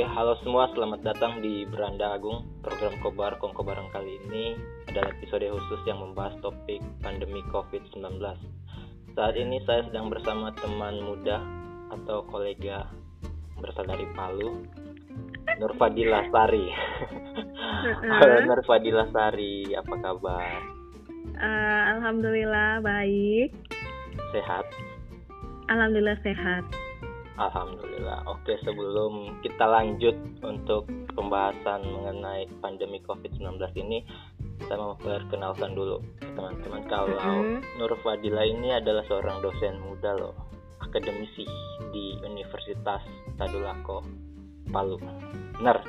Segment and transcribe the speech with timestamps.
[0.00, 2.48] Oke, halo semua, selamat datang di Beranda Agung.
[2.64, 4.56] Program Kobar Kongko Bareng kali ini
[4.88, 8.16] adalah episode khusus yang membahas topik pandemi COVID-19.
[9.12, 11.44] Saat ini saya sedang bersama teman muda
[11.92, 12.88] atau kolega
[13.60, 14.64] berasal dari Palu,
[15.60, 16.72] Nur Fadila Sari.
[18.24, 20.64] Halo Nur Fadila Sari, apa kabar?
[21.36, 23.52] Uh, Alhamdulillah baik.
[24.32, 24.64] Sehat?
[25.68, 26.79] Alhamdulillah sehat.
[27.38, 28.26] Alhamdulillah.
[28.26, 34.02] Oke, sebelum kita lanjut untuk pembahasan mengenai pandemi COVID-19 ini,
[34.66, 37.80] saya mau perkenalkan dulu teman-teman kalau mm-hmm.
[37.80, 40.36] Nur Fadila ini adalah seorang dosen muda loh,
[40.84, 41.46] akademisi
[41.94, 43.00] di Universitas
[43.40, 44.04] Tadulako,
[44.68, 45.00] Palu.
[45.56, 45.80] Benar?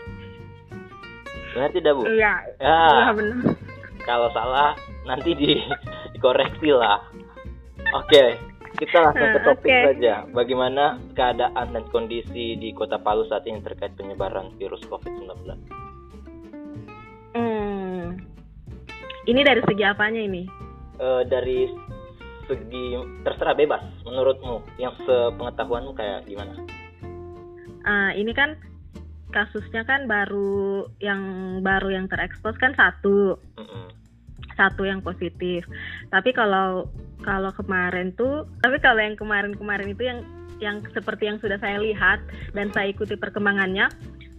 [1.51, 2.03] Benar tidak, Bu?
[2.07, 2.33] Iya.
[2.61, 2.79] Ya.
[2.87, 3.39] Iya benar.
[4.07, 5.59] Kalau salah nanti di
[6.15, 7.01] dikoreksi lah.
[7.91, 8.39] Oke,
[8.81, 9.83] kita langsung ke topik okay.
[9.93, 10.15] saja.
[10.33, 15.29] Bagaimana keadaan dan kondisi di Kota Palu saat ini terkait penyebaran virus COVID-19?
[17.37, 18.17] Hmm.
[19.29, 20.49] Ini dari segi apanya ini?
[20.97, 21.69] Uh, dari
[22.49, 26.57] segi terserah bebas menurutmu yang sepengetahuanmu kayak gimana?
[27.85, 28.57] Uh, ini kan
[29.29, 31.21] kasusnya kan baru yang
[31.61, 33.37] baru yang terekspos kan satu.
[33.61, 34.00] Mm -hmm.
[34.55, 35.65] Satu yang positif.
[36.11, 36.89] Tapi kalau
[37.21, 40.19] kalau kemarin tuh tapi kalau yang kemarin-kemarin itu yang
[40.61, 42.21] yang seperti yang sudah saya lihat
[42.53, 43.89] dan saya ikuti perkembangannya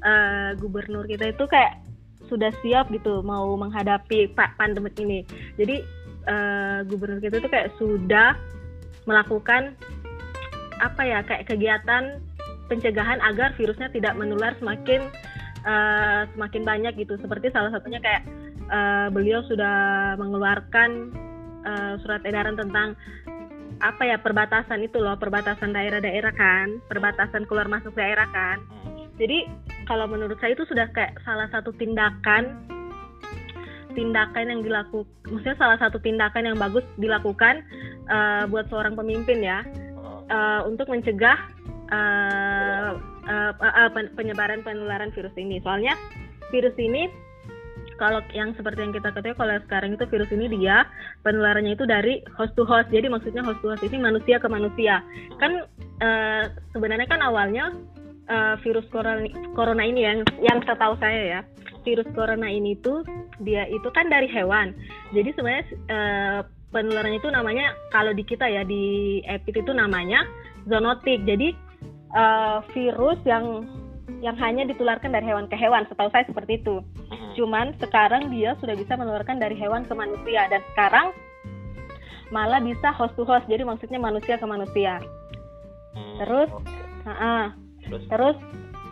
[0.07, 1.83] uh, gubernur kita itu kayak
[2.31, 5.21] sudah siap gitu mau menghadapi pak pandemi ini
[5.59, 5.83] jadi
[6.31, 8.39] uh, gubernur kita itu kayak sudah
[9.05, 9.75] melakukan
[10.79, 12.23] apa ya kayak kegiatan
[12.71, 15.11] pencegahan agar virusnya tidak menular semakin
[15.67, 18.23] uh, semakin banyak gitu seperti salah satunya kayak
[18.73, 21.13] uh, beliau sudah mengeluarkan
[21.63, 22.97] uh, surat edaran tentang
[23.83, 28.59] apa ya perbatasan itu loh perbatasan daerah-daerah kan perbatasan keluar masuk daerah kan.
[29.21, 29.45] Jadi
[29.85, 32.57] kalau menurut saya itu sudah kayak salah satu tindakan
[33.93, 37.61] tindakan yang dilakukan maksudnya salah satu tindakan yang bagus dilakukan
[38.09, 39.61] uh, buat seorang pemimpin ya
[40.33, 41.37] uh, untuk mencegah
[41.93, 42.97] uh,
[43.29, 45.61] uh, uh, penyebaran penularan virus ini.
[45.61, 45.93] Soalnya
[46.49, 47.13] virus ini
[48.03, 50.83] kalau yang seperti yang kita ketahui kalau sekarang itu virus ini dia
[51.23, 52.91] penularannya itu dari host to host.
[52.91, 55.07] Jadi maksudnya host to host ini manusia ke manusia.
[55.39, 55.63] Kan
[56.03, 57.71] uh, sebenarnya kan awalnya
[58.27, 59.23] uh, virus corona,
[59.55, 61.41] corona ini yang yang setahu saya ya
[61.87, 63.07] virus corona ini tuh
[63.39, 64.75] dia itu kan dari hewan.
[65.15, 66.41] Jadi sebenarnya uh,
[66.75, 70.27] penularannya itu namanya kalau di kita ya di EPIT itu namanya
[70.67, 71.23] zoonotik.
[71.23, 71.55] Jadi
[72.19, 73.63] uh, virus yang
[74.23, 75.87] yang hanya ditularkan dari hewan ke hewan.
[75.91, 76.83] Setahu saya seperti itu.
[77.35, 81.13] Cuman sekarang dia sudah bisa menularkan dari hewan ke manusia dan sekarang
[82.33, 85.01] malah bisa host to host jadi maksudnya manusia ke manusia
[85.93, 86.17] hmm.
[86.25, 87.09] terus okay.
[87.09, 87.45] uh -uh.
[87.89, 88.37] terus, terus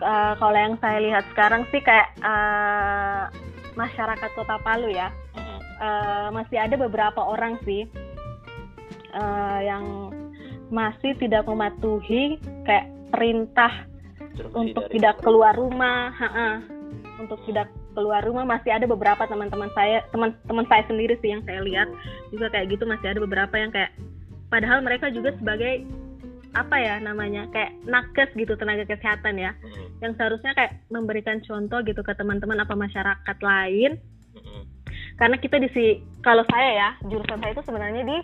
[0.05, 3.33] uh, kalau yang saya lihat sekarang sih kayak uh,
[3.79, 5.09] masyarakat kota Palu ya
[5.81, 7.89] uh, masih ada beberapa orang sih
[9.17, 10.13] uh, yang
[10.71, 13.91] masih tidak mematuhi kayak perintah
[14.55, 16.49] untuk tidak keluar rumah, ha -ha.
[17.19, 21.61] untuk tidak keluar rumah masih ada beberapa teman-teman saya, teman-teman saya sendiri sih yang saya
[21.65, 21.89] lihat
[22.31, 23.91] juga kayak gitu masih ada beberapa yang kayak
[24.51, 25.87] padahal mereka juga sebagai
[26.51, 30.03] apa ya namanya kayak nakes gitu tenaga kesehatan ya hmm.
[30.03, 33.95] yang seharusnya kayak memberikan contoh gitu ke teman-teman apa masyarakat lain
[34.35, 34.63] hmm.
[35.15, 35.85] karena kita di si
[36.27, 38.19] kalau saya ya jurusan saya itu sebenarnya di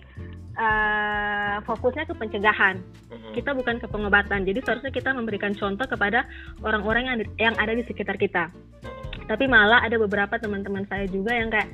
[0.57, 2.81] uh, fokusnya ke pencegahan.
[3.13, 3.33] Mm-hmm.
[3.37, 4.49] Kita bukan ke pengobatan.
[4.49, 6.25] Jadi seharusnya kita memberikan contoh kepada
[6.65, 8.51] orang-orang yang yang ada di sekitar kita.
[8.51, 9.31] Mm-hmm.
[9.31, 11.69] Tapi malah ada beberapa teman-teman saya juga yang kayak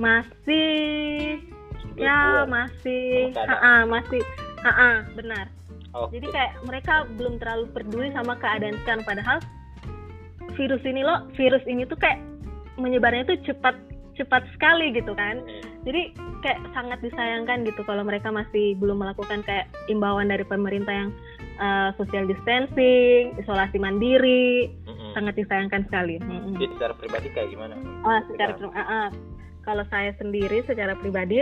[0.00, 1.38] masih
[2.00, 4.22] ya masih ha masih
[4.64, 5.46] ha benar.
[5.90, 6.22] Okay.
[6.22, 9.38] Jadi kayak mereka belum terlalu peduli sama keadaan sekarang padahal
[10.54, 12.22] virus ini loh, virus ini tuh kayak
[12.78, 13.74] menyebarnya tuh cepat
[14.20, 15.40] cepat sekali gitu kan.
[15.40, 16.12] Mm-hmm jadi
[16.44, 21.10] kayak sangat disayangkan gitu kalau mereka masih belum melakukan kayak imbauan dari pemerintah yang
[21.56, 25.10] uh, social distancing, isolasi mandiri, mm-hmm.
[25.16, 26.20] sangat disayangkan sekali.
[26.20, 26.60] Mm-hmm.
[26.60, 27.74] Jadi secara pribadi kayak gimana?
[28.04, 29.08] Oh, secara uh, uh,
[29.64, 31.40] kalau saya sendiri secara pribadi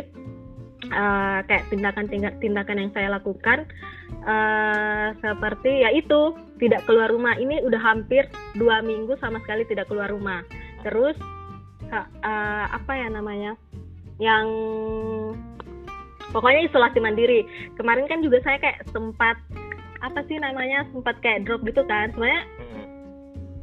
[0.95, 3.67] uh, kayak tindakan-tindakan yang saya lakukan
[4.23, 6.31] uh, seperti ya itu
[6.63, 10.47] tidak keluar rumah ini udah hampir dua minggu sama sekali tidak keluar rumah.
[10.87, 11.19] Terus
[11.95, 13.53] uh, apa ya namanya?
[14.19, 14.47] yang
[16.35, 17.47] pokoknya isolasi mandiri.
[17.79, 19.39] Kemarin kan juga saya kayak sempat
[19.99, 22.11] apa sih namanya sempat kayak drop gitu kan.
[22.13, 22.43] Sebenarnya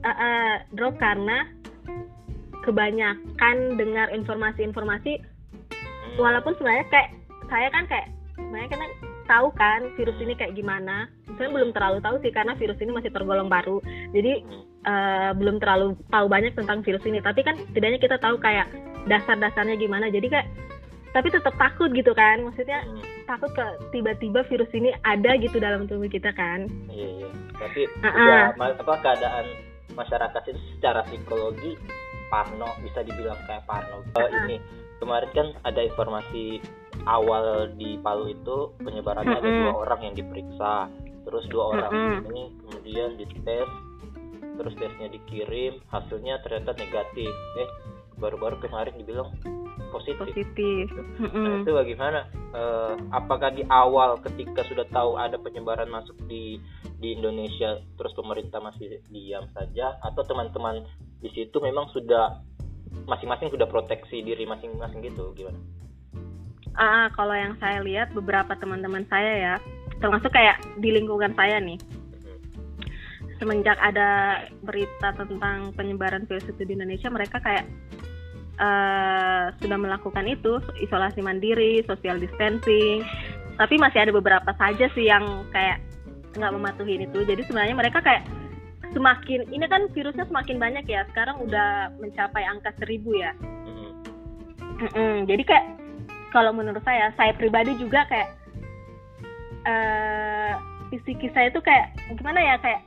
[0.04, 1.48] uh, uh, drop karena
[2.66, 6.18] kebanyakan dengar informasi-informasi hmm.
[6.18, 7.10] walaupun sebenarnya kayak
[7.45, 8.92] saya kan kayak sebenarnya kan
[9.30, 11.12] tahu kan virus ini kayak gimana.
[11.36, 13.83] Saya belum terlalu tahu sih karena virus ini masih tergolong baru.
[14.16, 14.39] Jadi
[14.86, 17.20] uh, belum terlalu tahu banyak tentang virus ini.
[17.20, 18.70] Tapi kan setidaknya kita tahu kayak
[19.10, 20.08] dasar-dasarnya gimana.
[20.08, 20.48] Jadi kayak
[21.12, 22.46] tapi tetap takut gitu kan.
[22.46, 23.26] Maksudnya hmm.
[23.26, 26.70] takut ke tiba-tiba virus ini ada gitu dalam tubuh kita kan.
[26.88, 27.30] Iya iya.
[27.58, 28.44] Tapi uh -uh.
[28.56, 29.46] apa keadaan
[29.96, 31.80] masyarakat itu secara psikologi
[32.28, 34.06] parno bisa dibilang kayak parno.
[34.16, 34.58] Uh, uh ini
[35.00, 36.64] kemarin kan ada informasi
[37.06, 40.90] awal di Palu itu penyebarannya uh ada dua orang yang diperiksa.
[41.26, 42.30] Terus dua orang uh -uh.
[42.30, 43.70] ini kemudian dites
[44.56, 47.31] terus tesnya dikirim hasilnya ternyata negatif.
[47.60, 47.69] Eh
[48.16, 49.31] baru-baru kemarin dibilang
[49.92, 50.24] positif.
[50.24, 50.88] Positif.
[51.19, 52.28] Nah, itu bagaimana?
[52.56, 56.60] Uh, apakah di awal ketika sudah tahu ada penyebaran masuk di
[57.00, 60.00] di Indonesia terus pemerintah masih diam saja?
[60.04, 60.88] Atau teman-teman
[61.19, 62.40] di situ memang sudah
[63.04, 65.36] masing-masing sudah proteksi diri masing-masing gitu?
[65.36, 65.60] Gimana?
[66.75, 69.56] Ah, kalau yang saya lihat beberapa teman-teman saya ya,
[70.04, 71.80] termasuk kayak di lingkungan saya nih,
[73.38, 77.68] semenjak ada berita tentang penyebaran virus itu di Indonesia mereka kayak
[78.60, 83.04] uh, sudah melakukan itu isolasi mandiri, social distancing.
[83.56, 85.80] Tapi masih ada beberapa saja sih yang kayak
[86.36, 87.24] nggak mematuhi itu.
[87.24, 88.28] Jadi sebenarnya mereka kayak
[88.92, 91.08] semakin ini kan virusnya semakin banyak ya.
[91.12, 93.32] Sekarang udah mencapai angka seribu ya.
[94.76, 95.14] Mm -hmm.
[95.28, 95.66] Jadi kayak
[96.36, 98.30] kalau menurut saya, saya pribadi juga kayak
[99.64, 100.54] uh,
[100.92, 102.84] psikis saya itu kayak gimana ya kayak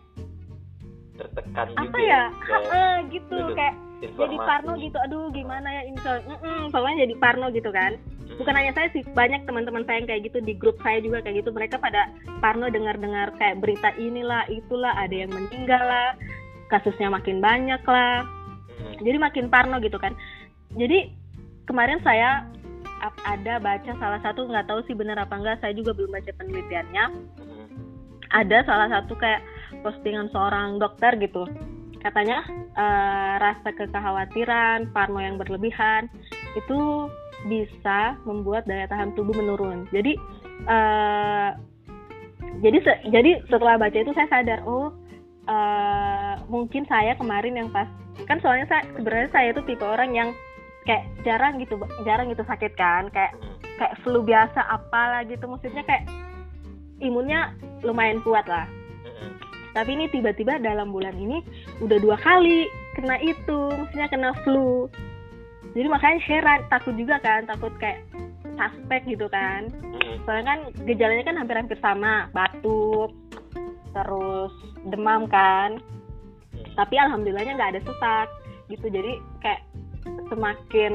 [1.19, 2.89] tertekan apa gitu ya, ya.
[3.11, 3.57] gitu Duduk.
[3.59, 4.99] kayak jadi parno gitu.
[5.03, 7.99] Aduh gimana ya ini mm -mm, pokoknya jadi parno gitu kan.
[8.39, 11.43] Bukan hanya saya sih banyak teman-teman saya yang kayak gitu di grup saya juga kayak
[11.43, 11.51] gitu.
[11.51, 12.07] Mereka pada
[12.39, 16.15] parno dengar-dengar kayak berita inilah itulah ada yang meninggal lah
[16.71, 18.23] kasusnya makin banyak lah.
[19.03, 20.15] Jadi makin parno gitu kan.
[20.79, 21.11] Jadi
[21.67, 22.47] kemarin saya
[23.27, 27.05] ada baca salah satu nggak tahu sih benar apa enggak saya juga belum baca penelitiannya.
[28.29, 29.41] Ada salah satu kayak
[29.83, 31.47] postingan seorang dokter gitu.
[31.99, 32.47] Katanya
[32.79, 36.07] uh, rasa kekhawatiran parno yang berlebihan
[36.55, 37.11] itu
[37.47, 39.87] bisa membuat daya tahan tubuh menurun.
[39.91, 40.15] Jadi
[40.67, 41.55] uh,
[42.63, 44.95] jadi se jadi setelah baca itu saya sadar oh
[45.47, 47.87] uh, mungkin saya kemarin yang pas
[48.27, 50.31] kan soalnya saya sebenarnya saya itu tipe orang yang
[50.87, 53.35] kayak jarang gitu jarang gitu sakit kan kayak
[53.79, 55.47] kayak flu biasa apalah gitu.
[55.51, 56.07] Maksudnya kayak
[57.03, 58.67] imunnya lumayan kuat lah
[59.77, 61.45] tapi ini tiba-tiba dalam bulan ini
[61.85, 64.89] udah dua kali kena itu maksudnya kena flu.
[65.77, 68.03] Jadi makanya heran takut juga kan takut kayak
[68.59, 69.71] suspek gitu kan.
[70.27, 73.15] Soalnya kan gejalanya kan hampir-hampir sama batuk
[73.95, 74.55] terus
[74.89, 75.79] demam kan.
[76.75, 78.29] Tapi alhamdulillahnya nggak ada sesak
[78.73, 78.91] gitu.
[78.91, 79.63] Jadi kayak
[80.29, 80.95] semakin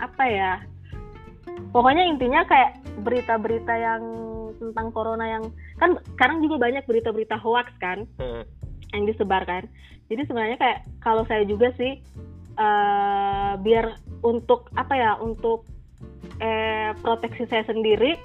[0.00, 0.52] apa ya
[1.70, 4.02] pokoknya intinya kayak berita-berita yang
[4.56, 5.44] tentang corona yang
[5.80, 8.44] kan sekarang juga banyak berita-berita hoax kan hmm.
[8.94, 9.66] yang disebarkan
[10.06, 11.98] jadi sebenarnya kayak kalau saya juga sih
[12.58, 15.66] uh, biar untuk apa ya untuk
[16.42, 18.18] eh, proteksi saya sendiri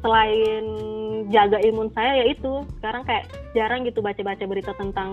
[0.00, 0.64] selain
[1.28, 5.12] jaga imun saya yaitu sekarang kayak jarang gitu baca-baca berita tentang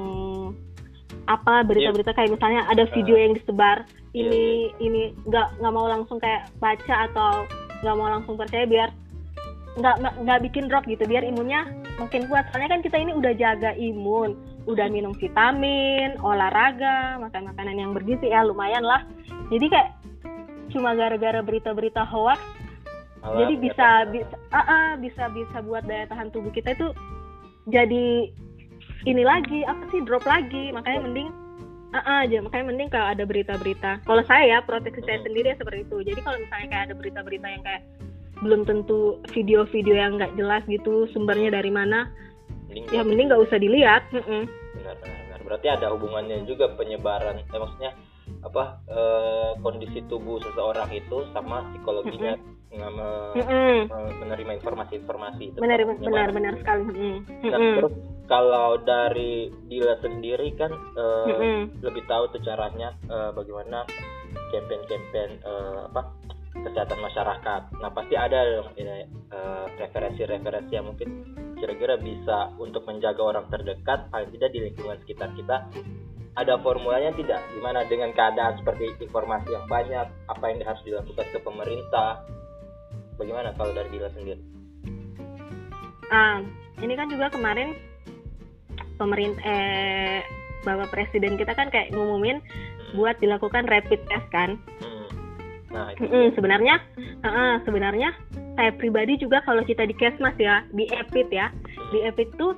[1.28, 3.84] apa berita-berita kayak misalnya ada video yang disebar
[4.16, 4.84] ini yeah.
[4.84, 7.44] ini nggak nggak mau langsung kayak baca atau
[7.84, 8.90] nggak mau langsung percaya biar
[9.78, 9.96] nggak
[10.26, 11.70] nggak bikin drop gitu biar imunnya
[12.02, 12.50] makin kuat.
[12.52, 14.38] Soalnya kan kita ini udah jaga imun
[14.68, 19.08] udah minum vitamin olahraga makan makanan yang bergizi ya lumayan lah.
[19.48, 19.90] Jadi kayak
[20.76, 22.40] cuma gara-gara berita-berita hoax
[23.24, 26.92] Alam, jadi bisa bisa uh, uh, bisa bisa buat daya tahan tubuh kita itu
[27.72, 28.30] jadi
[29.08, 30.76] ini lagi apa sih drop lagi.
[30.76, 31.30] Makanya mending
[31.96, 34.04] uh, uh, aja makanya mending kalau ada berita-berita.
[34.04, 35.98] Kalau saya ya proteksi saya sendiri ya seperti itu.
[36.04, 37.82] Jadi kalau misalnya kayak ada berita-berita yang kayak
[38.44, 42.10] belum tentu video-video yang nggak jelas gitu sumbernya dari mana.
[42.68, 44.04] Mending ya mending nggak usah dilihat.
[44.14, 44.44] Mm -mm.
[44.78, 45.18] benar, benar
[45.48, 47.92] berarti ada hubungannya juga penyebaran ya, maksudnya
[48.44, 49.00] apa e,
[49.64, 53.80] kondisi tubuh seseorang itu sama psikologinya mm -mm.
[53.88, 55.58] Me, menerima informasi-informasi itu.
[55.64, 56.84] Menerima benar-benar sekali.
[56.84, 57.16] Mm -mm.
[57.48, 57.94] Nah, terus
[58.28, 61.60] kalau dari Dila sendiri kan e, mm -mm.
[61.80, 63.88] lebih tahu tuh caranya e, bagaimana
[64.52, 65.54] campaign-campaign e,
[65.88, 66.12] apa
[66.66, 67.62] kesehatan masyarakat.
[67.78, 68.66] Nah pasti ada
[69.78, 71.10] referensi-referensi yang mungkin
[71.58, 75.68] kira-kira bisa untuk menjaga orang terdekat paling tidak di lingkungan sekitar kita.
[76.38, 77.42] Ada formulanya tidak?
[77.50, 82.22] Gimana dengan keadaan seperti informasi yang banyak, apa yang harus dilakukan ke pemerintah?
[83.18, 84.42] Bagaimana kalau dari Dila sendiri?
[86.14, 86.46] Uh,
[86.86, 87.74] ini kan juga kemarin
[89.02, 90.22] pemerintah eh,
[90.62, 93.02] Bapak Presiden kita kan kayak ngumumin hmm.
[93.02, 94.62] buat dilakukan rapid test kan.
[95.68, 96.76] Nah, itu mm, sebenarnya
[97.28, 98.10] uh, sebenarnya
[98.56, 101.52] saya pribadi juga kalau kita di Kesmas ya, di EPIT ya,
[101.92, 102.56] di EPIT tuh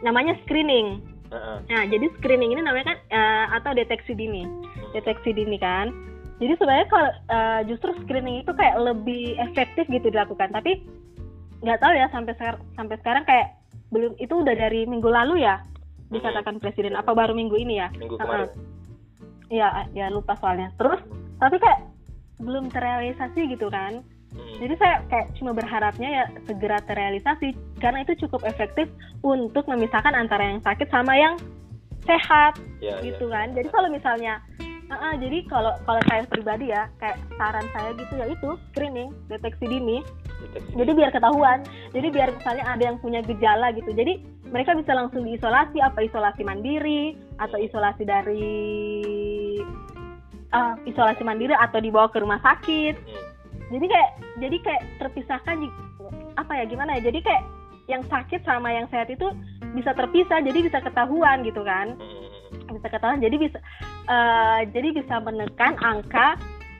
[0.00, 1.04] namanya screening.
[1.28, 1.60] Uh-uh.
[1.68, 4.48] Nah, jadi screening ini namanya kan uh, atau deteksi dini,
[4.96, 5.92] deteksi dini kan.
[6.38, 10.80] Jadi sebenarnya kalau uh, justru screening itu kayak lebih efektif gitu dilakukan, tapi
[11.60, 13.58] nggak tahu ya sampai sekarang sampai sekarang kayak
[13.90, 15.58] belum itu udah dari minggu lalu ya
[16.14, 16.62] dikatakan hmm.
[16.62, 17.92] presiden apa baru minggu ini ya?
[17.92, 18.48] Minggu kemarin.
[19.52, 20.72] Iya, uh, ya lupa soalnya.
[20.80, 21.02] Terus
[21.36, 21.97] tapi kayak
[22.38, 24.60] belum terrealisasi gitu kan Hmm.
[24.60, 28.84] Jadi saya kayak cuma berharapnya ya segera terrealisasi karena itu cukup efektif
[29.24, 31.40] untuk memisahkan antara yang sakit sama yang
[32.04, 33.32] sehat ya, gitu ya.
[33.32, 33.46] kan.
[33.56, 34.44] Jadi kalau misalnya
[34.92, 39.16] uh, uh, jadi kalau kalau saya pribadi ya kayak saran saya gitu ya itu screening
[39.32, 40.04] deteksi dini.
[40.44, 40.76] Deteksi.
[40.76, 41.58] Jadi biar ketahuan.
[41.96, 43.90] Jadi biar misalnya ada yang punya gejala gitu.
[43.96, 44.20] Jadi
[44.52, 48.48] mereka bisa langsung diisolasi apa isolasi mandiri atau isolasi dari
[50.52, 52.94] uh, isolasi mandiri atau dibawa ke rumah sakit.
[52.96, 53.28] Hmm
[53.68, 55.56] jadi kayak jadi kayak terpisahkan
[56.40, 57.44] apa ya gimana ya jadi kayak
[57.88, 59.28] yang sakit sama yang sehat itu
[59.72, 62.72] bisa terpisah jadi bisa ketahuan gitu kan hmm.
[62.76, 63.58] bisa ketahuan jadi bisa
[64.08, 66.36] uh, jadi bisa menekan angka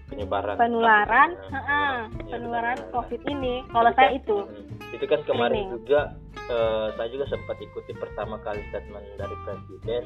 [0.08, 5.68] penyebaran penularan uh, penularan ya, covid ini kalau saya kan, itu hmm, itu kan kemarin
[5.68, 5.72] ini.
[5.84, 6.00] juga
[6.48, 10.02] uh, saya juga sempat ikuti pertama kali statement dari presiden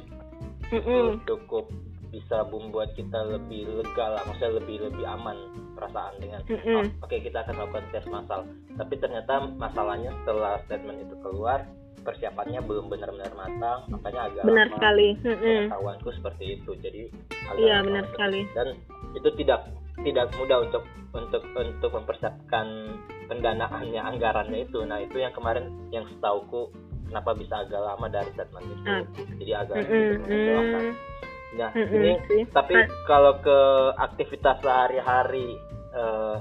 [0.74, 1.06] mm -mm.
[1.30, 1.70] cukup
[2.12, 5.36] bisa membuat kita lebih lega lah maksudnya lebih lebih aman
[5.72, 6.76] perasaan dengan mm -hmm.
[6.76, 8.44] oh, oke okay, kita akan lakukan tes massal.
[8.76, 11.64] Tapi ternyata masalahnya setelah statement itu keluar
[12.02, 16.70] persiapannya belum benar-benar matang makanya agak benar lama sekali pengetahuanku seperti itu.
[16.84, 17.02] Jadi
[17.56, 18.40] iya benar sekali.
[18.52, 18.68] Dan
[19.16, 19.72] itu tidak
[20.04, 20.84] tidak mudah untuk
[21.16, 22.66] untuk untuk mempersiapkan
[23.32, 24.84] pendanaannya anggarannya itu.
[24.84, 26.68] Nah itu yang kemarin yang setauku
[27.08, 28.84] kenapa bisa agak lama dari statement itu.
[28.84, 29.02] Ah.
[29.40, 30.16] jadi agak mm.
[30.28, 30.92] -hmm.
[31.52, 31.96] Nah, mm -hmm.
[32.00, 32.42] ini sih.
[32.48, 33.58] tapi kalau ke
[34.00, 35.60] aktivitas sehari-hari
[35.92, 36.40] uh,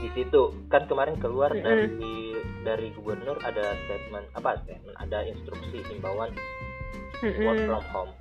[0.00, 1.66] di situ kan kemarin keluar mm -hmm.
[1.68, 2.16] dari
[2.64, 6.32] dari gubernur ada statement apa statement ada instruksi himbauan
[7.20, 7.44] mm -hmm.
[7.44, 8.12] work from home.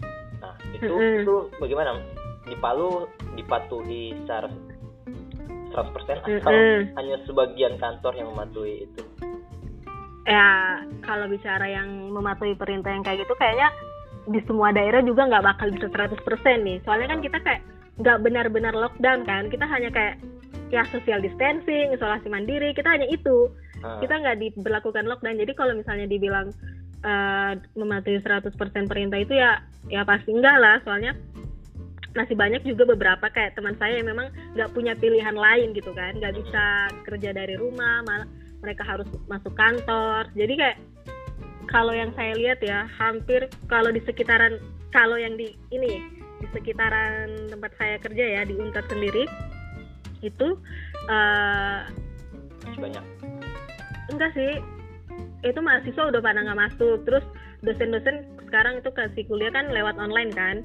[0.43, 1.21] Nah, itu mm -hmm.
[1.23, 2.03] itu bagaimana?
[2.49, 3.05] Di Palu
[3.37, 4.49] dipatuhi secara
[5.71, 6.79] 100% atau mm -hmm.
[6.99, 9.03] hanya sebagian kantor yang mematuhi itu?
[10.27, 13.71] Ya, kalau bicara yang mematuhi perintah yang kayak gitu kayaknya
[14.29, 16.13] di semua daerah juga nggak bakal bisa 100%
[16.61, 16.77] nih.
[16.85, 17.61] Soalnya kan kita kayak
[17.99, 19.49] nggak benar-benar lockdown kan.
[19.49, 20.21] Kita hanya kayak
[20.69, 22.71] ya social distancing isolasi mandiri.
[22.77, 23.49] Kita hanya itu.
[23.79, 24.03] Uh.
[24.03, 25.39] kita nggak diberlakukan lockdown.
[25.39, 26.51] Jadi kalau misalnya dibilang
[27.07, 28.51] uh, mematuhi 100%
[28.91, 30.77] perintah itu ya ya pasti enggak lah.
[30.85, 31.17] Soalnya
[32.17, 36.13] masih banyak juga beberapa kayak teman saya yang memang nggak punya pilihan lain gitu kan.
[36.19, 38.27] Nggak bisa kerja dari rumah malah
[38.59, 40.27] mereka harus masuk kantor.
[40.35, 40.77] Jadi kayak
[41.69, 44.57] kalau yang saya lihat ya hampir kalau di sekitaran
[44.89, 46.01] kalau yang di ini
[46.41, 49.29] di sekitaran tempat saya kerja ya di Untat sendiri
[50.25, 50.57] itu
[51.07, 51.85] uh,
[52.79, 53.05] banyak?
[54.09, 54.59] Enggak sih.
[55.43, 57.03] Itu mahasiswa udah pada nggak masuk.
[57.07, 57.23] Terus
[57.63, 60.63] dosen-dosen sekarang itu kasih kuliah kan lewat online kan.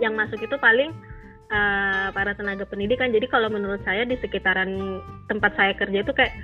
[0.00, 0.90] Yang masuk itu paling
[1.52, 3.12] uh, para tenaga pendidikan.
[3.12, 6.34] Jadi kalau menurut saya di sekitaran tempat saya kerja itu kayak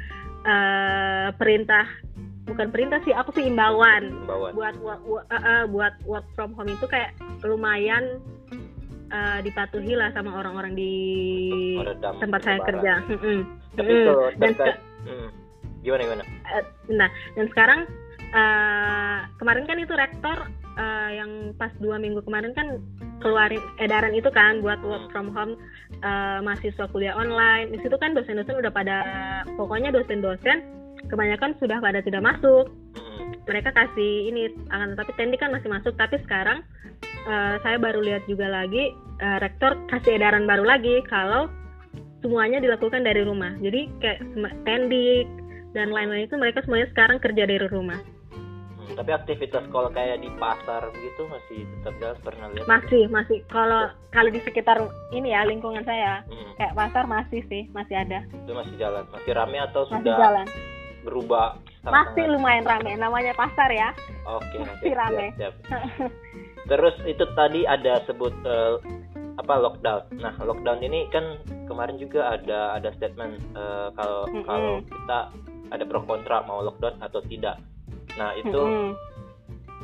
[0.45, 1.88] uh, perintah
[2.47, 4.55] bukan perintah sih aku sih imbauan, imbauan.
[4.55, 7.12] buat uh, uh, buat work from home itu kayak
[7.43, 8.23] lumayan
[9.11, 10.95] uh, dipatuhi lah sama orang-orang di
[12.23, 13.03] tempat saya kerja.
[13.76, 14.05] Tapi mm.
[14.09, 14.53] kalau dan
[15.05, 15.29] hmm.
[15.83, 16.25] gimana gimana?
[16.49, 17.81] Uh, nah dan sekarang
[18.33, 20.38] uh, kemarin kan itu rektor
[20.79, 22.79] uh, yang pas dua minggu kemarin kan
[23.21, 25.12] keluarin edaran itu kan buat work hmm.
[25.12, 25.59] from home
[26.07, 27.75] uh, mahasiswa kuliah online.
[27.75, 28.99] Di situ kan dosen-dosen udah pada
[29.59, 32.70] pokoknya dosen-dosen kebanyakan sudah pada tidak masuk.
[33.46, 35.94] Mereka kasih ini akan tetapi teknik kan masih masuk.
[35.94, 36.66] Tapi sekarang
[37.26, 41.50] uh, saya baru lihat juga lagi uh, rektor kasih edaran baru lagi kalau
[42.26, 43.54] semuanya dilakukan dari rumah.
[43.62, 44.20] Jadi kayak
[44.66, 45.26] tendik
[45.76, 48.00] dan lain-lain itu mereka semuanya sekarang kerja dari rumah.
[48.32, 52.66] Hmm, tapi aktivitas kalau kayak di pasar begitu masih tetap jalan pernah lihat?
[52.66, 53.38] Masih masih.
[53.50, 54.78] Kalau kalau di sekitar
[55.12, 56.56] ini ya lingkungan saya hmm.
[56.58, 58.25] kayak pasar masih sih masih ada.
[58.32, 60.46] Itu masih jalan masih rame atau masih sudah jalan
[61.06, 61.54] berubah
[61.86, 63.94] masih lumayan rame namanya pasar ya
[64.26, 66.10] oke masih siap, rame siap, siap.
[66.70, 68.82] terus itu tadi ada sebut uh,
[69.38, 71.38] apa lockdown nah lockdown ini kan
[71.70, 74.44] kemarin juga ada ada statement uh, kalau mm -hmm.
[74.50, 75.18] kalau kita
[75.70, 77.62] ada pro kontra mau lockdown atau tidak
[78.18, 78.90] nah itu mm -hmm.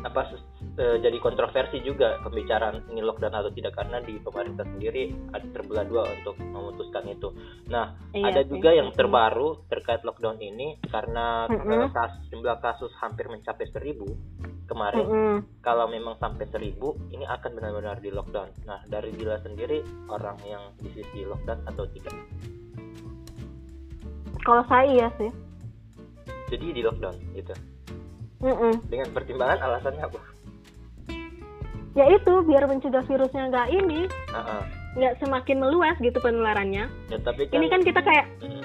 [0.02, 0.34] Apa
[0.74, 5.84] e, jadi kontroversi juga pembicaraan ini lockdown atau tidak karena di pemerintah sendiri ada terbelah
[5.86, 7.30] dua untuk memutuskan itu.
[7.70, 11.90] Nah, iya, ada juga yang terbaru terkait lockdown ini karena mm -hmm.
[11.94, 14.10] kasus, jumlah kasus hampir mencapai seribu
[14.66, 15.06] kemarin.
[15.06, 15.36] Mm -hmm.
[15.62, 18.50] Kalau memang sampai seribu, ini akan benar-benar di lockdown.
[18.66, 19.80] Nah, dari Bila sendiri
[20.10, 22.16] orang yang di sisi lockdown atau tidak?
[24.42, 25.30] Kalau saya iya sih.
[26.50, 27.54] Jadi di lockdown gitu.
[28.42, 28.72] Mm -mm.
[28.90, 30.20] Dengan pertimbangan alasannya apa?
[31.92, 34.08] ya itu biar mencegah virusnya nggak ini
[34.96, 38.64] nggak semakin meluas gitu penularannya ya, tapi kan, ini kan kita kayak hmm.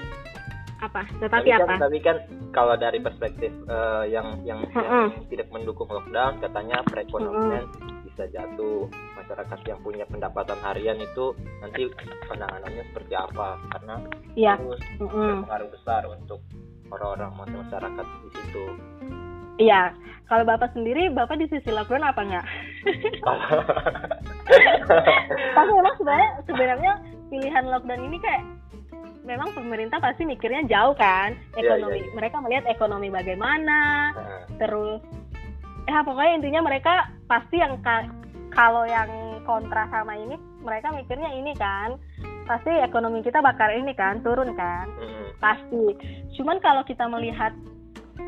[0.80, 2.16] apa tetapi tapi kan, apa tapi kan
[2.52, 5.06] kalau dari perspektif uh, yang yang, uh -uh.
[5.12, 8.00] yang tidak mendukung lockdown katanya perekonomian uh -uh.
[8.08, 11.92] bisa jatuh masyarakat yang punya pendapatan harian itu nanti
[12.28, 13.94] penanganannya seperti apa karena
[14.36, 14.56] ya.
[14.56, 15.44] terus uh -uh.
[15.44, 16.40] berpengaruh besar untuk
[16.88, 18.64] orang-orang masyarakat di situ
[19.58, 19.92] Iya,
[20.30, 22.46] kalau bapak sendiri, bapak di sisi lockdown apa enggak?
[25.56, 26.92] Tapi memang sebenarnya sebenarnya
[27.28, 28.42] pilihan lockdown ini kayak
[29.26, 31.90] memang pemerintah pasti mikirnya jauh kan iya, ekonomi.
[31.90, 32.16] Yeah, yeah, yeah.
[32.16, 33.80] Mereka melihat ekonomi bagaimana,
[34.16, 34.46] uh.
[34.56, 35.02] terus
[35.88, 37.80] ya pokoknya intinya mereka pasti yang
[38.52, 39.08] kalau yang
[39.48, 41.96] kontra sama ini mereka mikirnya ini kan
[42.44, 45.40] pasti ekonomi kita bakal ini kan turun kan mm.
[45.40, 45.96] pasti
[46.36, 47.56] cuman kalau kita melihat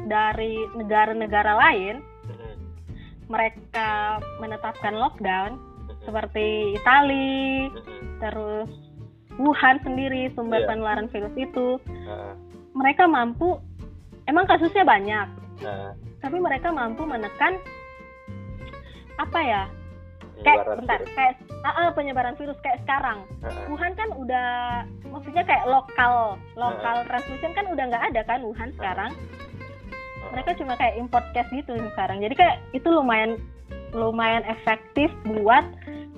[0.09, 2.03] dari negara-negara lain
[3.31, 5.57] mereka menetapkan lockdown
[6.03, 7.71] seperti Italia
[8.19, 8.69] terus
[9.41, 10.69] Wuhan sendiri sumber yeah.
[10.69, 11.81] penularan virus itu.
[11.87, 12.35] Uh.
[12.77, 13.57] mereka mampu
[14.29, 15.27] emang kasusnya banyak
[15.65, 15.95] uh.
[16.21, 17.57] tapi mereka mampu menekan
[19.17, 19.65] apa ya?
[20.41, 21.13] Kayak bentar virus.
[21.17, 23.25] kayak uh, uh, penyebaran virus kayak sekarang.
[23.41, 24.51] Uh, Wuhan kan udah
[25.09, 29.13] maksudnya kayak lokal lokal uh, transmission kan udah nggak ada kan Wuhan sekarang
[30.29, 32.21] mereka cuma kayak import cash gitu sekarang.
[32.21, 33.41] Jadi kayak itu lumayan
[33.91, 35.65] lumayan efektif buat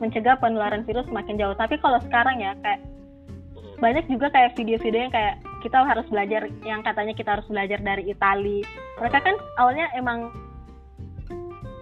[0.03, 1.55] mencegah penularan virus makin jauh.
[1.55, 2.83] Tapi kalau sekarang ya kayak
[3.79, 8.11] banyak juga kayak video-video yang kayak kita harus belajar yang katanya kita harus belajar dari
[8.11, 8.63] Itali.
[8.99, 10.31] Mereka kan awalnya emang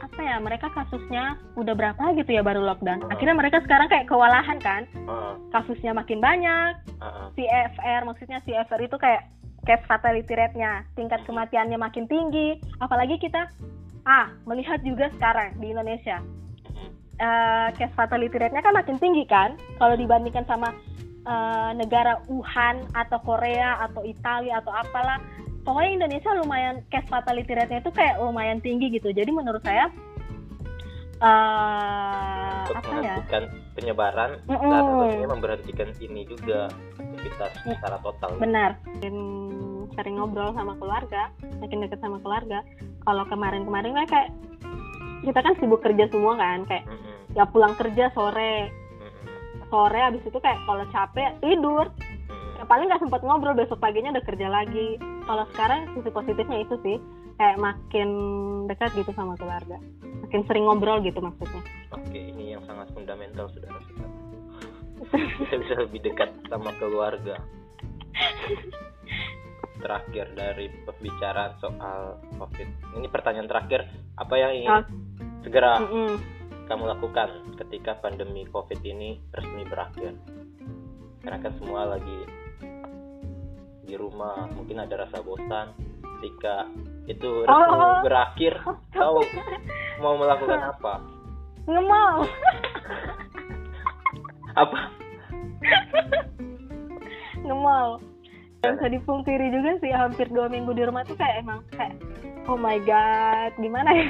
[0.00, 3.08] apa ya mereka kasusnya udah berapa gitu ya baru lockdown.
[3.08, 4.84] Akhirnya mereka sekarang kayak kewalahan kan.
[5.52, 6.72] Kasusnya makin banyak.
[7.36, 9.28] CFR maksudnya CFR itu kayak
[9.66, 12.60] case fatality rate-nya, tingkat kematiannya makin tinggi.
[12.80, 13.48] Apalagi kita
[14.08, 16.24] ah melihat juga sekarang di Indonesia
[17.20, 20.72] uh, case fatality rate-nya kan makin tinggi kan kalau dibandingkan sama
[21.28, 25.20] uh, negara Wuhan atau Korea atau Italia atau apalah.
[25.60, 29.12] Pokoknya Indonesia lumayan case fatality rate-nya itu kayak lumayan tinggi gitu.
[29.12, 29.92] Jadi menurut saya
[31.20, 33.16] uh, untuk apa ya?
[33.80, 34.68] Penyebaran mm -mm.
[34.68, 36.68] dan tentunya memberhentikan ini juga
[37.00, 38.30] aktivitas secara total.
[38.36, 38.76] Benar.
[39.00, 39.14] Dan
[39.96, 42.60] sering ngobrol sama keluarga, makin dekat sama keluarga.
[43.08, 44.28] Kalau kemarin-kemarin kan kayak
[45.24, 47.16] kita kan sibuk kerja semua kan, kayak mm -hmm.
[47.36, 49.26] ya pulang kerja sore, mm -hmm.
[49.72, 51.88] sore abis itu kayak kalau capek tidur.
[52.60, 55.00] Ya, paling nggak sempat ngobrol besok paginya udah kerja lagi.
[55.24, 57.00] Kalau sekarang sisi positifnya itu sih
[57.40, 58.10] kayak makin
[58.68, 59.80] dekat gitu sama keluarga,
[60.28, 61.64] makin sering ngobrol gitu maksudnya.
[61.96, 63.80] Oke, ini yang sangat fundamental saudara.
[65.40, 67.40] Kita bisa lebih dekat sama keluarga
[69.80, 72.68] terakhir dari pembicaraan soal COVID.
[73.00, 73.88] Ini pertanyaan terakhir,
[74.20, 74.84] apa yang ingin oh.
[75.40, 76.12] segera mm -mm.
[76.68, 80.12] kamu lakukan ketika pandemi COVID ini resmi berakhir?
[81.24, 82.20] Karena kan semua lagi
[83.88, 85.89] di rumah, mungkin ada rasa bosan.
[86.20, 86.68] Ketika
[87.08, 88.04] itu resmi oh.
[88.04, 88.54] berakhir,
[88.92, 89.24] kau
[90.04, 91.00] mau melakukan apa?
[91.64, 92.18] Nggak mau.
[94.52, 94.80] apa?
[97.40, 97.96] Nggak mau
[98.60, 101.96] yang bisa dipungkiri juga sih hampir dua minggu di rumah tuh kayak emang kayak
[102.44, 104.08] oh my god gimana ya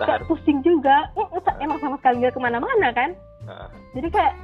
[0.00, 1.12] kayak pusing juga
[1.60, 3.12] emang sama sekali nggak ke mana-mana kan
[3.92, 4.34] jadi kayak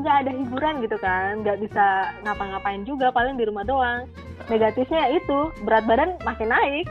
[0.00, 1.84] nggak ada hiburan gitu kan nggak bisa
[2.24, 4.08] ngapa-ngapain juga paling di rumah doang.
[4.48, 6.86] Negatifnya itu berat badan makin naik.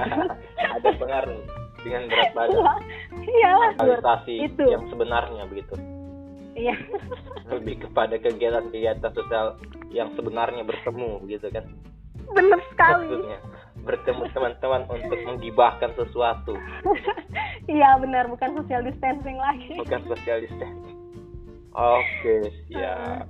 [0.80, 1.42] Ada pengaruh
[1.84, 2.80] dengan berat badan.
[3.22, 3.52] Iya
[4.26, 4.64] itu.
[4.66, 5.74] yang sebenarnya begitu.
[6.58, 6.74] Iya.
[7.54, 9.60] Lebih kepada kegiatan-kegiatan sosial
[9.94, 11.64] yang sebenarnya bertemu gitu kan.
[12.34, 13.14] Benar sekali.
[13.14, 13.38] Maksudnya,
[13.86, 16.56] bertemu teman-teman untuk menggibahkan sesuatu.
[17.68, 19.76] Iya benar bukan social distancing lagi.
[19.76, 20.97] Bukan social distancing
[21.74, 23.24] oke okay, ya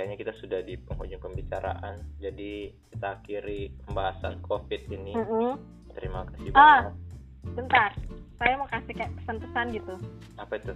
[0.00, 2.00] kayaknya kita sudah di penghujung pembicaraan.
[2.24, 5.12] Jadi kita akhiri pembahasan covid ini.
[5.12, 5.50] Mm -hmm.
[5.92, 6.94] terima kasih ah, banyak.
[7.52, 7.90] bentar.
[8.40, 9.94] Saya mau kasih kayak pesan-pesan gitu.
[10.40, 10.72] Apa itu?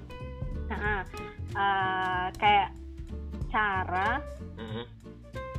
[0.69, 1.09] Nah,
[1.57, 2.77] uh, kayak
[3.49, 4.21] cara
[4.61, 4.85] mm-hmm.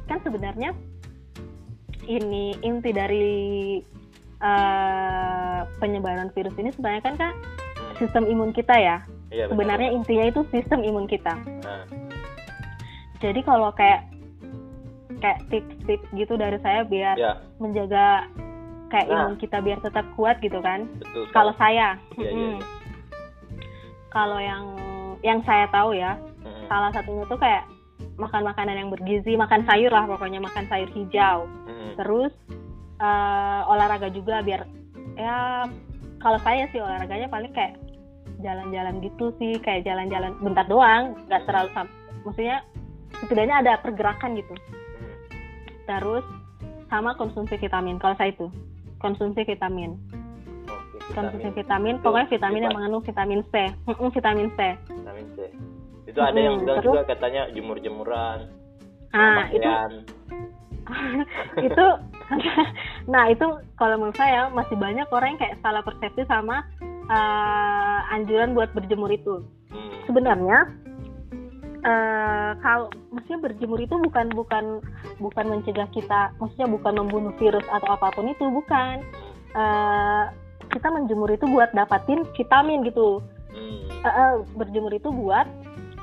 [0.05, 0.69] kan sebenarnya
[2.05, 3.81] ini inti dari
[4.45, 7.33] uh, penyebaran virus ini sebenarnya kan kan
[7.97, 9.01] sistem imun kita ya.
[9.36, 10.00] Iya, sebenarnya betul.
[10.00, 11.36] intinya itu sistem imun kita.
[11.36, 11.84] Nah.
[13.19, 14.08] Jadi kalau kayak
[15.19, 17.43] kayak tips-tips gitu dari saya biar ya.
[17.60, 18.32] menjaga
[18.88, 19.28] kayak nah.
[19.28, 20.88] imun kita biar tetap kuat gitu kan.
[21.36, 22.24] Kalau saya, ya, hmm.
[22.24, 22.60] ya, ya.
[24.08, 24.63] kalau yang
[25.19, 26.69] yang saya tahu ya hmm.
[26.69, 27.65] salah satunya tuh kayak
[28.15, 31.98] makan makanan yang bergizi makan sayur lah pokoknya makan sayur hijau hmm.
[31.98, 32.32] terus
[33.02, 34.69] uh, olahraga juga biar
[35.17, 35.65] ya
[36.21, 37.74] kalau saya sih olahraganya paling kayak
[38.45, 41.88] jalan-jalan gitu sih kayak jalan-jalan bentar doang nggak terlalu sam
[42.21, 42.62] maksudnya
[43.25, 44.53] setidaknya ada pergerakan gitu.
[45.89, 46.25] Terus
[46.93, 48.53] sama konsumsi vitamin kalau saya itu
[49.01, 49.97] konsumsi vitamin.
[51.17, 53.73] Konsumsi vitamin pokoknya vitamin yang mengandung vitamin C.
[53.89, 54.60] Vitamin C.
[54.89, 55.38] Vitamin C.
[56.05, 58.65] Itu ada yang bilang juga katanya jemur-jemuran
[59.15, 59.71] nah itu
[61.67, 61.88] itu
[63.13, 63.47] nah itu
[63.79, 66.67] kalau menurut saya masih banyak orang yang kayak salah persepsi sama
[67.09, 69.43] uh, anjuran buat berjemur itu.
[69.75, 69.91] Hmm.
[70.07, 70.71] sebenarnya
[71.83, 74.79] uh, kalau maksudnya berjemur itu bukan bukan
[75.19, 79.01] bukan mencegah kita maksudnya bukan membunuh virus atau apa pun itu bukan.
[79.55, 80.29] Uh,
[80.73, 83.23] kita menjemur itu buat dapatin vitamin gitu.
[84.03, 85.47] Uh, uh, berjemur itu buat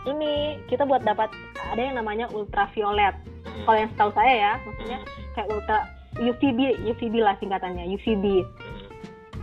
[0.08, 1.30] ini kita buat dapat
[1.70, 3.14] ada yang namanya ultraviolet.
[3.42, 3.66] Hmm.
[3.66, 4.98] kalau yang setahu saya ya maksudnya
[5.34, 5.78] kayak ultra
[6.16, 8.24] UVB UVB lah singkatannya UVB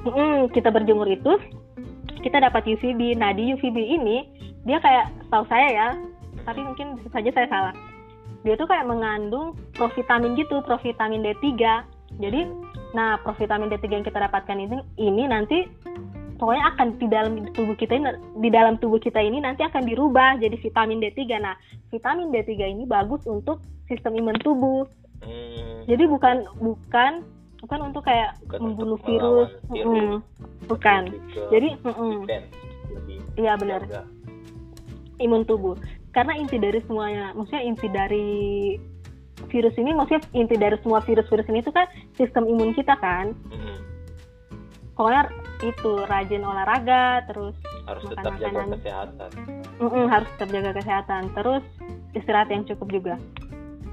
[0.05, 0.11] hmm.
[0.11, 1.39] hmm, kita berjemur itu
[2.19, 4.27] kita dapat UVB nah di UVB ini
[4.67, 5.87] dia kayak setahu saya ya
[6.43, 7.73] tapi mungkin bisa saja saya salah
[8.43, 11.47] dia tuh kayak mengandung provitamin gitu provitamin D3
[12.19, 12.41] jadi
[12.95, 15.67] nah provitamin D3 yang kita dapatkan ini ini nanti
[16.39, 18.07] pokoknya akan di dalam tubuh kita ini
[18.39, 21.19] di dalam tubuh kita ini nanti akan dirubah jadi vitamin D3.
[21.37, 21.59] Nah,
[21.91, 23.59] vitamin D3 ini bagus untuk
[23.91, 24.87] sistem imun tubuh.
[25.21, 25.83] Hmm.
[25.85, 27.27] Jadi bukan bukan
[27.59, 29.89] bukan untuk kayak bukan membunuh untuk virus, virus.
[29.89, 30.15] Hmm,
[30.67, 31.01] bukan.
[31.51, 31.69] Jadi,
[33.35, 33.81] iya benar.
[35.19, 35.75] Imun tubuh.
[36.15, 38.29] Karena inti dari semuanya, maksudnya inti dari
[39.51, 43.35] virus ini, maksudnya inti dari semua virus-virus ini itu kan sistem imun kita kan.
[43.51, 43.77] Hmm.
[44.95, 45.31] Pokoknya
[45.63, 49.29] itu rajin olahraga terus harus makan tetap makanan jaga kesehatan
[49.81, 51.63] mm -mm, harus tetap jaga kesehatan terus
[52.15, 53.15] istirahat yang cukup juga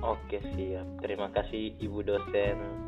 [0.05, 2.86] oke siap terima kasih ibu dosen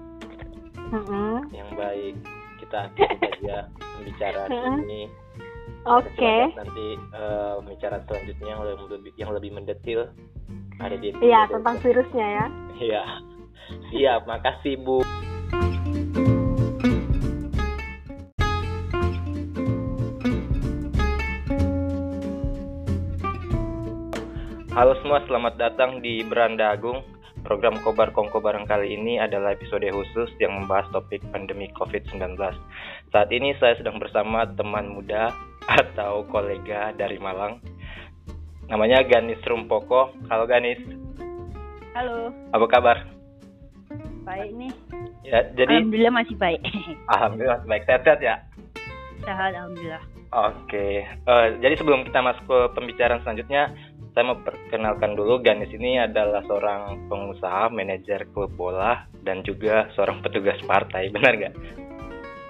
[0.92, 1.34] mm -hmm.
[1.52, 2.14] yang baik.
[2.58, 4.48] Kita akhiri saja pembicaraan
[4.84, 5.02] ini
[5.88, 6.04] oke.
[6.04, 6.52] okay.
[6.52, 10.10] nanti uh, pembicaraan selanjutnya yang lebih yang lebih mendetil
[10.78, 12.46] ada di iya tentang virusnya ya.
[12.78, 13.04] Iya.
[13.92, 14.20] Siap.
[14.24, 15.04] Makasih bu.
[24.78, 27.02] Halo semua, selamat datang di Beranda Agung.
[27.46, 32.38] Program Kobar Kongko bareng kali ini adalah episode khusus yang membahas topik pandemi COVID-19.
[33.10, 35.30] Saat ini saya sedang bersama teman muda
[35.80, 37.62] atau kolega dari Malang.
[38.68, 40.12] Namanya Ganis Rumpoko.
[40.28, 40.80] Halo Ganis.
[41.94, 42.34] Halo.
[42.52, 42.96] Apa kabar?
[44.26, 44.72] Baik nih.
[45.24, 46.60] Ya, jadi Alhamdulillah masih baik.
[47.16, 47.84] Alhamdulillah masih baik.
[47.88, 48.36] Sehat-sehat ya?
[49.24, 50.02] Sehat, alhamdulillah.
[50.28, 51.08] Oke.
[51.24, 53.72] Uh, jadi sebelum kita masuk ke pembicaraan selanjutnya,
[54.18, 60.26] saya mau perkenalkan dulu Ganis ini adalah seorang pengusaha, manajer klub bola dan juga seorang
[60.26, 61.54] petugas partai, benar nggak?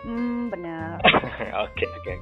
[0.09, 0.97] Hmm, benar.
[1.69, 2.15] Oke, oke.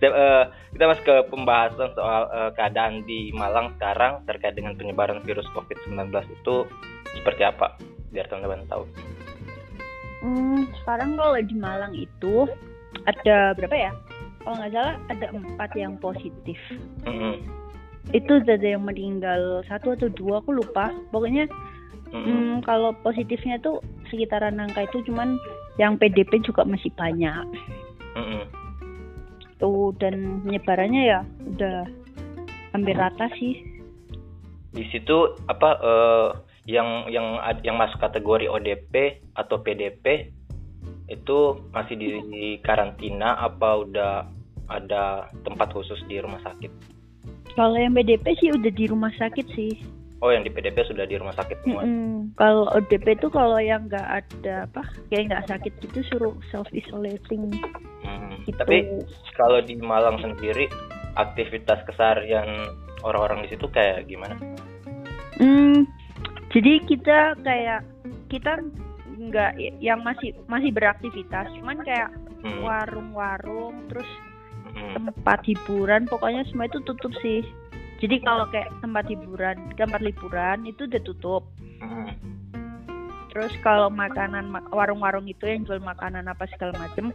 [0.00, 5.44] Eh, kita masuk ke pembahasan soal uh, keadaan di Malang sekarang terkait dengan penyebaran virus
[5.52, 6.64] COVID-19 itu
[7.12, 7.76] seperti apa?
[8.08, 8.88] Biar teman-teman tahu.
[10.24, 12.48] Hmm, sekarang kalau di Malang itu
[13.04, 13.92] ada berapa ya?
[14.40, 16.56] Kalau nggak salah ada empat yang positif.
[17.04, 17.63] Mm -hmm
[18.12, 19.64] itu ada yang meninggal.
[19.70, 20.92] Satu atau dua aku lupa.
[21.08, 21.48] Pokoknya
[22.12, 23.80] hmm, kalau positifnya tuh
[24.12, 25.40] sekitaran angka itu cuman
[25.80, 27.46] yang PDP juga masih banyak.
[28.14, 28.44] Mm-hmm.
[29.58, 31.20] tuh dan penyebarannya ya
[31.54, 31.86] udah
[32.74, 33.58] hampir rata sih.
[34.74, 36.28] Di situ apa uh,
[36.66, 40.30] yang yang yang masuk kategori ODP atau PDP
[41.06, 41.38] itu
[41.70, 44.14] masih di, di karantina apa udah
[44.70, 46.93] ada tempat khusus di rumah sakit?
[47.54, 49.72] Kalau yang PDP sih udah di rumah sakit sih.
[50.24, 51.84] Oh, yang di PDP sudah di rumah sakit semua.
[51.84, 52.18] Mm -hmm.
[52.40, 57.52] Kalau ODP itu kalau yang nggak ada apa, kayak nggak sakit gitu suruh self isolating.
[58.00, 58.40] Hmm.
[58.48, 58.56] Gitu.
[58.56, 59.04] Tapi
[59.36, 60.64] kalau di Malang sendiri
[61.20, 62.72] aktivitas keseharian
[63.04, 64.34] orang-orang di situ kayak gimana?
[65.36, 65.84] Hmm,
[66.56, 67.84] jadi kita kayak
[68.32, 68.64] kita
[69.14, 72.08] nggak yang masih masih beraktivitas, cuman kayak
[72.40, 72.64] hmm.
[72.64, 73.88] warung-warung hmm.
[73.92, 74.08] terus
[74.74, 74.94] hmm.
[74.98, 77.42] tempat hiburan pokoknya semua itu tutup sih
[78.02, 81.42] jadi kalau kayak tempat hiburan tempat liburan itu udah tutup
[81.80, 82.10] hmm.
[83.30, 87.14] terus kalau makanan warung-warung itu yang jual makanan apa segala macem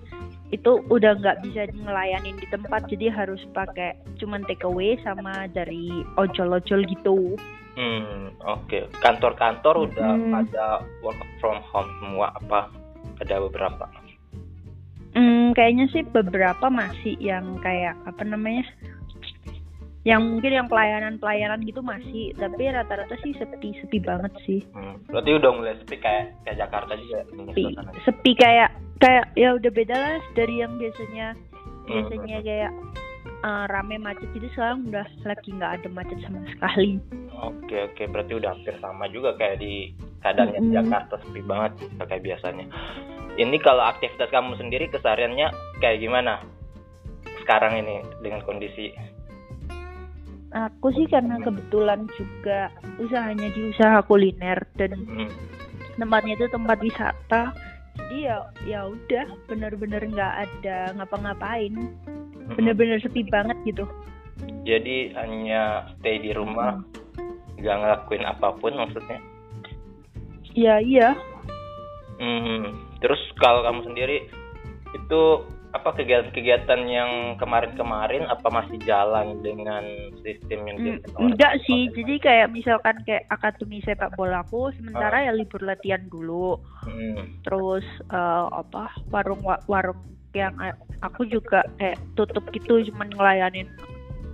[0.50, 6.04] itu udah nggak bisa ngelayanin di tempat jadi harus pakai cuman take away sama dari
[6.18, 7.38] ojol-ojol gitu
[7.78, 8.84] hmm oke okay.
[9.00, 10.34] kantor-kantor udah hmm.
[10.36, 12.68] ada work from home semua apa
[13.20, 13.86] ada beberapa
[15.18, 18.66] Hmm, kayaknya sih beberapa masih yang kayak apa namanya?
[20.08, 24.62] Yang mungkin yang pelayanan-pelayanan gitu masih, tapi rata-rata sih sepi-sepi banget sih.
[24.72, 27.20] Hmm, berarti udah mulai sepi kayak kayak Jakarta juga.
[27.28, 27.64] Sepi,
[28.08, 28.70] sepi kayak
[29.00, 31.88] kayak ya udah beda lah dari yang biasanya hmm.
[31.88, 32.72] biasanya kayak
[33.48, 37.00] uh, rame macet jadi sekarang udah lagi nggak ada macet sama sekali
[37.32, 40.76] oke oke berarti udah hampir sama juga kayak di keadaannya mm -hmm.
[40.76, 42.66] Jakarta sepi banget kayak biasanya
[43.40, 45.48] ini kalau aktivitas kamu sendiri kesehariannya
[45.80, 46.44] kayak gimana?
[47.40, 48.92] Sekarang ini dengan kondisi?
[50.52, 52.68] Aku sih karena kebetulan juga
[53.00, 55.30] usahanya di usaha kuliner dan hmm.
[55.96, 57.56] tempatnya itu tempat wisata.
[57.96, 61.74] Jadi ya ya udah bener-bener nggak ada ngapa-ngapain.
[62.50, 62.58] Hmm.
[62.58, 63.86] bener-bener sepi banget gitu.
[64.66, 66.82] Jadi hanya stay di rumah
[67.62, 69.22] nggak ngelakuin apa pun maksudnya?
[70.58, 71.10] Iya iya.
[72.18, 72.89] Hmm.
[73.00, 74.18] Terus kalau kamu sendiri
[74.96, 75.22] itu
[75.70, 79.86] apa kegiatan-kegiatan yang kemarin-kemarin apa masih jalan dengan
[80.26, 85.26] sistem yang hmm, enggak sih jadi kayak misalkan kayak akademi sepak bola aku sementara uh.
[85.30, 86.58] ya libur latihan dulu
[86.90, 87.46] hmm.
[87.46, 90.02] terus uh, apa warung warung
[90.34, 90.58] yang
[91.06, 93.70] aku juga kayak tutup gitu cuman ngelayanin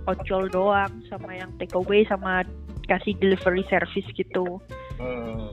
[0.08, 2.48] ojol doang sama yang take away sama
[2.88, 4.56] kasih delivery service gitu
[4.96, 5.52] hmm.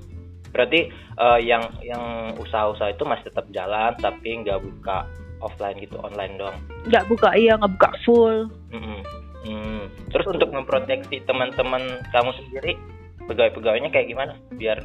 [0.54, 5.10] Berarti uh, yang yang usaha-usaha itu masih tetap jalan tapi nggak buka
[5.42, 6.56] offline gitu online dong
[6.88, 9.02] nggak buka iya nggak buka full mm -hmm.
[9.44, 9.92] Hmm.
[10.08, 12.80] terus untuk memproteksi teman-teman kamu sendiri
[13.28, 14.80] pegawai-pegawainya kayak gimana biar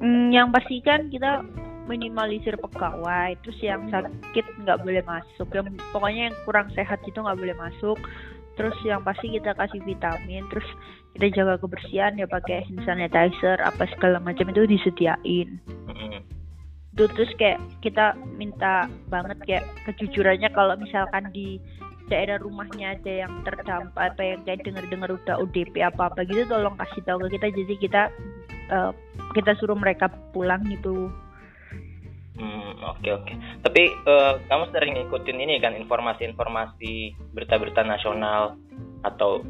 [0.00, 1.44] mm, yang pasti kan kita
[1.84, 7.36] minimalisir pegawai terus yang sakit nggak boleh masuk yang pokoknya yang kurang sehat itu nggak
[7.36, 7.98] boleh masuk
[8.54, 10.66] terus yang pasti kita kasih vitamin terus
[11.18, 16.40] kita jaga kebersihan ya pakai hand sanitizer apa segala macam itu disediain mm -hmm
[17.00, 21.62] itu terus kayak kita minta banget kayak kejujurannya kalau misalkan di
[22.12, 26.76] daerah rumahnya ada yang terdampak apa yang kayak dengar-dengar udah ODP apa apa gitu tolong
[26.76, 28.02] kasih tahu ke kita jadi kita
[28.74, 28.92] uh,
[29.32, 31.08] kita suruh mereka pulang gitu.
[32.36, 33.24] Hmm oke okay, oke.
[33.24, 33.36] Okay.
[33.64, 38.60] Tapi uh, kamu sering ikutin ini kan informasi-informasi berita-berita nasional
[39.06, 39.40] atau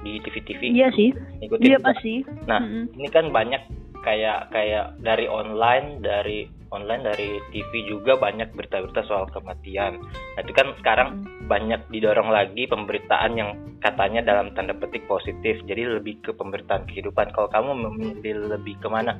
[0.00, 0.60] di TV-TV?
[0.72, 1.10] Iya sih.
[1.44, 2.24] Ikutin iya pasti.
[2.48, 2.84] Nah mm -hmm.
[3.00, 3.62] ini kan banyak
[4.00, 9.98] kayak kayak dari online dari online dari TV juga banyak berita-berita soal kematian.
[10.38, 13.50] Nah, itu kan sekarang banyak didorong lagi pemberitaan yang
[13.82, 15.58] katanya dalam tanda petik positif.
[15.66, 17.34] Jadi lebih ke pemberitaan kehidupan.
[17.34, 19.18] Kalau kamu memilih lebih ke mana?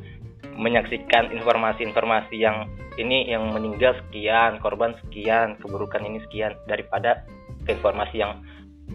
[0.54, 7.26] Menyaksikan informasi-informasi yang ini yang meninggal sekian, korban sekian, keburukan ini sekian daripada
[7.66, 8.40] ke informasi yang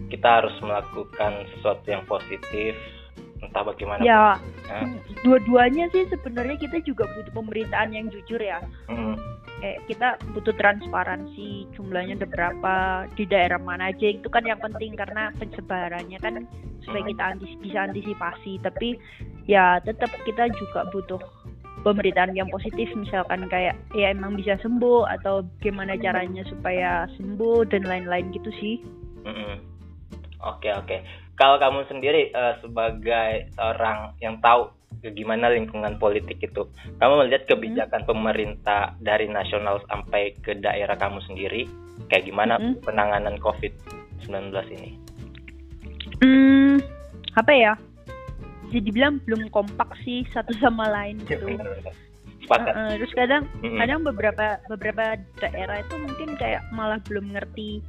[0.08, 2.74] kita harus melakukan sesuatu yang positif
[3.44, 4.80] entah bagaimana ya, ya.
[5.20, 9.16] dua-duanya sih sebenarnya kita juga butuh pemberitaan yang jujur ya hmm.
[9.60, 12.74] kayak kita butuh transparansi jumlahnya ada berapa
[13.12, 16.48] di daerah mana aja itu kan yang penting karena penyebarannya kan
[16.80, 18.96] supaya kita antis bisa antisipasi tapi
[19.44, 21.20] ya tetap kita juga butuh
[21.84, 27.86] pemberitaan yang positif misalkan kayak ya emang bisa sembuh atau gimana caranya supaya sembuh dan
[27.86, 28.82] lain-lain gitu sih.
[30.44, 31.00] Oke oke
[31.36, 34.72] kalau kamu sendiri uh, sebagai orang yang tahu
[35.04, 36.66] gimana lingkungan politik itu,
[36.98, 38.10] kamu melihat kebijakan hmm.
[38.10, 41.68] pemerintah dari nasional sampai ke daerah kamu sendiri,
[42.08, 42.80] kayak gimana hmm.
[42.82, 44.90] penanganan COVID-19 ini?
[46.24, 46.80] Hmm,
[47.36, 47.72] apa ya?
[48.72, 51.54] Jadi bilang belum kompak sih satu sama lain gitu.
[51.54, 53.78] Uh, uh, terus kadang -hmm.
[53.78, 57.84] kadang beberapa beberapa daerah itu mungkin kayak malah belum ngerti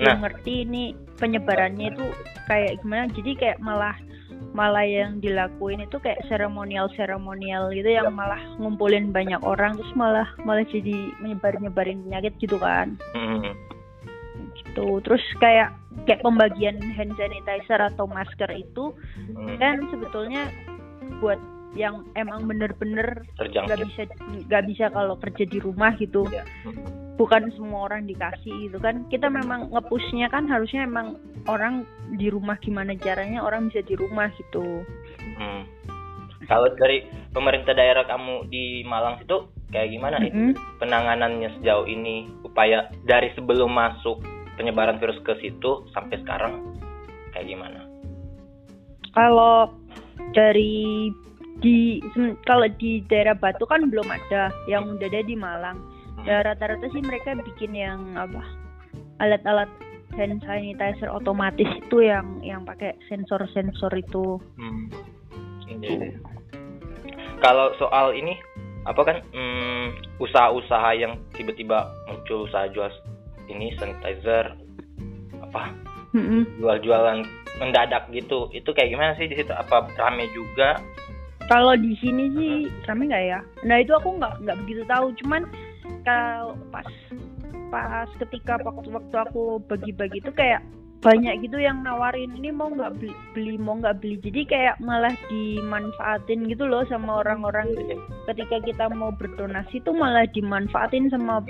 [0.00, 0.16] nah.
[0.22, 2.06] ngerti ini penyebarannya itu
[2.48, 3.96] kayak gimana jadi kayak malah
[4.52, 10.28] malah yang dilakuin itu kayak seremonial seremonial gitu yang malah ngumpulin banyak orang terus malah
[10.44, 13.56] malah jadi menyebar nyebarin penyakit gitu kan hmm.
[14.52, 15.72] gitu terus kayak
[16.04, 18.92] kayak pembagian hand sanitizer atau masker itu
[19.32, 19.56] hmm.
[19.56, 20.52] kan sebetulnya
[21.24, 21.40] buat
[21.72, 24.04] yang emang bener-bener nggak bisa
[24.48, 26.44] nggak bisa kalau kerja di rumah gitu ya.
[27.16, 29.04] Bukan semua orang dikasih gitu kan.
[29.08, 31.84] Kita memang ngepushnya kan harusnya emang orang
[32.16, 34.84] di rumah gimana caranya orang bisa di rumah gitu.
[35.22, 35.64] Hmm.
[36.50, 40.52] kalau dari pemerintah daerah kamu di Malang itu kayak gimana mm -hmm.
[40.82, 42.28] penanganannya sejauh ini?
[42.42, 44.20] Upaya dari sebelum masuk
[44.58, 46.60] penyebaran virus ke situ sampai sekarang
[47.32, 47.86] kayak gimana?
[49.14, 49.70] Kalau
[50.34, 51.08] dari
[51.62, 52.02] di
[52.44, 55.78] kalau di daerah Batu kan belum ada yang udah ada di Malang
[56.22, 58.42] ya rata-rata sih mereka bikin yang apa
[59.18, 59.70] alat-alat
[60.12, 64.86] hand sanitizer otomatis itu yang yang pakai sensor-sensor itu hmm.
[65.66, 66.12] ini,
[67.40, 68.36] kalau soal ini
[68.84, 72.90] apa kan hmm, usaha-usaha yang tiba-tiba muncul usaha jual
[73.46, 74.58] ini sanitizer
[75.38, 75.70] apa
[76.14, 76.58] mm-hmm.
[76.58, 77.22] jual-jualan
[77.62, 80.82] mendadak gitu itu kayak gimana sih di situ apa rame juga
[81.50, 82.54] kalau di sini sih
[82.86, 83.40] rame nggak ya?
[83.66, 85.10] Nah itu aku nggak nggak begitu tahu.
[85.20, 85.42] Cuman
[86.04, 86.86] kalau pas
[87.72, 90.60] pas ketika waktu-waktu aku bagi-bagi itu kayak
[91.02, 94.22] banyak gitu yang nawarin ini mau nggak beli, beli mau nggak beli?
[94.22, 97.74] Jadi kayak malah dimanfaatin gitu loh sama orang-orang
[98.30, 101.42] ketika kita mau berdonasi tuh malah dimanfaatin sama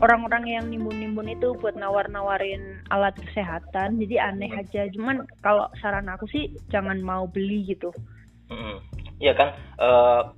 [0.00, 4.00] orang-orang yang nimbun-nimbun itu buat nawar-nawarin alat kesehatan.
[4.00, 4.88] Jadi aneh aja.
[4.88, 7.92] Cuman kalau saran aku sih jangan mau beli gitu.
[9.20, 9.52] Iya kan?
[9.76, 10.32] Uh,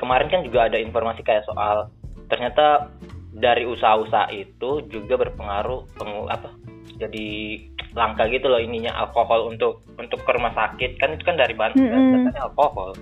[0.00, 1.92] kemarin kan juga ada informasi kayak soal
[2.28, 2.92] ternyata
[3.32, 6.52] dari usaha-usaha itu juga berpengaruh pengu apa
[6.98, 7.28] jadi
[7.94, 11.72] langka gitu loh ininya alkohol untuk untuk ke rumah sakit kan itu kan dari bahan
[11.78, 12.36] mm -hmm.
[12.42, 12.92] alkohol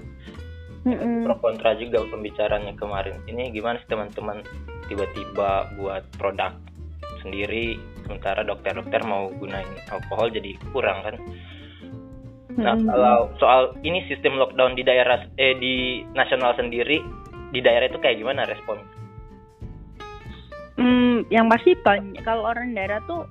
[0.85, 1.23] mm -hmm.
[1.27, 4.45] pro kontra juga pembicaranya kemarin ini gimana sih teman-teman
[4.87, 6.55] tiba-tiba buat produk
[7.25, 11.17] sendiri sementara dokter-dokter mau gunain alkohol jadi kurang kan
[12.57, 12.89] nah mm -hmm.
[12.93, 17.01] kalau soal ini sistem lockdown di daerah eh di nasional sendiri
[17.55, 18.83] di daerah itu kayak gimana respon?
[20.77, 23.25] Hmm, yang pasti banyak kalau orang daerah tuh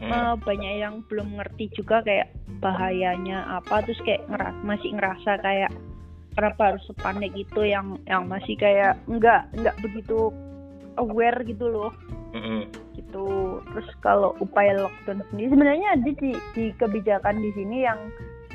[0.00, 0.08] hmm.
[0.08, 2.32] uh, banyak yang belum ngerti juga kayak
[2.64, 5.70] bahayanya apa terus kayak ngeras masih ngerasa kayak
[6.32, 10.32] kenapa harus sepanik itu yang yang masih kayak nggak nggak begitu
[10.96, 11.92] aware gitu loh.
[12.32, 12.68] Hmm.
[12.96, 13.26] Gitu.
[13.60, 18.00] Terus kalau upaya lockdown sendiri sebenarnya ada di, di kebijakan di sini yang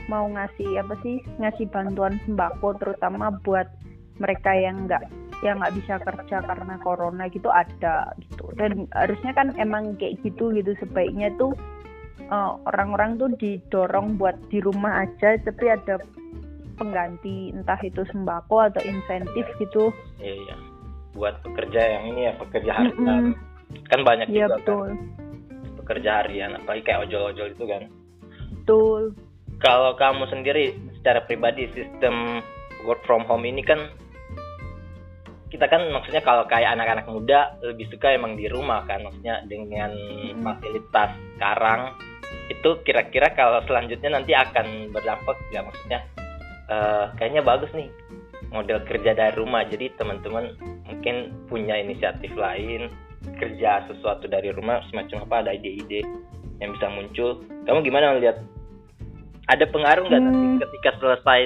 [0.10, 3.70] mau ngasih apa sih ngasih bantuan sembako terutama buat
[4.18, 5.06] mereka yang nggak
[5.42, 8.50] yang nggak bisa kerja karena corona gitu ada gitu.
[8.56, 11.58] Dan harusnya kan emang kayak gitu gitu sebaiknya tuh
[12.22, 15.98] eh, orang-orang tuh didorong buat di rumah aja tapi ada
[16.78, 19.94] pengganti entah itu sembako atau insentif gitu.
[20.22, 20.56] Iya iya.
[21.18, 22.98] Buat pekerja yang ini ya pekerja harian.
[22.98, 23.84] Mm -hmm.
[23.88, 24.88] kan banyak ya, juga betul.
[24.92, 25.22] kan
[25.92, 27.84] pekerja harian apalagi kayak ojol-ojol itu kan.
[28.62, 29.02] Betul.
[29.60, 32.40] Kalau kamu sendiri secara pribadi sistem
[32.88, 33.92] work from home ini kan
[35.52, 39.92] kita kan maksudnya kalau kayak anak-anak muda lebih suka emang di rumah kan maksudnya dengan
[40.40, 42.00] fasilitas sekarang
[42.48, 46.00] itu kira-kira kalau selanjutnya nanti akan berdampak ya maksudnya
[46.72, 47.92] uh, kayaknya bagus nih
[48.52, 49.64] model kerja dari rumah.
[49.66, 52.92] Jadi teman-teman mungkin punya inisiatif lain
[53.40, 56.04] kerja sesuatu dari rumah semacam apa ada ide-ide
[56.60, 57.42] yang bisa muncul.
[57.66, 58.44] Kamu gimana melihat
[59.50, 60.28] ada pengaruh nggak hmm.
[60.30, 61.42] nanti ketika selesai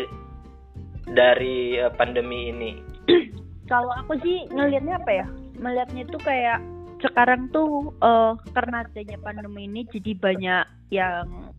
[1.13, 2.71] dari uh, pandemi ini
[3.65, 5.27] kalau aku sih ngelihatnya apa ya?
[5.57, 6.59] Melihatnya itu kayak
[7.01, 11.53] sekarang tuh uh, karena adanya pandemi ini jadi banyak yang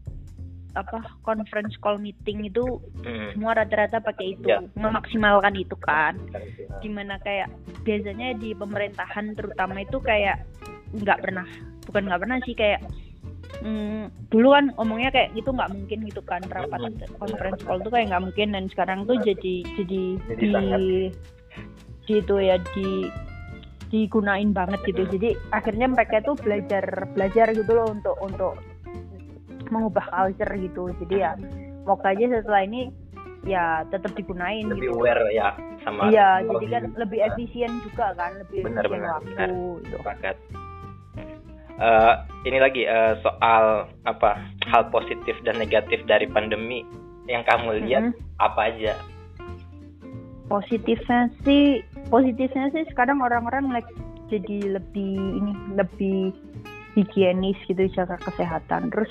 [0.77, 3.33] apa conference call meeting itu hmm.
[3.33, 4.61] semua rata-rata pakai itu ya.
[4.77, 6.21] memaksimalkan itu kan.
[6.85, 7.49] Di mana kayak
[7.83, 10.45] biasanya di pemerintahan terutama itu kayak
[10.93, 11.49] nggak pernah
[11.89, 12.81] bukan nggak pernah sih kayak
[13.65, 18.13] hmm, dulu kan omongnya kayak gitu nggak mungkin gitu kan rapat conference call tuh kayak
[18.13, 18.49] nggak mungkin.
[18.53, 20.81] Dan sekarang tuh jadi jadi, jadi di sangat
[22.07, 23.11] di itu ya di
[23.91, 28.55] digunain banget gitu jadi akhirnya mereka tuh belajar belajar gitu loh untuk untuk
[29.71, 31.33] mengubah culture gitu jadi ya
[31.87, 32.91] mau aja setelah ini
[33.47, 34.99] ya tetap digunain lebih gitu.
[34.99, 35.55] aware ya
[35.87, 39.51] sama iya jadi kan lebih efisien juga kan lebih benar, efisien benar, waktu benar.
[39.87, 40.37] gitu Pakat.
[41.77, 42.15] Uh,
[42.49, 46.83] ini lagi uh, soal apa hal positif dan negatif dari pandemi
[47.29, 48.41] yang kamu lihat mm -hmm.
[48.41, 48.95] apa aja
[50.49, 53.89] positifnya sih positifnya sih sekarang orang-orang like
[54.27, 56.35] jadi lebih ini lebih
[56.99, 58.91] higienis gitu jaga kesehatan.
[58.91, 59.11] Terus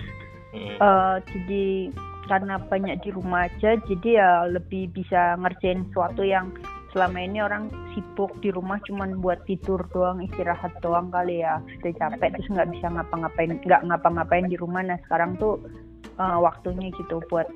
[0.51, 0.75] hmm.
[0.81, 1.93] uh, jadi
[2.25, 6.49] karena banyak di rumah aja jadi ya lebih bisa ngerjain sesuatu yang
[6.89, 11.61] selama ini orang sibuk di rumah cuman buat tidur doang istirahat doang kali ya.
[11.79, 14.81] Sudah capek terus nggak bisa ngapa-ngapain nggak ngapa-ngapain di rumah.
[14.81, 15.61] Nah sekarang tuh
[16.17, 17.47] uh, waktunya gitu buat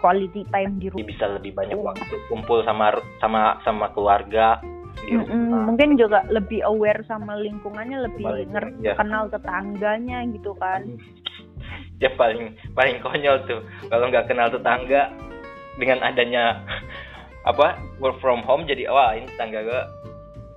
[0.00, 4.58] quality time di rumah bisa lebih banyak waktu kumpul sama sama sama keluarga
[5.04, 5.28] di rumah.
[5.30, 5.62] Mm -hmm.
[5.70, 8.94] mungkin juga lebih aware sama lingkungannya lebih ngerti ya.
[8.98, 10.84] kenal tetangganya gitu kan
[12.02, 13.60] ya paling paling konyol tuh
[13.92, 15.12] kalau nggak kenal tetangga
[15.76, 16.60] dengan adanya
[17.50, 19.82] apa work from home jadi wah ini tetangga gue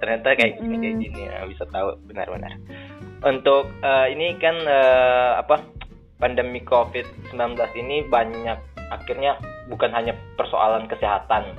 [0.03, 0.81] ternyata kayak gini mm.
[0.83, 2.59] kayak gini ya bisa tahu benar-benar
[3.23, 5.63] untuk uh, ini kan uh, apa
[6.19, 9.37] pandemi covid 19 ini banyak akhirnya
[9.67, 11.55] bukan hanya persoalan kesehatan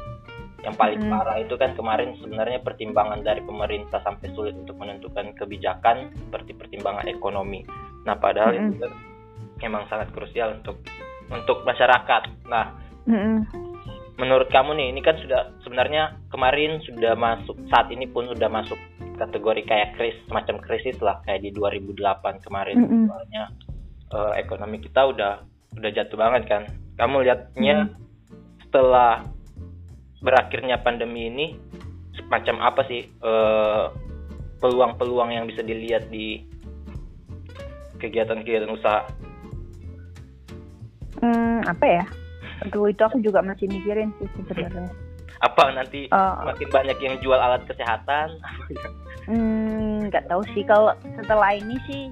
[0.65, 1.13] yang paling hmm.
[1.13, 7.05] parah itu kan kemarin sebenarnya pertimbangan dari pemerintah sampai sulit untuk menentukan kebijakan seperti pertimbangan
[7.05, 7.61] ekonomi.
[8.09, 8.81] Nah, padahal hmm.
[8.81, 8.89] itu
[9.61, 10.81] memang sangat krusial untuk
[11.29, 12.49] untuk masyarakat.
[12.49, 13.45] Nah, hmm.
[14.17, 18.81] menurut kamu nih, ini kan sudah sebenarnya kemarin sudah masuk saat ini pun sudah masuk
[19.21, 23.07] kategori kayak kris semacam krisis lah kayak di 2008 kemarin hmm.
[23.07, 23.45] soalnya
[24.11, 25.47] uh, ekonomi kita udah
[25.79, 26.63] udah jatuh banget kan
[26.95, 27.93] kamu lihatnya hmm.
[28.67, 29.27] setelah
[30.23, 31.47] berakhirnya pandemi ini
[32.17, 33.91] semacam apa sih uh,
[34.63, 36.47] peluang-peluang yang bisa dilihat di
[38.01, 39.05] kegiatan-kegiatan usaha?
[41.21, 42.05] Hmm, apa ya?
[42.65, 44.89] Aduh, itu aku juga masih mikirin sih sebenarnya.
[45.45, 48.41] Apa nanti uh, makin banyak yang jual alat kesehatan?
[49.29, 50.65] hmm, nggak tahu sih.
[50.65, 52.03] Kalau setelah ini sih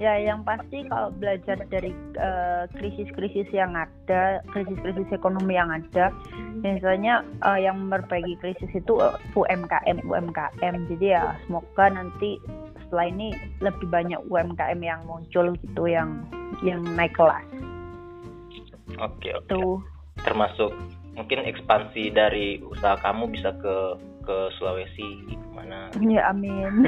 [0.00, 6.08] Ya, yang pasti kalau belajar dari eh, krisis-krisis uh, yang ada, krisis-krisis ekonomi yang ada,
[6.64, 10.74] misalnya uh, yang memperbaiki krisis itu uh, UMKM, UMKM.
[10.88, 12.40] Jadi ya semoga nanti
[12.80, 16.24] setelah ini lebih banyak UMKM yang muncul gitu, yang
[16.64, 17.44] yang naik kelas.
[18.96, 19.52] Oke, oke.
[19.52, 19.84] Tuh.
[20.24, 20.72] Termasuk
[21.12, 25.90] mungkin ekspansi dari usaha kamu bisa ke ke Sulawesi mana?
[26.00, 26.86] Ya amin.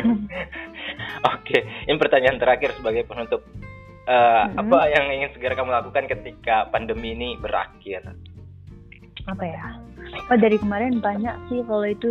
[1.35, 3.43] Oke, ini pertanyaan terakhir sebagai penutup.
[4.03, 4.67] Uh, hmm.
[4.67, 8.03] Apa yang ingin segera kamu lakukan ketika pandemi ini berakhir?
[9.31, 9.79] Apa ya?
[10.27, 12.11] Oh dari kemarin banyak sih kalau itu.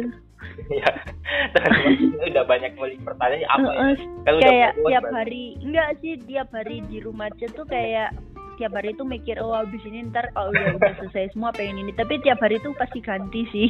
[0.72, 0.90] ya,
[1.54, 3.84] teman-teman udah banyak melihat pertanyaan apa ya?
[4.24, 8.16] Kalau kayak tiap hari, enggak sih tiap hari di rumah aja tuh kayak
[8.62, 11.92] tiap hari itu mikir oh abis ini ntar kalau udah udah selesai semua pengen ini.
[11.98, 13.70] Tapi tiap hari itu pasti ganti sih.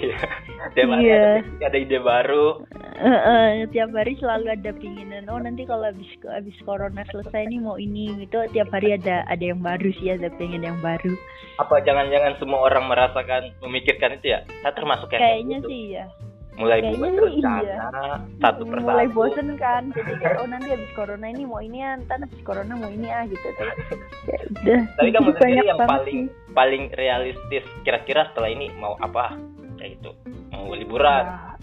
[0.00, 0.16] Iya
[0.72, 1.44] tiap hari iya.
[1.60, 2.64] ada, ada ide baru.
[2.96, 7.60] Uh, uh, tiap hari selalu ada pinginan oh nanti kalau abis abis corona selesai nih
[7.60, 11.12] mau ini itu tiap hari ada ada yang baru sih ada pengen yang baru.
[11.60, 14.40] Apa jangan-jangan semua orang merasakan memikirkan itu ya?
[14.64, 15.68] Saya termasuk yang kayaknya gitu.
[15.68, 16.06] sih ya
[16.54, 18.14] mulai Kayaknya buat rencana iya.
[18.38, 21.90] satu persatu mulai bosen kan jadi kayak oh nanti habis corona ini mau ini ya
[22.06, 23.74] ntar habis corona mau ini ah gitu ya,
[24.62, 26.52] udah tapi kamu sendiri yang paling sih.
[26.54, 29.34] paling realistis kira-kira setelah ini mau apa
[29.82, 30.10] kayak gitu
[30.54, 31.58] mau liburan nah,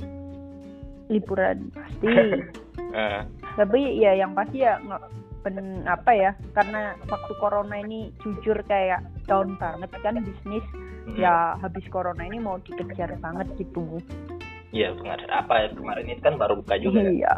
[1.08, 2.08] liburan pasti
[2.92, 3.24] uh.
[3.60, 5.04] tapi ya yang pasti ya nggak
[5.42, 10.66] pen apa ya karena waktu corona ini jujur kayak down banget kan bisnis
[11.08, 11.18] hmm.
[11.18, 13.98] ya habis corona ini mau dikejar banget gitu
[14.72, 17.04] Iya, pengajar apa ya kemarin ini kan baru buka juga.
[17.04, 17.12] Ya?
[17.12, 17.36] Iya.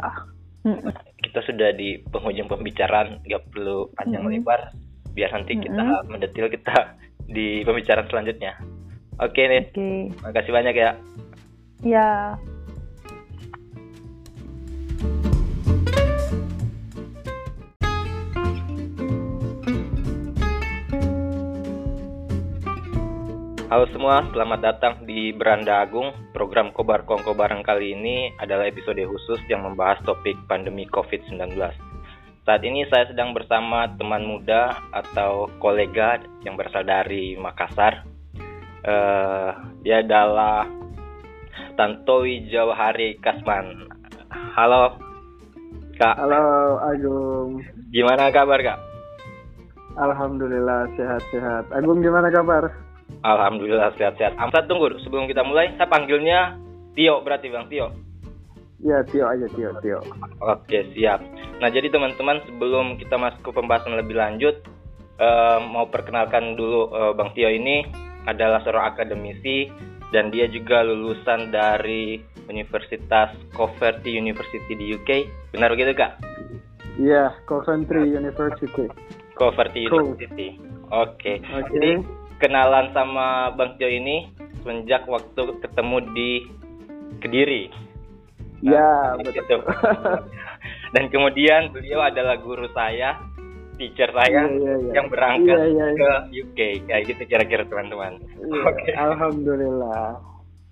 [0.64, 0.94] Kan?
[1.20, 4.32] Kita sudah di penghujung pembicaraan, nggak perlu panjang hmm.
[4.38, 4.60] lebar,
[5.12, 6.94] biar nanti kita mendetil kita
[7.26, 8.54] di pembicaraan selanjutnya.
[9.18, 9.62] Oke nih.
[9.70, 9.74] Oke.
[9.74, 9.98] Okay.
[10.22, 10.90] Makasih banyak ya.
[11.82, 12.38] Ya.
[23.74, 26.14] Halo semua, selamat datang di Beranda Agung.
[26.30, 31.58] Program Kobar Kongko Bareng kali ini adalah episode khusus yang membahas topik pandemi COVID-19.
[32.46, 38.06] Saat ini saya sedang bersama teman muda atau kolega yang berasal dari Makassar.
[38.86, 39.50] Uh,
[39.82, 40.70] dia adalah
[41.74, 43.90] Tantowi Jawahari Kasman.
[44.54, 45.02] Halo,
[45.98, 46.14] Kak.
[46.22, 47.58] Halo, Agung.
[47.90, 48.78] Gimana kabar, Kak?
[49.98, 51.74] Alhamdulillah sehat-sehat.
[51.74, 52.83] Agung gimana kabar?
[53.24, 54.36] Alhamdulillah sehat-sehat.
[54.36, 56.60] Amsa tunggu sebelum kita mulai, saya panggilnya
[56.92, 57.88] Tio berarti Bang Tio.
[58.84, 59.98] Iya, Tio aja Tio, Tio.
[60.44, 61.24] Oke, siap.
[61.58, 64.60] Nah, jadi teman-teman sebelum kita masuk ke pembahasan lebih lanjut,
[65.16, 67.88] uh, mau perkenalkan dulu uh, Bang Tio ini
[68.28, 69.72] adalah seorang akademisi
[70.12, 75.10] dan dia juga lulusan dari Universitas Coventry University di UK.
[75.56, 76.20] Benar begitu, Kak?
[77.00, 78.86] Iya, Coventry University.
[79.34, 80.60] Coventry University.
[80.92, 81.18] Oke.
[81.18, 81.36] Okay.
[81.42, 81.72] Okay.
[81.74, 81.90] Jadi
[82.44, 84.28] kenalan sama Bang Jo ini
[84.60, 86.30] semenjak waktu ketemu di
[87.24, 87.72] Kediri.
[88.60, 89.64] Ya, nah, betul.
[90.94, 93.16] Dan kemudian beliau adalah guru saya,
[93.80, 94.92] teacher saya ya, ya, ya.
[94.92, 95.96] yang berangkat ya, ya, ya.
[95.96, 96.58] ke UK.
[96.88, 98.20] Kayak gitu kira-kira teman-teman.
[98.20, 98.76] Ya, Oke.
[98.84, 98.94] Okay.
[98.96, 100.20] Alhamdulillah.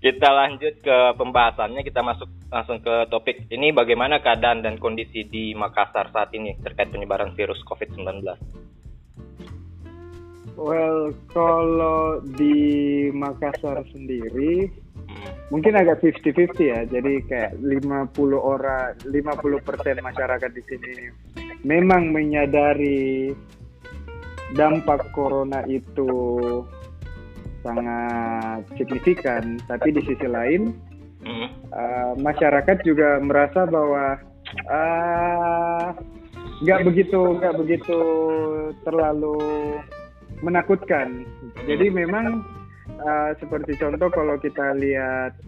[0.03, 3.47] Kita lanjut ke pembahasannya, kita masuk langsung ke topik.
[3.49, 8.25] Ini bagaimana keadaan dan kondisi di Makassar saat ini terkait penyebaran virus COVID-19?
[10.53, 14.69] Well, kalau di Makassar sendiri
[15.49, 16.81] mungkin agak 50-50 ya.
[16.89, 20.95] Jadi kayak 50 orang, 50 persen masyarakat di sini
[21.63, 23.33] memang menyadari
[24.57, 26.11] dampak corona itu
[27.65, 29.57] sangat signifikan.
[29.69, 30.73] Tapi di sisi lain,
[31.73, 34.19] uh, masyarakat juga merasa bahwa
[34.69, 35.87] uh,
[36.63, 38.01] nggak begitu nggak begitu
[38.87, 39.39] terlalu
[40.43, 41.25] menakutkan.
[41.65, 42.43] Jadi memang
[43.01, 45.39] uh, seperti contoh kalau kita lihat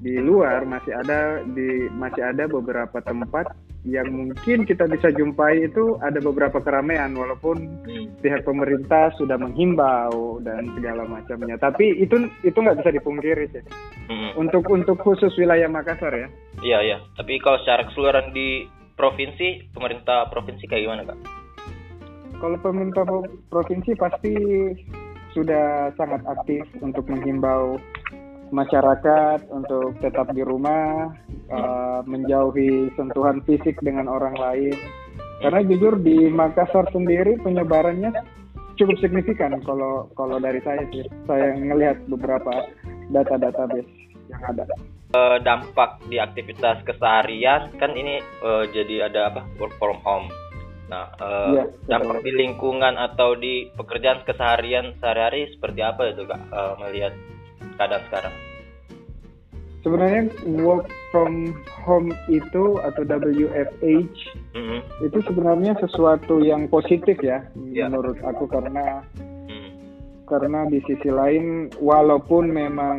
[0.00, 3.50] di luar masih ada di masih ada beberapa tempat
[3.88, 7.80] yang mungkin kita bisa jumpai itu ada beberapa keramaian walaupun
[8.20, 11.56] pihak pemerintah sudah menghimbau dan segala macamnya.
[11.56, 13.64] Tapi itu itu nggak bisa dipungkiri sih.
[14.10, 14.34] Hmm.
[14.34, 16.28] untuk untuk khusus wilayah Makassar ya.
[16.60, 16.98] Iya iya.
[17.14, 18.66] Tapi kalau secara keseluruhan di
[19.00, 21.39] provinsi pemerintah provinsi kayak gimana kak
[22.40, 23.04] kalau pemerintah
[23.52, 24.34] provinsi pasti
[25.36, 27.78] sudah sangat aktif untuk menghimbau
[28.50, 31.14] masyarakat untuk tetap di rumah,
[31.54, 34.74] uh, menjauhi sentuhan fisik dengan orang lain.
[35.40, 38.12] Karena jujur di Makassar sendiri penyebarannya
[38.76, 41.06] cukup signifikan kalau kalau dari saya sih.
[41.24, 42.68] Saya ngelihat beberapa
[43.14, 43.88] data database
[44.28, 44.64] yang ada.
[45.10, 50.30] Uh, dampak di aktivitas keseharian kan ini uh, jadi ada apa work from home.
[50.90, 56.42] Nah, uh, ya, dampak di lingkungan atau di pekerjaan keseharian sehari-hari seperti apa itu kak
[56.50, 57.14] uh, melihat
[57.78, 58.34] keadaan sekarang?
[59.82, 60.28] sebenarnya
[60.60, 64.16] work from home itu atau WFH
[64.52, 64.80] mm-hmm.
[65.04, 67.88] itu sebenarnya sesuatu yang positif ya yeah.
[67.88, 69.00] menurut aku karena
[69.48, 69.70] mm.
[70.28, 72.98] karena di sisi lain walaupun memang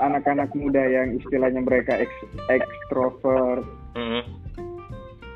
[0.00, 2.00] anak-anak muda yang istilahnya mereka
[2.48, 4.24] ekstrovert mm-hmm.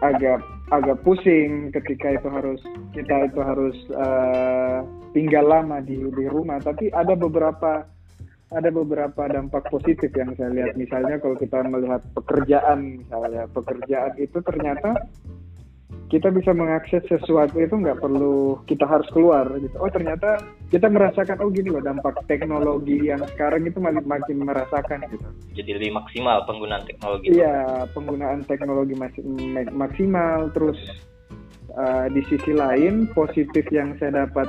[0.00, 0.40] agak
[0.74, 2.60] agak pusing ketika itu harus
[2.90, 4.82] kita itu harus uh,
[5.14, 7.86] tinggal lama di di rumah tapi ada beberapa
[8.54, 10.78] ada beberapa dampak positif yang saya lihat.
[10.78, 14.94] Misalnya kalau kita melihat pekerjaan, misalnya pekerjaan itu ternyata
[16.06, 19.74] kita bisa mengakses sesuatu itu nggak perlu kita harus keluar gitu.
[19.78, 20.38] Oh ternyata
[20.70, 25.26] kita merasakan oh gini loh dampak teknologi yang sekarang itu makin makin merasakan gitu.
[25.58, 27.26] Jadi lebih maksimal penggunaan teknologi.
[27.34, 29.22] Iya penggunaan teknologi masih
[29.74, 30.50] maksimal.
[30.54, 30.78] Terus
[31.74, 34.46] uh, di sisi lain positif yang saya dapat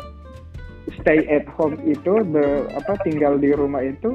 [1.02, 4.14] stay at home itu be, apa tinggal di rumah itu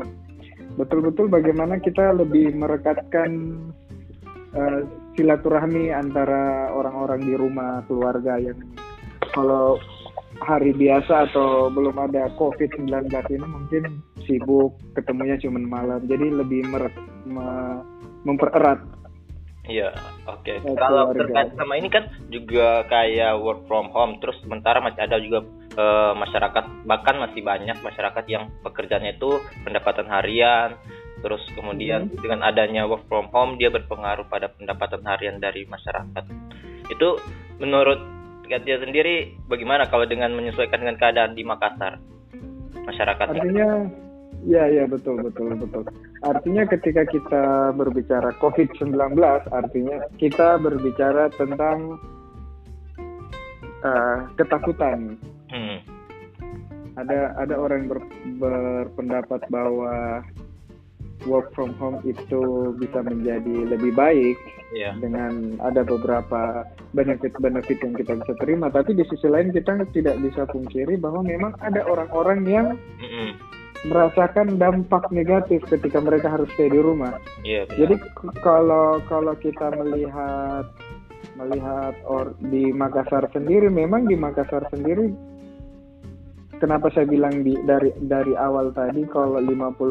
[0.79, 3.59] betul-betul bagaimana kita lebih merekatkan
[4.57, 8.59] uh, silaturahmi antara orang-orang di rumah keluarga yang
[9.33, 9.77] kalau
[10.43, 13.83] hari biasa atau belum ada COVID-19 ini mungkin
[14.27, 16.91] sibuk ketemunya cuma malam jadi lebih mer
[17.29, 17.49] me
[18.23, 18.81] mempererat
[19.63, 19.95] Iya,
[20.27, 20.43] oke.
[20.43, 20.75] Okay.
[20.75, 25.47] Kalau terkait sama ini kan juga kayak work from home, terus sementara masih ada juga
[25.79, 25.87] e,
[26.19, 30.75] masyarakat, bahkan masih banyak masyarakat yang pekerjaannya itu pendapatan harian,
[31.23, 32.19] terus kemudian hmm.
[32.21, 36.25] dengan adanya work from home dia berpengaruh pada pendapatan harian dari masyarakat.
[36.91, 37.23] Itu
[37.63, 38.13] menurut
[38.43, 41.97] Katia sendiri bagaimana kalau dengan menyesuaikan dengan keadaan di Makassar
[42.85, 43.27] masyarakat?
[43.33, 43.89] Artinya
[44.43, 45.87] Ya, ya betul, betul, betul.
[46.27, 49.15] Artinya ketika kita berbicara COVID-19,
[49.55, 52.03] artinya kita berbicara tentang
[53.87, 55.15] uh, ketakutan.
[55.47, 55.79] Hmm.
[56.99, 58.03] Ada ada orang ber,
[58.43, 60.27] berpendapat bahwa
[61.29, 64.37] work from home itu bisa menjadi lebih baik
[64.75, 64.97] yeah.
[64.99, 66.67] dengan ada beberapa
[66.97, 68.73] benefit-benefit yang kita bisa terima.
[68.73, 72.67] Tapi di sisi lain kita tidak bisa pungkiri bahwa memang ada orang-orang yang
[72.99, 73.31] mm -hmm
[73.83, 77.19] merasakan dampak negatif ketika mereka harus stay di rumah.
[77.43, 77.99] Yeah, Jadi
[78.39, 80.71] kalau kalau kita melihat
[81.35, 85.11] melihat or di Makassar sendiri, memang di Makassar sendiri
[86.63, 89.83] kenapa saya bilang di dari dari awal tadi kalau 50%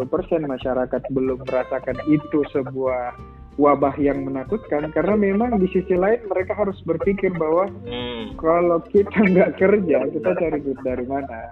[0.48, 3.20] masyarakat belum merasakan itu sebuah
[3.60, 8.40] wabah yang menakutkan karena memang di sisi lain mereka harus berpikir bahwa hmm.
[8.40, 11.52] kalau kita nggak kerja kita cari duit dari mana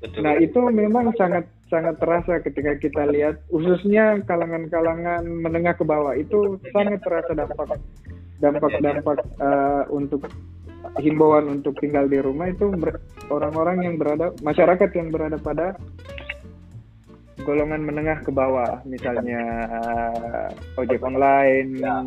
[0.00, 0.24] Betul.
[0.24, 6.56] Nah itu memang sangat sangat terasa ketika kita lihat khususnya kalangan-kalangan menengah ke bawah itu
[6.72, 7.76] sangat terasa dampak
[8.40, 10.24] dampak dampak uh, untuk
[10.98, 12.72] himbauan untuk tinggal di rumah itu
[13.30, 15.76] orang-orang yang berada masyarakat yang berada pada
[17.42, 18.80] golongan menengah ke bawah.
[18.84, 20.48] Misalnya uh,
[20.80, 21.80] ojek online.
[21.80, 22.04] Ya,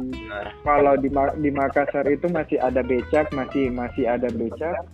[0.63, 1.09] kalau di
[1.41, 4.85] di Makassar itu masih ada becak masih masih ada becak.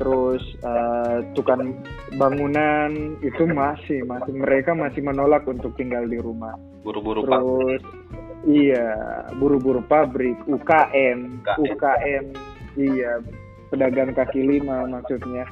[0.00, 1.78] Terus uh, tukang
[2.16, 6.56] bangunan itu masih masih mereka masih menolak untuk tinggal di rumah.
[6.82, 7.82] Buru-buru terus
[8.42, 12.24] iya buru-buru pabrik UKM UKM, UKM
[12.76, 13.20] iya
[13.72, 15.48] pedagang kaki lima maksudnya.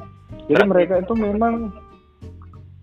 [0.47, 1.73] Jadi mereka itu memang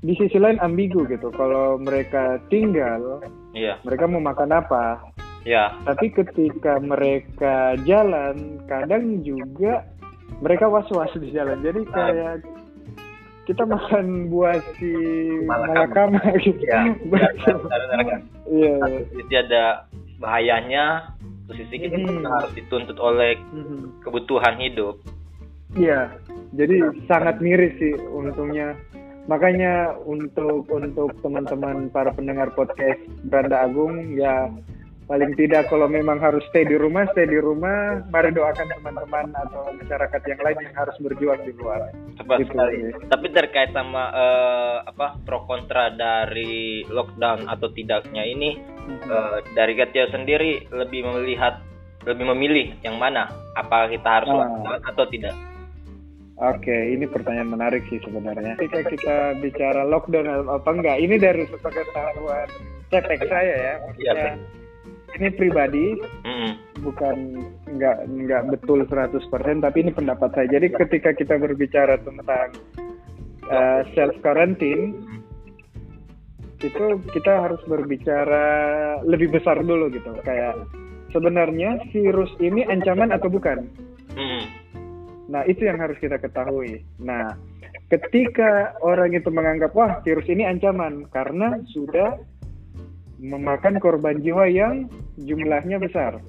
[0.01, 1.29] di sisi lain ambigu gitu.
[1.33, 3.21] Kalau mereka tinggal
[3.53, 3.77] iya.
[3.85, 5.01] mereka mau makan apa?
[5.45, 9.85] Ya tapi ketika mereka jalan kadang juga
[10.41, 11.61] mereka was-was di jalan.
[11.61, 11.91] Jadi ah.
[11.93, 12.35] kayak
[13.47, 14.91] kita makan buah si
[15.47, 16.67] malakama gitu.
[16.67, 16.83] Ya,
[18.51, 18.75] iya
[19.15, 19.63] jadi ada
[20.19, 21.15] bahayanya
[21.55, 22.27] sisi kita hmm.
[22.27, 24.03] harus dituntut oleh hmm.
[24.03, 24.99] kebutuhan hidup
[25.79, 26.11] iya
[26.55, 28.75] jadi sangat miris sih untungnya
[29.27, 34.47] makanya untuk untuk teman-teman para pendengar podcast Branda Agung ya
[35.07, 39.71] paling tidak kalau memang harus stay di rumah stay di rumah mari doakan teman-teman atau
[39.71, 42.51] masyarakat yang lain yang harus berjuang di luar Tepat gitu.
[42.51, 42.77] sekali
[43.07, 49.07] tapi terkait sama uh, apa pro kontra dari lockdown atau tidaknya ini hmm.
[49.07, 51.63] uh, dari Katia sendiri lebih melihat
[52.03, 54.37] lebih memilih yang mana apa kita harus ah.
[54.43, 55.35] lockdown atau tidak
[56.37, 58.61] Oke, ini pertanyaan menarik sih sebenarnya.
[58.61, 62.45] Ketika kita bicara lockdown apa enggak, ini dari sepengetahuan
[62.93, 63.73] cetek saya ya.
[63.81, 64.31] Maksudnya, ya,
[65.17, 65.85] ini pribadi,
[66.25, 66.81] mm.
[66.85, 67.17] bukan
[67.75, 69.17] nggak nggak betul 100%
[69.65, 70.47] tapi ini pendapat saya.
[70.47, 72.53] Jadi ketika kita berbicara tentang
[73.49, 75.17] uh, eh, self quarantine
[76.57, 78.45] itu kita harus berbicara
[79.05, 80.57] lebih besar dulu gitu kayak
[81.13, 83.69] sebenarnya virus ini ancaman atau bukan
[84.17, 84.43] hmm.
[85.29, 87.37] nah itu yang harus kita ketahui nah
[87.93, 92.17] ketika orang itu menganggap wah virus ini ancaman karena sudah
[93.17, 96.21] memakan korban jiwa yang jumlahnya besar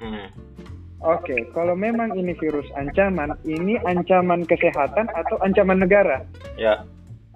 [0.00, 0.48] hmm.
[0.98, 6.26] Oke, okay, kalau memang ini virus ancaman, ini ancaman kesehatan atau ancaman negara?
[6.58, 6.82] Ya.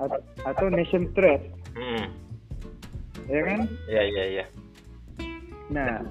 [0.02, 0.18] A
[0.50, 1.38] atau nation threat?
[1.78, 2.10] Hmm.
[3.30, 3.70] Ya kan?
[3.86, 4.44] Ya, ya, ya.
[5.70, 6.02] Nah,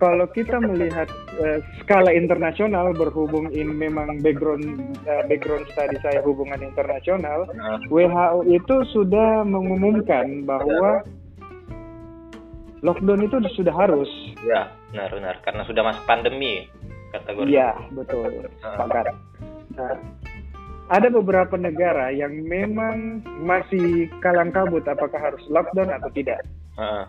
[0.00, 1.06] kalau kita melihat
[1.38, 7.76] uh, skala internasional berhubung ini memang background uh, background study saya hubungan internasional, uh.
[7.92, 11.04] WHO itu sudah mengumumkan bahwa
[12.82, 14.10] lockdown itu sudah harus.
[14.42, 16.68] Ya benar-benar karena sudah masuk pandemi
[17.14, 17.48] kategori.
[17.48, 19.14] Iya betul, sepakat.
[19.72, 19.96] Nah,
[20.92, 26.42] ada beberapa negara yang memang masih kalang kabut apakah harus lockdown atau tidak.
[26.76, 27.06] Uh.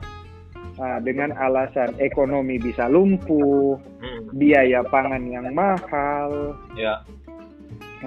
[0.73, 4.33] Nah, dengan alasan ekonomi bisa lumpuh, hmm.
[4.33, 7.05] biaya pangan yang mahal, ya.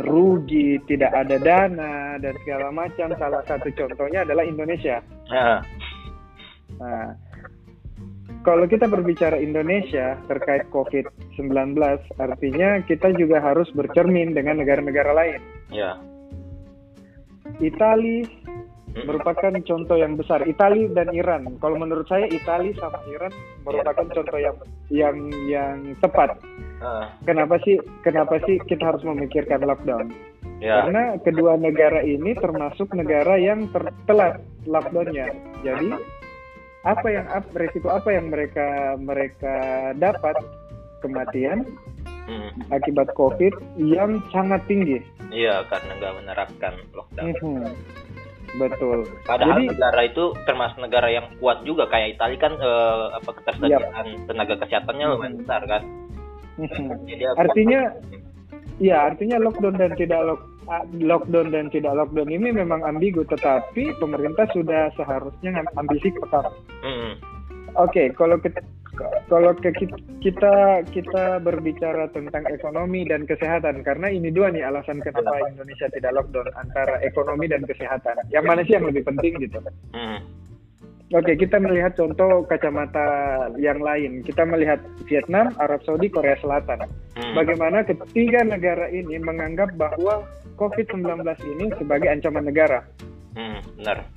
[0.02, 3.14] rugi, tidak ada dana dan segala macam.
[3.14, 4.98] Salah satu contohnya adalah Indonesia.
[5.30, 5.62] Uh.
[6.76, 7.14] Nah,
[8.47, 11.74] kalau kita berbicara Indonesia terkait COVID-19,
[12.22, 15.42] artinya kita juga harus bercermin dengan negara-negara lain.
[15.74, 15.99] Ya.
[17.59, 19.03] Itali hmm.
[19.03, 20.47] merupakan contoh yang besar.
[20.47, 21.59] Itali dan Iran.
[21.59, 23.34] Kalau menurut saya Itali sama Iran
[23.66, 24.57] merupakan contoh yang
[24.94, 25.16] yang
[25.51, 26.38] yang tepat.
[26.78, 27.11] Uh.
[27.26, 30.14] Kenapa sih kenapa sih kita harus memikirkan lockdown?
[30.62, 30.86] Ya.
[30.86, 33.66] Karena kedua negara ini termasuk negara yang
[34.07, 34.38] telat
[34.70, 35.34] lockdownnya.
[35.66, 35.88] Jadi
[36.87, 39.55] apa yang resiko apa yang mereka mereka
[39.99, 40.39] dapat
[41.03, 41.66] kematian
[42.30, 42.70] hmm.
[42.70, 45.03] akibat COVID yang sangat tinggi.
[45.34, 47.34] Iya, karena nggak menerapkan lockdown.
[47.43, 47.66] Hmm.
[48.57, 49.05] Betul.
[49.26, 54.07] Padahal Jadi, negara itu termasuk negara yang kuat juga kayak Italia kan eh, apa ketersediaan
[54.07, 54.24] yep.
[54.30, 55.41] tenaga kesehatannya lumayan hmm.
[55.45, 55.82] besar kan.
[56.57, 56.89] Hmm.
[57.05, 57.80] Jadi, artinya,
[58.80, 60.41] ya artinya lockdown dan tidak lock,
[60.98, 66.50] lockdown dan tidak lockdown ini memang ambigu, tetapi pemerintah sudah seharusnya ambil sikap.
[66.82, 67.16] Hmm.
[67.76, 68.60] Oke, okay, kalau kita
[69.28, 69.52] kalau
[70.24, 76.16] kita kita berbicara tentang ekonomi dan kesehatan karena ini dua nih alasan kenapa Indonesia tidak
[76.16, 78.16] lockdown antara ekonomi dan kesehatan.
[78.32, 79.60] Yang mana sih yang lebih penting gitu?
[79.92, 80.24] Hmm.
[81.14, 83.06] Oke, kita melihat contoh kacamata
[83.62, 84.26] yang lain.
[84.26, 86.82] Kita melihat Vietnam, Arab Saudi, Korea Selatan.
[87.14, 87.34] Hmm.
[87.38, 90.26] Bagaimana ketiga negara ini menganggap bahwa
[90.57, 91.22] COVID-19
[91.57, 92.82] ini sebagai ancaman negara.
[93.36, 94.09] Hmm, benar.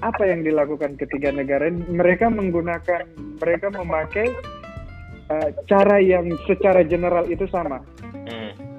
[0.00, 1.68] Apa yang dilakukan ketiga negara?
[1.70, 3.04] Mereka menggunakan,
[3.40, 4.32] mereka memakai
[5.28, 7.84] uh, cara yang secara general itu sama.
[8.28, 8.70] Hmm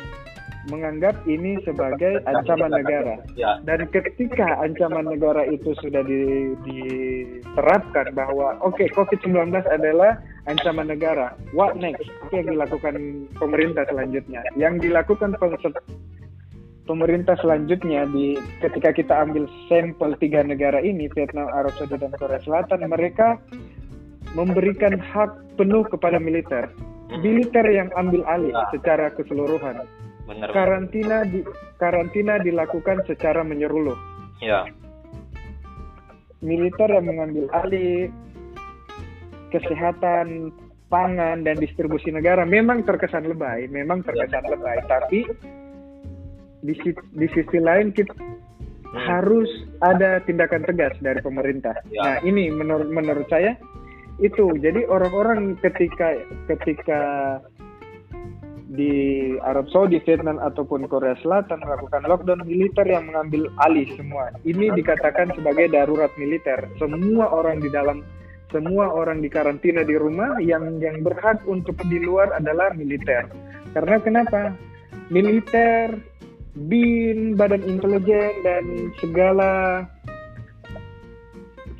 [0.70, 3.18] menganggap ini sebagai ancaman negara.
[3.34, 3.58] Ya.
[3.66, 11.34] Dan ketika ancaman negara itu sudah di, diterapkan bahwa oke okay, COVID-19 adalah ancaman negara,
[11.58, 12.06] what next?
[12.24, 12.94] Apa yang dilakukan
[13.42, 14.46] pemerintah selanjutnya?
[14.54, 15.34] Yang dilakukan
[16.86, 22.42] pemerintah selanjutnya di ketika kita ambil sampel tiga negara ini Vietnam, Arab Saudi dan Korea
[22.42, 23.38] Selatan mereka
[24.34, 26.72] memberikan hak penuh kepada militer
[27.20, 29.84] militer yang ambil alih secara keseluruhan
[30.32, 30.48] Benar.
[30.56, 31.44] Karantina di
[31.76, 33.98] karantina dilakukan secara menyeluruh.
[34.40, 34.64] Ya.
[36.40, 38.08] Militer yang mengambil alih
[39.52, 40.56] kesehatan,
[40.88, 45.20] pangan dan distribusi negara memang terkesan lebay, memang terkesan lebay, tapi
[46.62, 48.96] di, di sisi lain kita hmm.
[48.96, 49.50] harus
[49.82, 51.76] ada tindakan tegas dari pemerintah.
[51.90, 52.02] Ya.
[52.02, 53.58] Nah, ini menurut menurut saya
[54.22, 54.54] itu.
[54.62, 56.18] Jadi orang-orang ketika
[56.50, 57.02] ketika
[58.72, 64.32] di Arab Saudi, Vietnam ataupun Korea Selatan melakukan lockdown militer yang mengambil alih semua.
[64.48, 66.72] Ini dikatakan sebagai darurat militer.
[66.80, 68.00] Semua orang di dalam
[68.52, 73.28] semua orang di karantina di rumah yang yang berhak untuk di luar adalah militer.
[73.76, 74.56] Karena kenapa?
[75.12, 76.00] Militer,
[76.56, 79.86] BIN, Badan Intelijen dan segala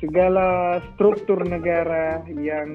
[0.02, 2.68] segala struktur negara yang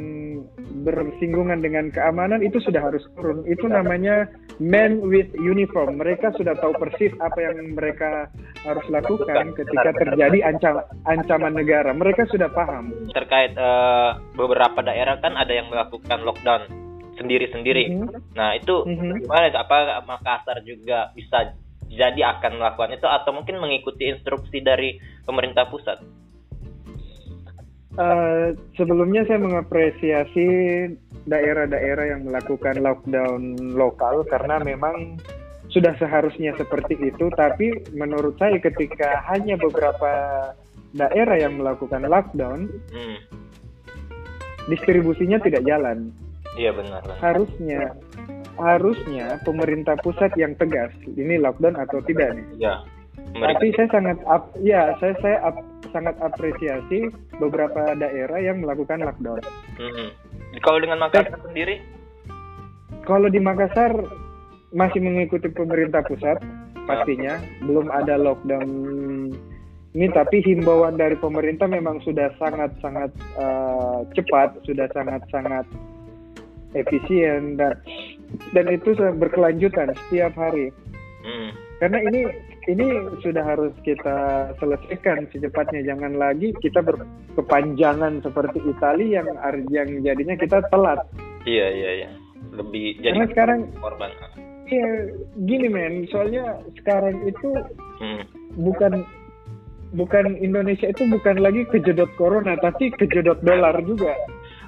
[0.88, 3.43] bersinggungan dengan keamanan itu sudah harus turun.
[3.43, 4.32] Itu namanya
[4.64, 6.00] man with uniform.
[6.00, 8.32] Mereka sudah tahu persis apa yang mereka
[8.64, 11.91] harus lakukan ketika terjadi ancam, ancaman negara.
[11.91, 12.95] Mereka sudah paham.
[13.12, 16.64] Terkait uh, beberapa daerah kan ada yang melakukan lockdown
[17.20, 17.91] sendiri-sendiri.
[17.91, 18.24] Mm -hmm.
[18.39, 19.12] Nah itu mm -hmm.
[19.28, 19.52] gimana?
[19.52, 21.52] Apa Makassar juga bisa
[21.91, 25.99] jadi akan melakukan itu atau mungkin mengikuti instruksi dari pemerintah pusat?
[27.97, 30.45] Uh, sebelumnya saya mengapresiasi
[31.25, 35.17] daerah-daerah yang melakukan lockdown lokal karena memang
[35.73, 37.27] sudah seharusnya seperti itu.
[37.33, 40.13] Tapi menurut saya ketika hanya beberapa
[40.93, 43.17] daerah yang melakukan lockdown, hmm.
[44.69, 46.13] distribusinya tidak jalan.
[46.57, 47.01] Iya benar.
[47.21, 47.97] Harusnya
[48.58, 52.47] harusnya pemerintah pusat yang tegas ini lockdown atau tidak nih.
[52.62, 52.76] Iya.
[53.38, 55.58] Tapi saya sangat ap, ya saya saya ap,
[55.93, 59.41] sangat apresiasi beberapa daerah yang melakukan lockdown.
[59.78, 60.10] Hmm.
[60.64, 61.84] Kalau dengan Makassar sendiri?
[63.05, 63.93] Kalau di Makassar
[64.76, 66.39] masih mengikuti pemerintah pusat
[66.88, 68.70] pastinya belum ada lockdown
[69.95, 75.66] ini tapi himbauan dari pemerintah memang sudah sangat sangat uh, cepat sudah sangat sangat
[76.76, 77.76] efisien dan
[78.52, 80.72] dan itu berkelanjutan setiap hari.
[81.28, 81.52] Hmm.
[81.84, 82.22] karena ini
[82.72, 82.88] ini
[83.20, 85.84] sudah harus kita selesaikan secepatnya.
[85.93, 89.28] Jangan lagi kita berkepanjangan seperti Italia yang
[89.68, 91.04] yang jadinya kita telat.
[91.43, 92.10] Iya iya iya.
[92.56, 94.12] Lebih jadi karena sekarang korban.
[94.72, 94.89] Iya
[95.48, 96.08] gini men.
[96.12, 97.50] Soalnya sekarang itu
[98.00, 98.24] hmm.
[98.64, 99.04] bukan
[99.95, 104.12] bukan Indonesia itu bukan lagi kejedot corona tapi kejedot dolar juga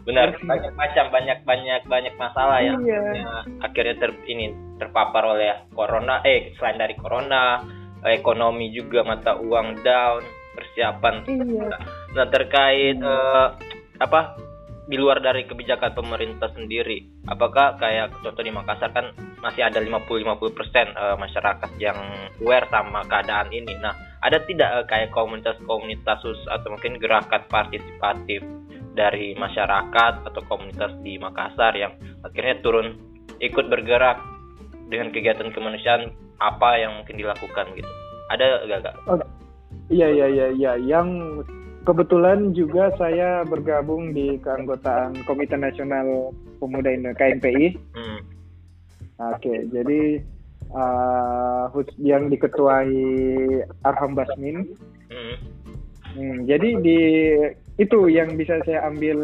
[0.09, 3.45] benar banyak macam banyak banyak banyak masalah yang iya.
[3.61, 4.49] akhirnya ter ini
[4.81, 7.61] terpapar oleh corona eh selain dari corona
[8.01, 10.25] ekonomi juga mata uang down
[10.57, 11.69] persiapan iya.
[12.17, 13.53] nah terkait uh,
[14.01, 14.41] apa
[14.89, 20.57] di luar dari kebijakan pemerintah sendiri apakah kayak contoh di Makassar kan masih ada 50-50%
[20.57, 21.95] persen uh, masyarakat yang
[22.43, 23.71] aware sama keadaan ini.
[23.79, 28.43] Nah ada tidak uh, kayak komunitas-komunitas atau mungkin gerakan partisipatif
[28.93, 31.93] dari masyarakat atau komunitas di Makassar yang
[32.25, 32.97] akhirnya turun
[33.39, 34.19] ikut bergerak
[34.89, 36.11] dengan kegiatan kemanusiaan
[36.41, 37.91] apa yang mungkin dilakukan gitu
[38.29, 38.95] ada gak kak?
[39.09, 39.19] Oh,
[39.89, 41.41] iya iya iya iya yang
[41.83, 47.65] kebetulan juga saya bergabung di keanggotaan Komite Nasional Pemuda Indonesia KNPI.
[47.97, 48.19] Hmm.
[49.35, 50.21] Oke jadi
[50.71, 53.01] uh, yang diketuai
[53.85, 54.69] Arham Basmin.
[55.09, 55.35] Hmm.
[56.09, 57.01] Hmm, jadi di
[57.79, 59.17] itu yang bisa saya ambil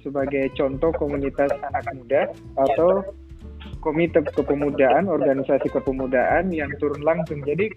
[0.00, 2.22] sebagai contoh komunitas anak muda
[2.56, 3.04] atau
[3.84, 7.44] komite kepemudaan, organisasi kepemudaan yang turun langsung.
[7.44, 7.68] Jadi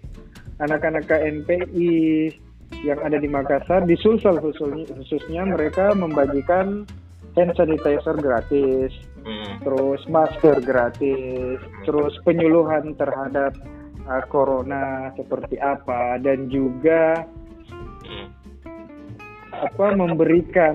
[0.58, 2.32] anak-anak KNPI
[2.82, 6.88] yang ada di Makassar di Sulsel khususnya, khususnya mereka membagikan
[7.36, 8.92] hand sanitizer gratis,
[9.24, 9.62] hmm.
[9.62, 13.52] terus masker gratis, terus penyuluhan terhadap
[14.08, 17.24] uh, corona seperti apa dan juga.
[19.52, 20.74] Apa memberikan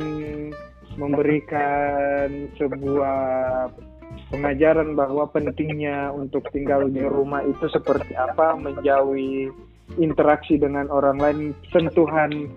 [0.98, 3.18] memberikan sebuah
[4.34, 9.48] pengajaran bahwa pentingnya untuk tinggal di rumah itu seperti apa, menjauhi
[10.02, 11.40] interaksi dengan orang lain,
[11.72, 12.50] sentuhan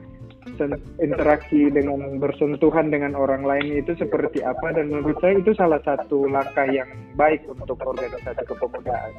[0.98, 6.26] interaksi dengan bersentuhan dengan orang lain itu seperti apa dan menurut saya itu salah satu
[6.26, 9.12] langkah yang baik untuk organisasi kepemudaan.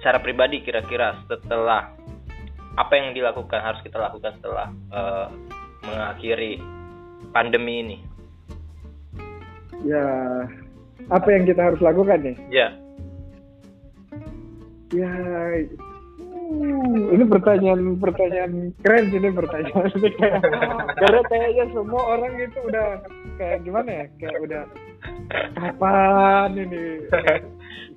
[0.00, 1.92] Secara pribadi kira-kira setelah
[2.76, 5.28] apa yang dilakukan harus kita lakukan setelah uh,
[5.90, 6.52] mengakhiri
[7.34, 7.98] pandemi ini?
[9.82, 10.06] Ya,
[11.08, 12.36] apa yang kita harus lakukan nih?
[12.52, 12.68] Ya.
[14.90, 15.12] Ya,
[16.26, 19.86] hmm, ini pertanyaan pertanyaan keren sih ini pertanyaan.
[19.94, 20.42] Ini kayak
[20.98, 22.86] karena kayaknya semua orang itu udah
[23.38, 24.04] kayak gimana ya?
[24.18, 24.62] Kayak udah
[25.54, 26.84] kapan ini?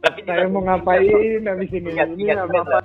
[0.03, 1.91] Tapi saya mau ngapain habis ini?
[1.97, 2.61] ini apa?
[2.61, 2.79] apa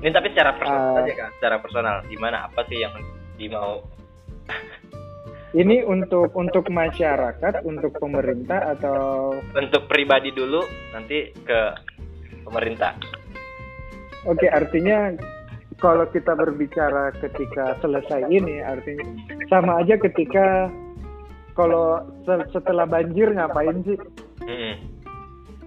[0.00, 2.94] ini tapi secara personal uh, aja kan secara personal gimana apa sih yang
[3.36, 3.84] dimau
[5.50, 10.62] ini untuk untuk masyarakat, untuk pemerintah atau untuk pribadi dulu,
[10.94, 11.60] nanti ke
[12.46, 12.94] pemerintah.
[14.28, 15.10] Oke, artinya
[15.80, 19.02] kalau kita berbicara ketika selesai ini, artinya
[19.50, 20.70] sama aja ketika
[21.58, 21.98] kalau
[22.52, 23.98] setelah banjir ngapain sih?
[24.46, 24.74] Hmm.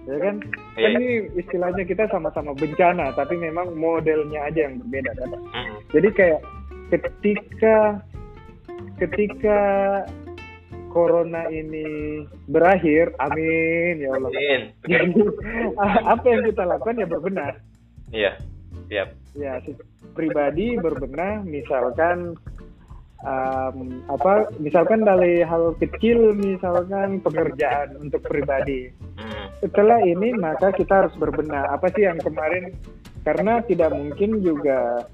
[0.04, 0.36] Ya kan?
[0.76, 0.92] Yeah.
[0.96, 5.30] Kan ini istilahnya kita sama-sama bencana, tapi memang modelnya aja yang berbeda kan.
[5.52, 5.76] Hmm.
[5.92, 6.40] Jadi kayak
[6.88, 8.00] ketika
[8.98, 9.60] ketika
[10.94, 14.30] corona ini berakhir, amin ya Allah.
[14.30, 14.60] Amin.
[14.86, 15.22] Jadi
[16.14, 17.52] apa yang kita lakukan ya berbenah.
[18.14, 18.32] Iya,
[18.86, 19.08] siap.
[19.34, 19.58] Ya,
[20.14, 22.38] pribadi berbenah, misalkan
[23.26, 28.94] um, apa, misalkan dari hal kecil, misalkan pekerjaan untuk pribadi.
[29.18, 29.50] Hmm.
[29.58, 31.74] Setelah ini maka kita harus berbenah.
[31.74, 32.70] Apa sih yang kemarin?
[33.26, 35.08] Karena tidak mungkin juga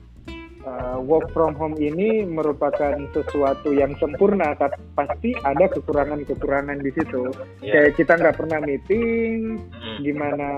[0.70, 7.34] uh, work from home ini merupakan sesuatu yang sempurna, tapi pasti ada kekurangan-kekurangan di situ.
[7.58, 7.90] Yeah.
[7.90, 9.98] Kayak kita nggak pernah meeting, hmm.
[10.06, 10.48] gimana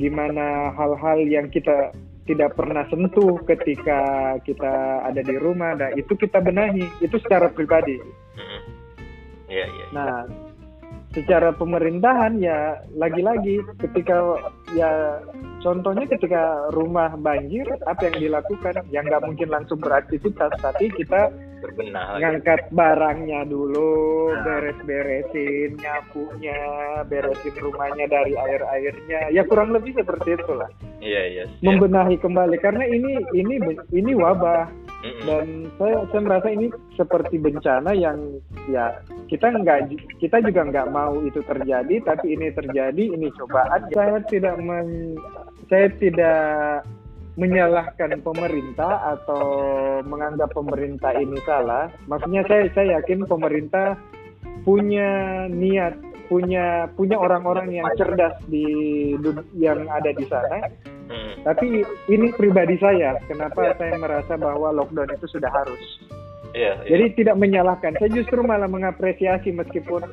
[0.00, 1.92] gimana hal-hal yang kita
[2.24, 7.98] tidak pernah sentuh ketika kita ada di rumah nah itu kita benahi itu secara pribadi
[8.38, 8.60] hmm.
[9.50, 10.14] yeah, yeah, nah
[11.10, 14.38] secara pemerintahan ya lagi-lagi ketika
[14.78, 15.18] ya
[15.60, 18.74] contohnya ketika rumah banjir apa yang dilakukan?
[18.90, 21.30] Yang nggak mungkin langsung beraktivitas tapi kita
[21.60, 22.16] berbenah.
[22.18, 26.56] ngangkat barangnya dulu beres-beresin nyapunya
[27.06, 29.28] beresin rumahnya dari air-airnya.
[29.30, 30.68] Ya kurang lebih seperti itulah.
[31.00, 33.56] Iya iya membenahi kembali karena ini ini
[33.92, 34.68] ini wabah.
[35.00, 38.20] Dan saya saya merasa ini seperti bencana yang
[38.68, 39.00] ya
[39.32, 43.88] kita nggak kita juga nggak mau itu terjadi tapi ini terjadi ini cobaan.
[43.96, 45.16] Saya tidak men,
[45.70, 46.84] saya tidak
[47.38, 49.44] menyalahkan pemerintah atau
[50.04, 53.96] menganggap pemerintah ini salah maksudnya saya saya yakin pemerintah
[54.66, 55.96] punya niat
[56.28, 58.66] punya punya orang-orang yang cerdas di
[59.56, 60.68] yang ada di sana
[61.10, 61.42] Hmm.
[61.42, 65.82] Tapi ini pribadi saya, kenapa saya merasa bahwa lockdown itu sudah harus.
[66.54, 66.94] Yeah, yeah.
[66.94, 67.98] Jadi tidak menyalahkan.
[67.98, 70.06] Saya justru malah mengapresiasi meskipun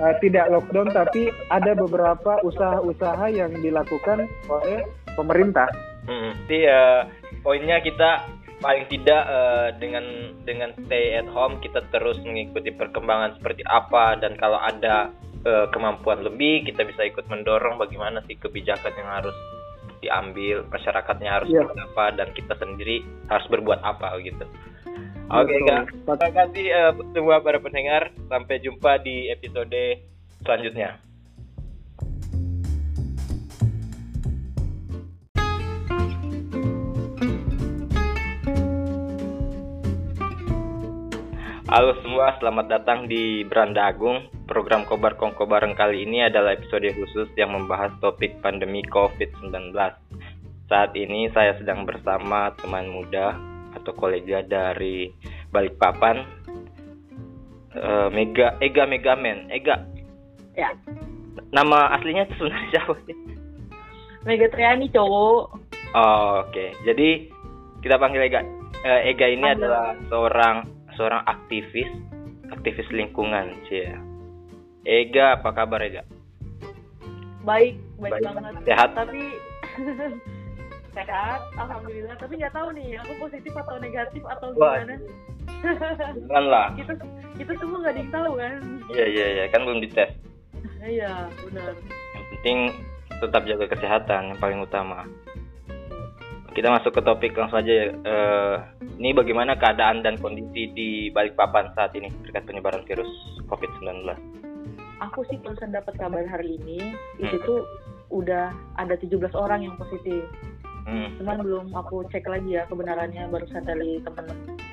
[0.00, 4.80] uh, tidak lockdown, tapi ada beberapa usaha-usaha yang dilakukan oleh
[5.14, 5.68] pemerintah.
[6.04, 6.36] Hmm.
[6.46, 7.02] Jadi uh,
[7.40, 8.24] poinnya kita
[8.64, 14.40] paling tidak uh, dengan dengan stay at home kita terus mengikuti perkembangan seperti apa dan
[14.40, 15.12] kalau ada
[15.44, 19.36] uh, kemampuan lebih kita bisa ikut mendorong bagaimana sih kebijakan yang harus
[20.04, 21.64] diambil masyarakatnya harus yeah.
[21.64, 23.00] apa dan kita sendiri
[23.32, 24.44] harus berbuat apa gitu.
[25.32, 25.84] Oke okay, kak.
[26.04, 28.12] Terima kasih uh, semua para pendengar.
[28.28, 30.04] Sampai jumpa di episode
[30.44, 31.00] selanjutnya.
[41.74, 44.33] Halo semua, selamat datang di Beranda Agung.
[44.44, 49.72] Program Kobar Kongko Bareng kali ini adalah episode khusus yang membahas topik pandemi COVID-19.
[50.68, 53.32] Saat ini saya sedang bersama teman muda
[53.72, 55.08] atau kolega dari
[55.48, 56.28] Balikpapan,
[57.72, 59.48] uh, Mega Ega Megamen.
[59.48, 59.80] Ega.
[60.52, 60.76] Ya.
[61.48, 63.16] Nama aslinya sebenarnya siapa sih?
[64.28, 65.42] Mega Triani cowok.
[65.94, 66.68] Oh, Oke, okay.
[66.84, 67.32] jadi
[67.80, 68.44] kita panggil Ega.
[68.84, 70.68] Uh, Ega ini adalah seorang
[71.00, 71.88] seorang aktivis
[72.52, 73.96] aktivis lingkungan sih ya.
[74.84, 76.04] Ega apa kabar Ega?
[77.44, 78.24] Baik, baik, baik.
[78.24, 78.52] banget.
[78.68, 78.90] Sehat.
[78.92, 79.22] Tapi
[80.96, 82.16] sehat, alhamdulillah.
[82.20, 84.96] Tapi nggak tahu nih, aku positif atau negatif atau gimana.
[86.28, 86.66] Jangan lah.
[86.76, 86.92] kita
[87.40, 88.52] kita semua nggak ada yang tahu kan?
[88.92, 90.12] Iya iya iya, kan belum dites.
[90.84, 91.72] Iya benar.
[92.12, 92.58] Yang penting
[93.24, 95.08] tetap jaga kesehatan yang paling utama
[96.54, 97.86] kita masuk ke topik langsung aja ya.
[98.06, 98.56] Uh,
[99.02, 103.10] ini bagaimana keadaan dan kondisi di Balikpapan saat ini terkait penyebaran virus
[103.50, 104.06] COVID-19?
[105.02, 107.24] Aku sih barusan dapat kabar hari ini, hmm.
[107.24, 107.60] itu tuh
[108.14, 110.22] udah ada 17 orang yang positif.
[110.84, 111.16] Hmm.
[111.18, 114.26] Cuman belum aku cek lagi ya kebenarannya barusan dari temen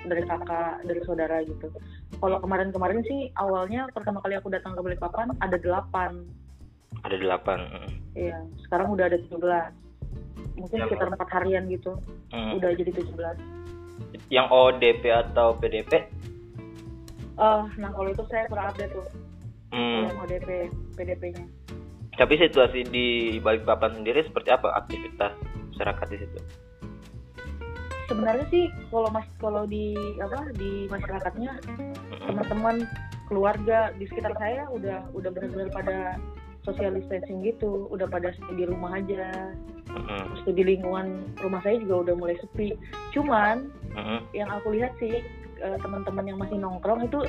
[0.05, 1.71] dari kakak dari saudara gitu.
[2.19, 6.27] Kalau kemarin-kemarin sih awalnya pertama kali aku datang ke Balikpapan ada delapan.
[7.07, 7.59] Ada delapan.
[7.71, 7.89] Hmm.
[8.11, 9.81] Iya, sekarang udah ada 17
[10.61, 11.97] mungkin yang sekitar empat harian gitu
[12.33, 12.61] hmm.
[12.61, 16.05] udah jadi 17 yang ODP atau PDP
[17.39, 19.05] uh, nah kalau itu saya kurang update tuh
[19.71, 20.01] hmm.
[20.07, 20.49] yang ODP
[20.95, 21.45] PDP-nya
[22.19, 25.33] tapi situasi di Balikpapan sendiri seperti apa aktivitas
[25.73, 26.39] masyarakat di situ
[28.11, 31.95] sebenarnya sih kalau mas kalau di apa di masyarakatnya hmm.
[32.27, 32.83] teman-teman
[33.31, 36.19] keluarga di sekitar saya udah udah benar-benar pada
[36.67, 39.55] social distancing gitu udah pada stay di rumah aja
[39.89, 40.23] uh-huh.
[40.43, 42.75] terus di lingkungan rumah saya juga udah mulai sepi
[43.15, 44.19] cuman uh-huh.
[44.35, 45.23] yang aku lihat sih
[45.63, 47.23] uh, teman-teman yang masih nongkrong itu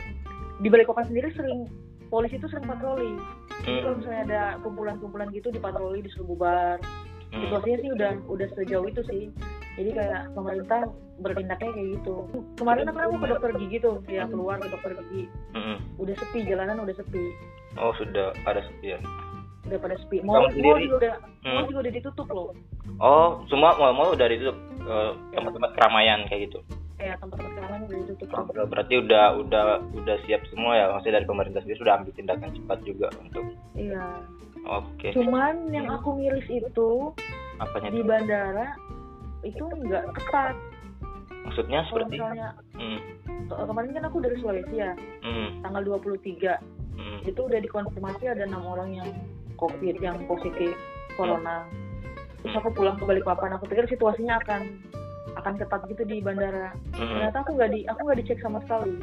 [0.61, 1.70] di balik kota sendiri sering
[2.12, 3.16] polisi itu sering patroli.
[3.64, 6.76] Jadi kalau misalnya ada kumpulan-kumpulan gitu di patroli disuruh bubar.
[7.32, 9.24] Situasinya sih udah udah sejauh itu sih.
[9.80, 10.84] Jadi kayak pemerintah
[11.24, 12.28] bertindaknya kayak gitu.
[12.60, 15.32] Kemarin aku aku ke dokter gigi tuh ya keluar ke dokter gigi.
[15.96, 17.32] Udah sepi jalanan udah sepi.
[17.80, 19.00] Oh sudah ada sepi ya
[19.62, 21.14] udah pada sepi mall, mall juga udah
[21.46, 21.54] hmm.
[21.54, 22.50] mall juga udah ditutup loh.
[22.98, 24.56] Oh semua mall mall udah ditutup
[24.86, 26.58] uh, tempat-tempat keramaian kayak gitu?
[26.98, 28.26] Ya tempat-tempat keramaian udah ditutup.
[28.34, 30.84] Oh, berarti udah udah udah siap semua ya?
[30.90, 33.44] Maksudnya dari pemerintah sendiri sudah ambil tindakan cepat juga untuk
[33.78, 34.06] iya.
[34.62, 35.10] Oke.
[35.10, 35.12] Okay.
[35.18, 37.10] cuman yang aku miris itu
[37.58, 38.68] Apanya di bandara
[39.42, 40.54] itu nggak ketat.
[41.42, 42.18] Maksudnya seperti?
[42.18, 42.48] misalnya
[42.78, 42.98] hmm.
[43.50, 44.94] kemarin kan aku dari Sulawesi ya
[45.26, 45.66] hmm.
[45.66, 46.14] tanggal 23
[46.94, 47.18] hmm.
[47.26, 49.08] itu udah dikonfirmasi ada enam orang yang
[49.62, 50.74] covid yang positif
[51.14, 51.62] corona.
[52.42, 54.66] Terus aku pulang ke Balikpapan aku pikir situasinya akan
[55.38, 56.74] akan ketat gitu di bandara.
[56.98, 57.22] Hmm.
[57.22, 58.98] ternyata aku nggak di aku nggak dicek sama sekali.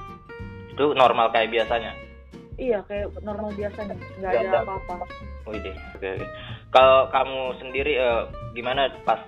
[0.76, 1.96] Itu normal kayak biasanya?
[2.60, 3.96] Iya kayak normal biasanya.
[4.20, 5.08] Nggak ada apa-apa.
[5.48, 6.12] Oh ide oke,
[6.76, 9.24] kalau kamu sendiri uh, gimana pas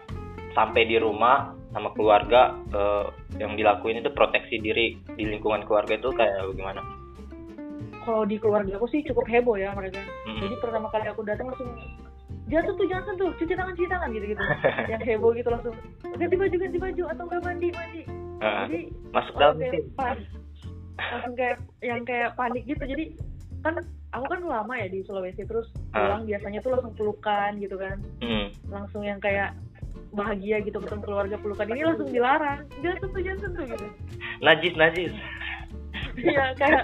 [0.51, 3.07] sampai di rumah sama keluarga uh,
[3.39, 7.01] yang dilakuin itu proteksi diri di lingkungan keluarga itu kayak bagaimana?
[8.02, 10.02] Kalau di keluarga aku sih cukup heboh ya mereka.
[10.02, 10.41] Mm-hmm.
[10.41, 11.70] Jadi pertama kali aku datang langsung
[12.49, 14.43] jangan tuh jangan tuh cuci tangan cuci tangan gitu gitu
[14.91, 15.76] yang heboh gitu langsung
[16.20, 18.02] ganti baju ganti baju atau enggak mandi mandi.
[18.41, 18.80] Uh, jadi
[19.14, 20.18] masuk dalam kayak pas,
[20.97, 22.84] langsung kayak yang kayak panik gitu.
[22.84, 23.06] Jadi
[23.62, 23.78] kan
[24.18, 26.28] aku kan lama ya di Sulawesi terus pulang uh.
[26.28, 27.97] biasanya tuh langsung pelukan gitu kan.
[28.20, 28.49] Mm.
[28.74, 29.54] langsung yang kayak
[30.12, 31.70] bahagia gitu ketemu keluarga pelukan.
[31.72, 32.60] Ini langsung dilarang.
[32.84, 33.88] Jangan sentuh jangan sentuh gitu.
[34.41, 35.14] Najis najis
[36.22, 36.84] Iya kayak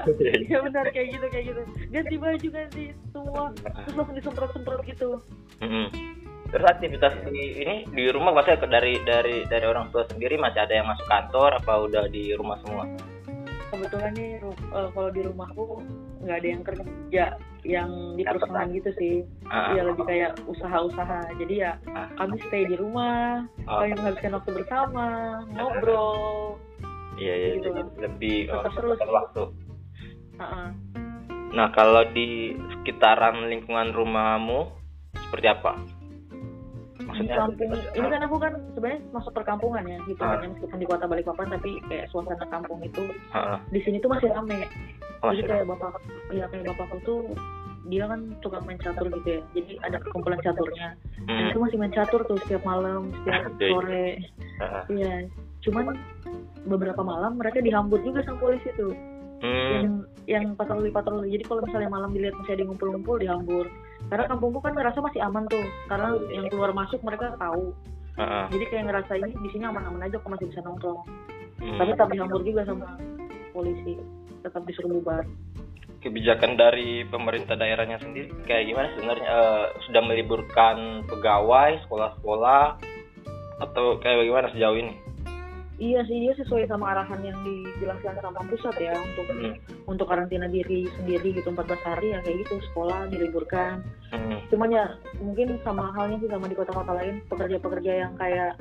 [0.50, 1.62] ya benar kayak gitu kayak gitu.
[1.94, 5.10] Ganti baju ganti semua terus langsung disemprot semprot gitu.
[5.62, 5.88] Mm-hmm.
[6.48, 10.74] Terus aktivitas di ini di rumah maksudnya dari dari dari orang tua sendiri masih ada
[10.74, 12.88] yang masuk kantor apa udah di rumah semua?
[13.68, 14.40] Kebetulan nih
[14.72, 15.84] uh, kalau di rumahku
[16.24, 17.26] nggak ada yang kerja
[17.68, 19.16] yang di perusahaan gitu sih.
[19.52, 21.36] Uh, ya lebih kayak usaha-usaha.
[21.36, 25.08] Jadi ya uh, kami stay di rumah uh, kami menghabiskan waktu bersama
[25.52, 26.56] ngobrol
[27.18, 27.70] iya iya gitu.
[27.98, 29.44] lebih oh, terus waktu
[30.38, 30.70] uh -uh.
[31.52, 34.70] nah kalau di sekitaran lingkungan rumahmu
[35.18, 35.74] seperti apa
[37.08, 40.38] maksudnya kampung ini kan aku kan sebenarnya masuk perkampungan ya gitu uh.
[40.44, 43.58] meskipun di kota Balikpapan tapi kayak suasana kampung itu uh.
[43.72, 44.68] di sini tuh masih rame
[45.24, 45.94] oh, jadi kayak bapak
[46.36, 47.22] ya kayak bapakku tuh
[47.88, 51.56] dia kan tukang main catur gitu ya jadi ada kumpulan caturnya hmm.
[51.56, 54.20] itu masih main catur tuh setiap malam setiap sore
[54.92, 55.47] iya uh.
[55.68, 55.96] Cuman
[56.68, 58.96] beberapa malam mereka dihambur juga sama polisi tuh.
[59.38, 59.70] Hmm.
[59.70, 59.88] yang
[60.26, 63.66] yang patroli patroli jadi kalau misalnya malam dilihat masih ada ngumpul-ngumpul dihambur.
[64.10, 65.62] Karena kampungku kan ngerasa masih aman tuh.
[65.86, 67.70] Karena yang keluar masuk mereka tahu.
[68.18, 68.50] Uh.
[68.50, 71.06] jadi kayak ngerasa ini di sini aman-aman aja kok masih bisa nongkrong.
[71.62, 71.78] Hmm.
[71.78, 72.98] tapi tapi dihambur juga sama
[73.54, 73.94] polisi.
[74.42, 75.22] Tetap disuruh bubar.
[76.02, 79.28] Kebijakan dari pemerintah daerahnya sendiri kayak gimana sebenarnya?
[79.30, 82.64] Uh, sudah meliburkan pegawai sekolah-sekolah
[83.62, 85.07] atau kayak bagaimana sejauh ini?
[85.78, 89.54] Iya sih dia sesuai sama arahan yang dijelaskan sama pusat ya untuk hmm.
[89.86, 93.86] untuk karantina diri sendiri gitu 14 hari ya kayak gitu sekolah diliburkan.
[94.10, 94.42] Hmm.
[94.50, 98.58] Cuman ya mungkin sama halnya sih sama di kota-kota lain pekerja-pekerja yang kayak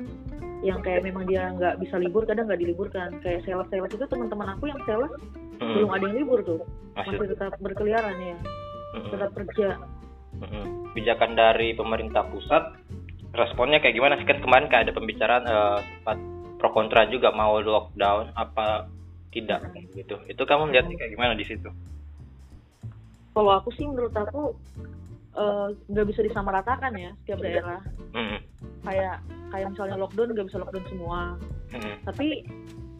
[0.61, 4.57] yang kayak memang dia nggak bisa libur kadang nggak diliburkan kayak sales sales itu teman-teman
[4.57, 5.13] aku yang sales
[5.61, 5.73] hmm.
[5.73, 6.61] belum ada yang libur tuh
[6.97, 8.37] masih, masih tetap berkeliaran ya
[8.97, 9.09] hmm.
[9.13, 9.69] tetap kerja
[10.41, 10.65] hmm.
[10.93, 12.73] kebijakan dari pemerintah pusat
[13.37, 15.79] responnya kayak gimana sih kan kemarin kayak ada pembicaraan uh,
[16.57, 18.89] pro kontra juga mau lockdown apa
[19.29, 20.17] tidak gitu.
[20.25, 21.69] Itu kamu melihatnya kayak gimana di situ?
[23.37, 24.57] Kalau aku sih menurut aku
[25.37, 27.81] eh, nggak uh, bisa disamaratakan ya setiap daerah.
[28.17, 28.41] Hmm.
[28.81, 29.19] kayak
[29.53, 31.21] kayak misalnya lockdown nggak bisa lockdown semua.
[31.67, 31.99] Hmm.
[32.07, 32.47] tapi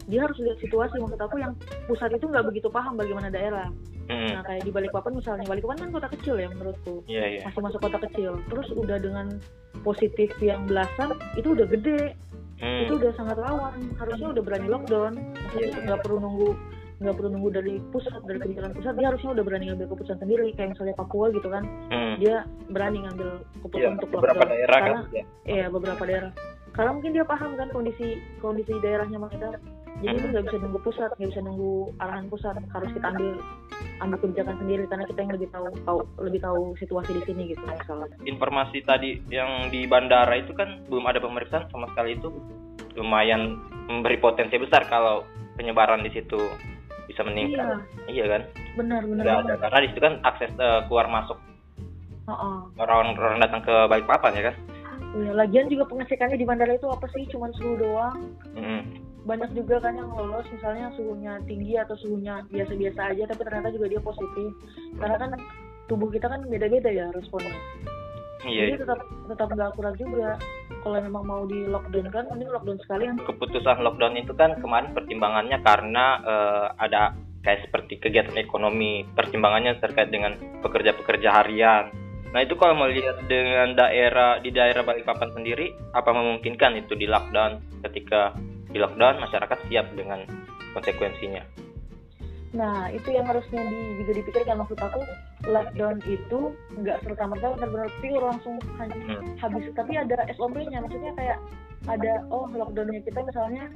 [0.08, 0.96] dia harus lihat situasi.
[0.98, 1.52] Maksud aku yang
[1.84, 3.68] pusat itu nggak begitu paham bagaimana daerah.
[4.08, 4.40] Hmm.
[4.40, 7.04] nah kayak di Balikpapan misalnya Balikpapan kan kota kecil ya menurutku.
[7.04, 7.44] Yeah, yeah.
[7.44, 8.40] masih masuk kota kecil.
[8.48, 9.36] Terus udah dengan
[9.84, 12.16] positif yang belasan itu udah gede.
[12.58, 12.90] Hmm.
[12.90, 13.78] itu udah sangat rawan.
[14.00, 15.12] Harusnya udah berani lockdown.
[15.14, 16.50] Maksudnya nggak perlu nunggu
[16.98, 18.96] nggak perlu nunggu dari pusat dari kebijakan pusat.
[18.96, 20.46] Dia harusnya udah berani ngambil keputusan sendiri.
[20.56, 21.62] Kayak misalnya Papua gitu kan.
[21.92, 22.16] Hmm.
[22.16, 23.28] dia berani ngambil
[23.60, 24.56] keputusan ya, untuk beberapa lockdown.
[24.56, 25.24] daerah karena kan, ya.
[25.44, 25.66] iya.
[25.68, 26.32] beberapa daerah.
[26.72, 28.08] Karena mungkin dia paham kan kondisi
[28.40, 29.58] kondisi daerahnya mereka
[29.98, 33.28] jadi itu nggak bisa nunggu pusat nggak bisa nunggu arahan pusat harus kita ambil
[33.98, 37.62] ambil kebijakan sendiri karena kita yang lebih tahu tahu lebih tahu situasi di sini gitu
[37.66, 42.30] misalnya informasi tadi yang di bandara itu kan belum ada pemeriksaan sama sekali itu
[42.98, 45.22] lumayan memberi potensi besar kalau
[45.54, 46.38] penyebaran di situ
[47.08, 47.82] bisa meningkat.
[48.06, 48.42] Iya, iya kan?
[48.76, 49.24] Benar, benar.
[49.24, 51.38] Gak ada karena di situ kan akses uh, keluar masuk.
[52.76, 54.56] Orang-orang datang ke Balikpapan ya kan?
[55.16, 57.24] Iya, lagian juga pengecekannya di bandara itu apa sih?
[57.32, 58.36] Cuman suhu doang.
[58.52, 59.07] Mm.
[59.28, 63.86] Banyak juga kan yang lolos misalnya suhunya tinggi atau suhunya biasa-biasa aja tapi ternyata juga
[63.92, 64.50] dia positif.
[64.96, 65.30] Karena kan
[65.92, 67.52] tubuh kita kan beda-beda ya responnya.
[68.46, 68.72] Iya.
[68.72, 70.38] Jadi tetap tetap nggak akurat juga.
[70.78, 73.18] Kalau memang mau di lockdown kan, ini lockdown sekalian.
[73.26, 80.14] Keputusan lockdown itu kan kemarin pertimbangannya karena uh, ada kayak seperti kegiatan ekonomi, pertimbangannya terkait
[80.14, 81.90] dengan pekerja-pekerja harian.
[82.30, 87.82] Nah itu kalau melihat dengan daerah di daerah Balikpapan sendiri, apa memungkinkan itu di lockdown?
[87.82, 88.36] Ketika
[88.68, 90.24] di lockdown masyarakat siap dengan
[90.76, 91.42] konsekuensinya.
[92.56, 95.04] Nah, itu yang harusnya di, juga dipikirkan maksud aku
[95.44, 99.36] lockdown itu nggak serta merta benar-benar pure langsung hmm.
[99.36, 101.38] habis, tapi ada SOP-nya, maksudnya kayak
[101.86, 103.68] ada oh lockdownnya kita misalnya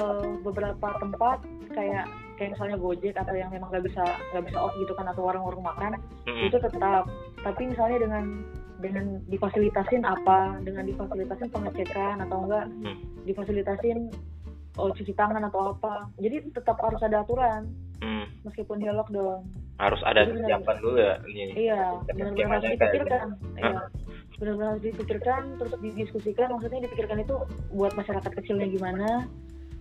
[0.00, 1.44] uh, beberapa tempat
[1.76, 2.08] kayak
[2.40, 5.64] kayak misalnya Gojek atau yang memang nggak bisa nggak bisa off gitu kan atau warung-warung
[5.64, 6.48] makan hmm.
[6.48, 7.04] itu tetap,
[7.44, 8.24] tapi misalnya dengan
[8.78, 12.66] dengan difasilitasin apa, dengan difasilitasin pengecekan atau enggak?
[12.82, 12.98] Hmm.
[13.28, 14.08] difasilitasin
[14.78, 17.66] oh cuci tangan atau apa, jadi tetap harus ada aturan.
[17.98, 18.30] Hmm.
[18.46, 19.42] meskipun dia lockdown
[19.78, 21.70] harus ada persiapan dulu ya ini.
[21.70, 23.26] Iya benar-benar harus dipikirkan.
[23.54, 23.80] Iya.
[24.38, 26.48] Benar-benar harus dipikirkan terus didiskusikan.
[26.58, 27.34] Maksudnya dipikirkan itu
[27.70, 29.30] buat masyarakat kecilnya gimana?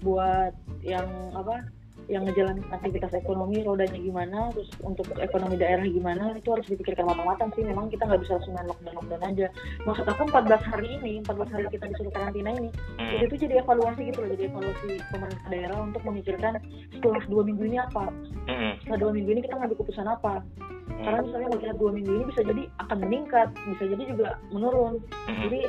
[0.06, 0.54] Buat
[0.86, 1.66] yang apa
[2.08, 7.52] yang ngejalanin aktivitas ekonomi rodanya gimana terus untuk ekonomi daerah gimana itu harus dipikirkan matang-matang
[7.52, 9.48] sih memang kita nggak bisa langsung lockdown lockdown aja
[9.84, 13.28] maksud aku 14 hari ini 14 hari kita disuruh karantina ini hmm.
[13.28, 16.54] itu jadi evaluasi gitu loh jadi evaluasi pemerintah daerah untuk memikirkan
[16.96, 18.04] setelah dua minggu ini apa
[18.48, 18.72] hmm.
[18.84, 21.04] setelah dua minggu ini kita ngambil keputusan apa hmm.
[21.04, 25.40] karena misalnya melihat dua minggu ini bisa jadi akan meningkat bisa jadi juga menurun hmm.
[25.44, 25.60] jadi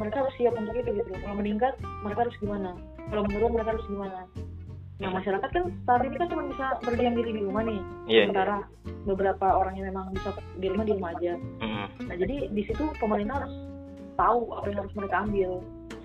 [0.00, 2.70] mereka harus siap untuk itu gitu kalau meningkat mereka harus gimana
[3.12, 4.24] kalau menurun mereka harus gimana
[5.02, 8.24] Nah masyarakat kan saat ini kan cuma bisa berdiam diri di rumah nih, yeah.
[8.30, 8.62] sementara
[9.02, 10.30] beberapa orang yang memang bisa
[10.62, 11.34] di rumah di rumah aja.
[11.58, 11.86] Mm.
[12.06, 13.54] Nah jadi di situ pemerintah harus
[14.14, 15.50] tahu apa yang harus mereka ambil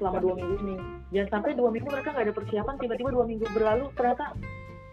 [0.02, 0.76] selama dua minggu ini.
[1.14, 4.34] Jangan sampai dua minggu mereka nggak ada persiapan, tiba-tiba dua minggu berlalu ternyata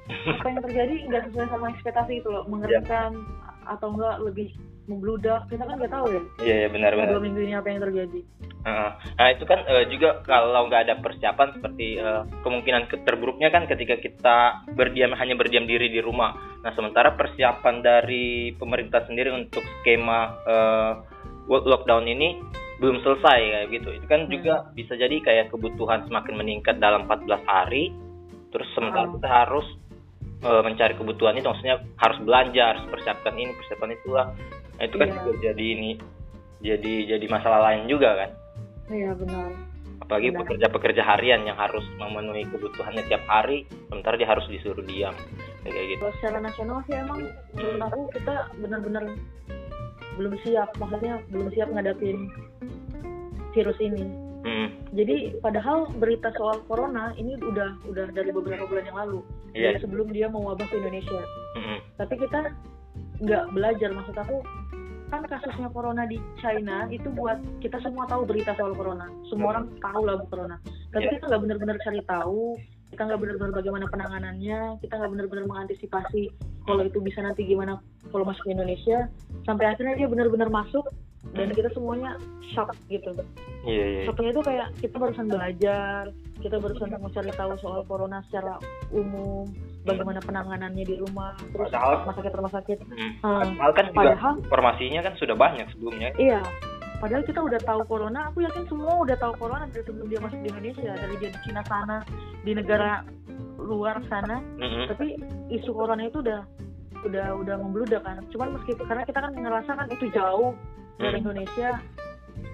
[0.05, 3.73] apa yang terjadi nggak sesuai sama ekspektasi itu loh, mengerikan yeah.
[3.73, 4.53] atau enggak lebih
[4.85, 6.23] membludak kita kan nggak tahu ya.
[6.45, 7.17] Iya yeah, benar benar.
[7.17, 8.21] Dua minggu ini apa yang terjadi.
[8.65, 14.01] Nah itu kan uh, juga kalau nggak ada persiapan seperti uh, kemungkinan terburuknya kan ketika
[14.01, 16.33] kita berdiam hanya berdiam diri di rumah.
[16.65, 20.93] Nah sementara persiapan dari pemerintah sendiri untuk skema uh,
[21.49, 22.41] lockdown ini
[22.81, 23.89] belum selesai kayak gitu.
[24.01, 24.33] Itu kan hmm.
[24.33, 27.93] juga bisa jadi kayak kebutuhan semakin meningkat dalam 14 hari.
[28.49, 29.15] Terus sementara hmm.
[29.21, 29.67] kita harus
[30.47, 34.27] uh, mencari kebutuhan itu, maksudnya harus belanja, harus persiapkan ini, persiapkan itulah.
[34.79, 35.17] Nah itu kan yeah.
[35.23, 35.91] juga jadi ini
[36.65, 38.31] jadi jadi masalah lain juga kan.
[38.91, 39.51] Iya benar.
[40.05, 45.17] Apalagi pekerja-pekerja harian yang harus memenuhi kebutuhannya tiap hari, sementara dia harus disuruh diam,
[45.65, 46.03] kayak gitu.
[46.03, 47.25] Kalau secara nasional sih emang
[47.57, 49.05] menurut aku kita benar-benar
[50.21, 52.29] belum siap, maksudnya belum siap ngadapin
[53.57, 54.05] virus ini.
[54.45, 54.69] Hmm.
[54.93, 59.19] Jadi padahal berita soal corona ini udah udah dari beberapa bulan yang lalu,
[59.57, 59.73] yeah.
[59.73, 61.23] dari sebelum dia mau wabah ke Indonesia.
[61.57, 61.81] Hmm.
[61.97, 62.53] Tapi kita
[63.25, 64.45] nggak belajar, maksud aku
[65.13, 69.67] kan kasusnya corona di China itu buat kita semua tahu berita soal corona semua orang
[69.79, 70.57] tahu lah corona
[70.91, 71.13] tapi yeah.
[71.19, 72.57] kita nggak benar-benar cari tahu
[72.95, 76.23] kita nggak benar-benar bagaimana penanganannya kita nggak benar-benar mengantisipasi
[76.65, 79.11] kalau itu bisa nanti gimana kalau masuk ke Indonesia
[79.45, 80.89] sampai akhirnya dia benar-benar masuk
[81.35, 82.21] dan kita semuanya
[82.55, 83.11] shock gitu.
[83.65, 83.75] Iya.
[83.75, 84.05] Yeah, yeah.
[84.07, 86.03] Shocknya itu kayak kita barusan belajar,
[86.39, 88.61] kita barusan mau cari tahu soal corona secara
[88.93, 89.49] umum,
[89.85, 93.13] bagaimana penanganannya di rumah terus padahal, rumah sakit rumah sakit hmm.
[93.21, 96.41] padahal kan juga padahal, informasinya kan sudah banyak sebelumnya iya
[97.05, 100.41] padahal kita udah tahu corona aku yakin semua udah tahu corona dari sebelum dia masuk
[100.41, 101.99] di Indonesia dari dia di Cina sana
[102.43, 103.05] di negara
[103.61, 104.85] luar sana mm-hmm.
[104.89, 105.07] tapi
[105.53, 106.41] isu corona itu udah
[107.05, 110.57] udah udah membludak kan cuman meskipun karena kita kan ngerasa kan itu jauh
[110.97, 111.23] dari mm.
[111.29, 111.71] Indonesia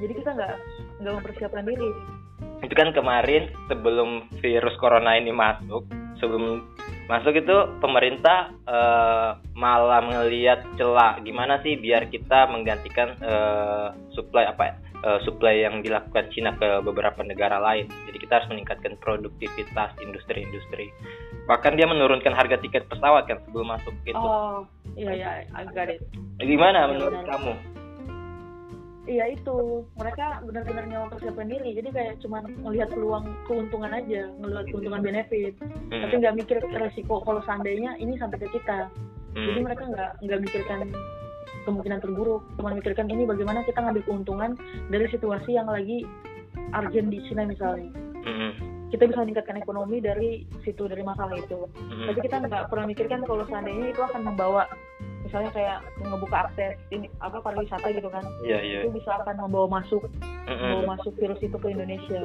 [0.03, 0.55] jadi kita nggak
[0.99, 1.91] nggak mempersiapkan diri
[2.61, 5.87] itu kan kemarin sebelum virus corona ini masuk
[6.20, 6.66] sebelum
[7.11, 11.19] masuk itu pemerintah uh, malah melihat celah.
[11.27, 14.75] Gimana sih biar kita menggantikan uh, supply apa ya?
[15.01, 17.91] Uh, supply yang dilakukan Cina ke beberapa negara lain.
[18.07, 20.95] Jadi kita harus meningkatkan produktivitas industri-industri.
[21.51, 24.63] Bahkan dia menurunkan harga tiket pesawat kan sebelum masuk itu oh
[24.95, 25.29] iya iya.
[25.57, 25.99] Agak
[26.39, 27.53] gimana menurut kamu
[29.09, 34.66] iya itu mereka benar-benar nyawa persiapan diri jadi kayak cuma melihat peluang keuntungan aja melihat
[34.68, 36.03] keuntungan benefit hmm.
[36.05, 38.92] tapi nggak mikir resiko kalau seandainya ini sampai ke kita
[39.32, 39.46] hmm.
[39.46, 40.80] jadi mereka nggak nggak mikirkan
[41.64, 44.51] kemungkinan terburuk cuma mikirkan ini bagaimana kita ngambil keuntungan
[44.93, 46.05] dari situasi yang lagi
[46.77, 47.89] urgent di Cina misalnya
[48.20, 48.52] hmm.
[48.93, 52.05] kita bisa meningkatkan ekonomi dari situ dari masalah itu hmm.
[52.12, 54.68] tapi kita nggak pernah mikirkan kalau seandainya itu akan membawa
[55.31, 58.27] misalnya kayak ngebuka akses ini apa pariwisata gitu kan.
[58.43, 58.82] Yeah, yeah.
[58.82, 60.59] itu bisa akan membawa masuk mm-hmm.
[60.59, 62.19] membawa masuk virus itu ke Indonesia.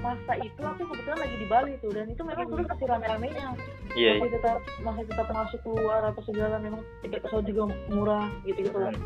[0.00, 3.46] Masa itu aku kebetulan lagi di Bali tuh dan itu memang dulu masih rame-ramenya.
[3.92, 4.34] Yeah, masih yeah.
[4.40, 7.62] tetap masih tetap masuk keluar apa segala memang tiket pesawat juga
[7.92, 8.96] murah gitu gitu kan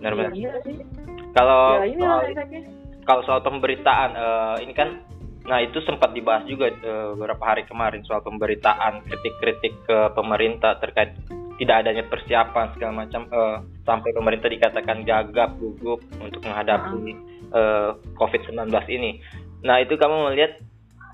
[0.00, 0.80] benar benar ya, sih.
[1.36, 2.20] Kalau ya, ini soal,
[3.04, 5.04] kalau soal pemberitaan uh, ini kan
[5.50, 11.18] Nah itu sempat dibahas juga uh, beberapa hari kemarin soal pemberitaan kritik-kritik ke pemerintah terkait
[11.58, 17.12] tidak adanya persiapan segala macam uh, sampai pemerintah dikatakan gagap gugup untuk menghadapi
[17.52, 19.20] uh, eh, COVID-19 ini.
[19.66, 20.56] Nah itu kamu melihat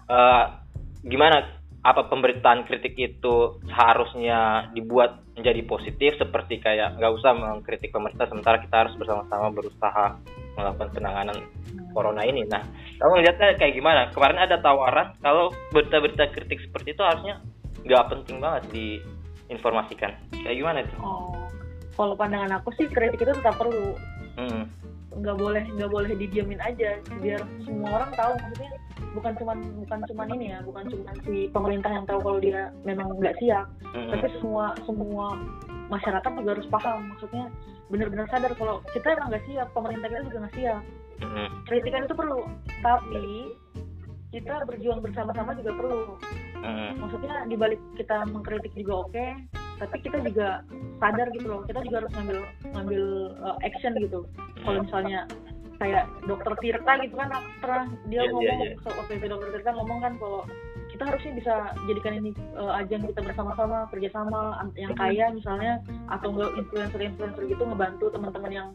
[0.07, 0.63] uh,
[1.03, 1.56] gimana
[1.87, 8.59] apa pemberitaan kritik itu seharusnya dibuat menjadi positif seperti kayak nggak usah mengkritik pemerintah sementara
[8.59, 10.19] kita harus bersama-sama berusaha
[10.59, 11.39] melakukan penanganan
[11.95, 12.43] corona ini.
[12.49, 12.65] Nah,
[12.99, 14.11] kamu melihatnya kayak gimana?
[14.11, 17.39] Kemarin ada tawaran kalau berita-berita kritik seperti itu harusnya
[17.87, 18.87] nggak penting banget di
[19.47, 20.11] informasikan
[20.43, 21.39] kayak gimana itu oh
[21.95, 23.95] kalau pandangan aku sih kritik itu tetap perlu
[24.37, 24.67] hmm.
[25.23, 28.71] nggak boleh nggak boleh didiamin aja biar semua orang tahu maksudnya
[29.17, 33.17] bukan cuman bukan cuman ini ya bukan cuman si pemerintah yang tahu kalau dia memang
[33.17, 33.67] nggak siap.
[33.97, 34.13] Hmm.
[34.13, 35.41] tapi semua semua
[35.89, 37.01] masyarakat juga harus paham.
[37.17, 37.49] Maksudnya
[37.89, 40.83] benar-benar sadar kalau kita emang nggak siap pemerintah kita juga nggak siap.
[41.25, 41.49] Hmm.
[41.65, 42.41] kritikan itu perlu.
[42.85, 43.57] Tapi
[44.37, 46.03] kita berjuang bersama-sama juga perlu.
[46.67, 46.99] Hmm.
[46.99, 49.39] maksudnya dibalik kita mengkritik juga oke okay,
[49.79, 50.65] tapi kita juga
[50.99, 51.61] sadar gitu loh.
[51.69, 52.39] Kita juga harus ngambil
[52.75, 53.05] ngambil
[53.45, 54.25] uh, action gitu.
[54.65, 55.29] Kalau misalnya
[55.77, 57.29] kayak dokter Tirta gitu kan
[57.61, 58.95] pernah dia yeah, ngomong yeah, yeah.
[58.97, 60.43] waktu itu dokter Tirta ngomong kan kalau
[60.97, 61.55] kita harusnya bisa
[61.85, 68.07] jadikan ini uh, ajang kita bersama-sama kerjasama yang kaya misalnya atau enggak influencer-influencer gitu ngebantu
[68.15, 68.69] teman-teman yang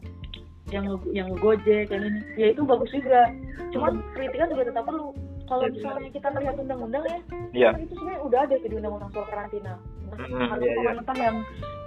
[0.71, 2.21] yang yang gojek kan ini.
[2.39, 3.27] Ya itu bagus juga.
[3.75, 5.11] Cuman kritikan juga tetap perlu.
[5.49, 7.19] Kalau misalnya kita melihat undang-undang ya
[7.51, 7.71] yeah.
[7.75, 9.75] itu sebenarnya udah ada di undang-undang soal karantina.
[10.11, 11.25] Hmm, harus yeah, pemerintah yeah.
[11.27, 11.37] yang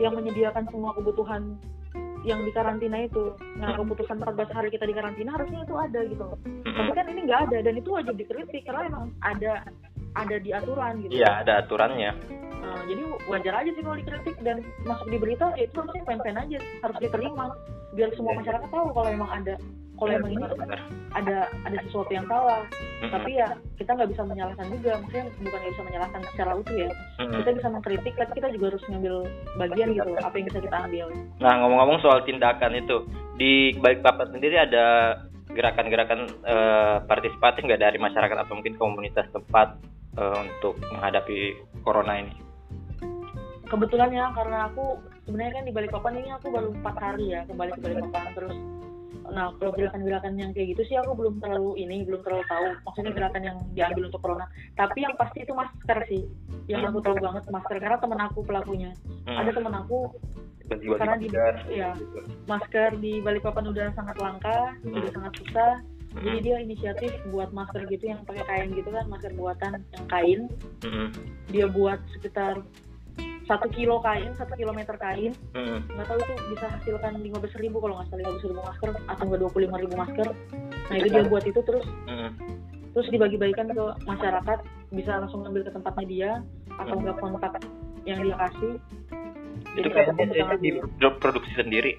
[0.00, 1.42] yang menyediakan semua kebutuhan
[2.24, 3.36] yang di karantina itu.
[3.60, 6.26] Nah keputusan 14 hari kita di karantina harusnya itu ada gitu.
[6.64, 9.68] Tapi kan ini nggak ada dan itu wajib dikritik karena emang ada
[10.16, 11.12] ada di aturan gitu.
[11.20, 12.12] Iya ada aturannya.
[12.64, 16.36] Nah, jadi wajar aja sih kalau dikritik dan masuk di berita ya itu harusnya pen-pen
[16.40, 17.46] aja harus diterima
[17.92, 18.38] biar semua iya.
[18.40, 19.54] masyarakat tahu kalau emang ada
[20.04, 20.44] kalau ya, emang ini
[21.16, 23.08] ada ada sesuatu yang salah mm-hmm.
[23.08, 23.48] tapi ya
[23.80, 24.92] kita nggak bisa menyalahkan juga.
[25.00, 26.90] Maksudnya bukan nggak bisa menyalahkan secara utuh ya.
[26.92, 27.38] Mm-hmm.
[27.40, 29.16] kita bisa mengkritik tapi kita juga harus ngambil
[29.56, 31.06] bagian gitu apa yang bisa kita ambil.
[31.40, 32.96] Nah ngomong-ngomong soal tindakan itu
[33.40, 34.86] di balik papan sendiri ada
[35.54, 39.80] gerakan-gerakan uh, partisipatif nggak dari masyarakat atau mungkin komunitas tempat
[40.20, 42.34] uh, untuk menghadapi corona ini?
[43.64, 47.40] Kebetulan ya karena aku sebenarnya kan di balik papan ini aku baru empat hari ya
[47.48, 48.56] kembali ke balik papan terus
[49.30, 52.66] nah kalau gerakan-gerakan yang kayak gitu sih aku belum terlalu ini belum terlalu tahu.
[52.86, 54.46] Maksudnya gerakan yang diambil untuk corona.
[54.74, 56.22] Tapi yang pasti itu masker sih.
[56.70, 57.76] Yang aku tahu banget masker.
[57.80, 58.90] Karena temen aku pelakunya.
[59.24, 59.40] Hmm.
[59.40, 59.98] ada temen aku
[60.64, 61.28] Bagi karena di
[61.68, 61.92] ya
[62.48, 64.96] masker di Balikpapan udah sangat langka hmm.
[64.96, 65.72] udah sangat susah.
[66.14, 66.22] Hmm.
[66.30, 70.40] jadi dia inisiatif buat masker gitu yang pakai kain gitu kan masker buatan yang kain.
[70.86, 71.10] Hmm.
[71.50, 72.64] dia buat sekitar
[73.44, 75.32] satu kilo kain satu kilometer kain.
[75.52, 75.84] Hmm.
[75.92, 78.90] nggak tahu itu bisa hasilkan lima belas ribu kalau nggak salah lima belas ribu masker
[79.08, 80.28] atau nggak dua puluh lima ribu masker.
[80.64, 82.30] Nah itu dia buat itu terus hmm.
[82.96, 84.58] terus dibagi-bagikan ke masyarakat
[84.94, 86.30] bisa langsung ngambil ke tempatnya dia
[86.80, 87.52] atau nggak kontak
[88.08, 88.72] yang dia kasih.
[89.74, 90.80] Itu kayaknya dia.
[90.80, 91.92] di produksi sendiri?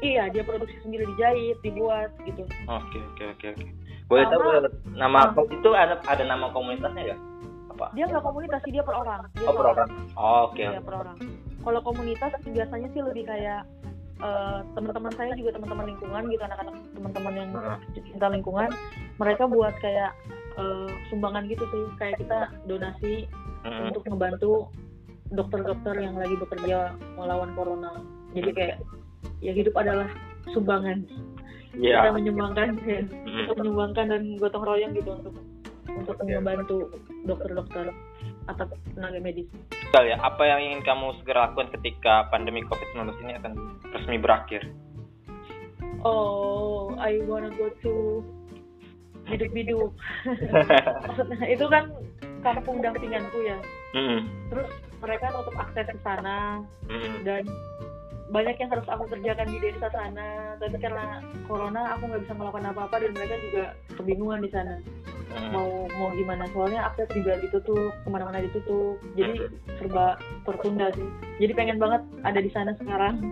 [0.00, 2.48] Iya dia produksi sendiri dijahit dibuat gitu.
[2.64, 3.66] Oke oke oke oke.
[4.08, 4.42] Boleh tahu
[4.96, 7.20] nama uh, itu ada ada nama komunitasnya nggak
[7.80, 7.96] apa?
[7.96, 9.24] Dia nggak komunitas sih, dia per orang.
[9.40, 9.88] Dia oh, per orang.
[10.20, 10.60] Oh, Oke.
[10.60, 10.68] Okay.
[10.68, 11.16] Dia per orang.
[11.60, 13.64] Kalau komunitas biasanya sih lebih kayak
[14.20, 17.50] uh, teman-teman saya juga teman-teman lingkungan gitu anak-anak teman-teman yang
[17.96, 18.70] cinta lingkungan
[19.16, 20.12] mereka buat kayak
[20.60, 22.38] uh, sumbangan gitu sih kayak kita
[22.68, 23.14] donasi
[23.64, 23.92] hmm.
[23.92, 24.52] untuk membantu
[25.30, 28.02] dokter-dokter yang lagi bekerja melawan corona
[28.36, 28.76] jadi kayak
[29.40, 30.08] ya hidup adalah
[30.52, 31.06] sumbangan
[31.76, 32.08] yeah.
[32.08, 33.00] kita menyumbangkan ya,
[33.48, 35.34] kita menyumbangkan dan gotong royong gitu untuk
[35.96, 36.92] untuk membantu
[37.26, 37.90] dokter-dokter
[38.48, 38.64] atau
[38.94, 39.46] tenaga medis.
[39.70, 43.52] Betul ya, apa yang ingin kamu segera lakukan ketika pandemi COVID-19 ini akan
[43.94, 44.62] resmi berakhir?
[46.00, 48.24] Oh, I wanna go to
[49.28, 49.92] biduk-biduk.
[51.06, 51.92] Maksudnya itu kan
[52.40, 53.58] kampung dampinganku ya.
[53.92, 54.26] Mm.
[54.48, 54.68] Terus
[55.00, 57.26] mereka nutup akses ke sana mm.
[57.26, 57.44] dan
[58.30, 60.54] banyak yang harus aku kerjakan di desa sana.
[60.62, 61.18] Tapi karena
[61.50, 63.64] corona aku nggak bisa melakukan apa-apa dan mereka juga
[63.98, 64.76] kebingungan di sana.
[65.30, 65.54] Hmm.
[65.54, 66.42] mau mau gimana?
[66.50, 68.98] Soalnya akses juga ditutup ke mana-mana ditutup.
[69.14, 69.46] Jadi
[69.78, 71.06] serba tertunda sih.
[71.38, 73.22] Jadi pengen banget ada di sana sekarang.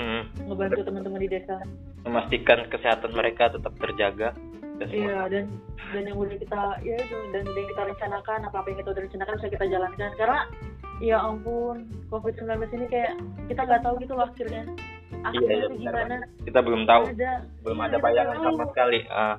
[0.00, 0.24] Hmm.
[0.48, 1.60] ngebantu teman-teman di desa.
[2.08, 4.32] Memastikan kesehatan mereka tetap terjaga.
[4.80, 5.44] Iya dan
[5.92, 8.90] dan yang udah kita ya itu dan udah yang kita rencanakan apa apa yang kita
[8.96, 10.10] udah rencanakan bisa kita jalankan.
[10.16, 10.40] Karena
[11.00, 13.16] ya ampun covid 19 ini kayak
[13.48, 14.62] kita nggak tahu gitu loh akhirnya.
[15.20, 16.16] Akhirnya iya, iya, gimana?
[16.44, 17.02] Kita belum tahu.
[17.12, 17.32] Ada,
[17.64, 19.36] belum iya, ada bayangan sama sekali uh.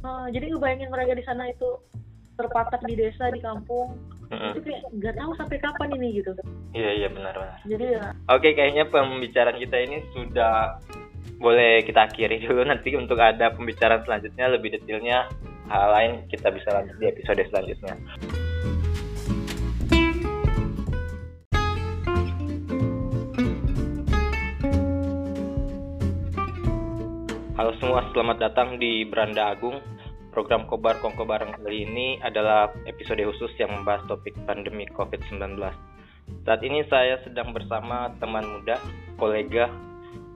[0.00, 1.76] Uh, jadi ngebayangin mereka di sana itu
[2.40, 3.98] terpatak di desa di kampung.
[4.30, 4.54] Mm-hmm.
[4.54, 6.30] itu kayak nggak tahu sampai kapan ini gitu.
[6.70, 7.58] Iya iya benar benar.
[7.66, 8.14] Jadi ya.
[8.30, 10.78] Oke kayaknya pembicaraan kita ini sudah
[11.42, 12.62] boleh kita akhiri dulu.
[12.70, 15.26] Nanti untuk ada pembicaraan selanjutnya lebih detailnya
[15.66, 17.98] hal lain kita bisa lanjut di episode selanjutnya.
[27.60, 29.84] Halo semua, selamat datang di Beranda Agung.
[30.32, 35.60] Program Kobar Kongko Bareng kali ini adalah episode khusus yang membahas topik pandemi COVID-19.
[36.48, 38.80] Saat ini saya sedang bersama teman muda,
[39.20, 39.68] kolega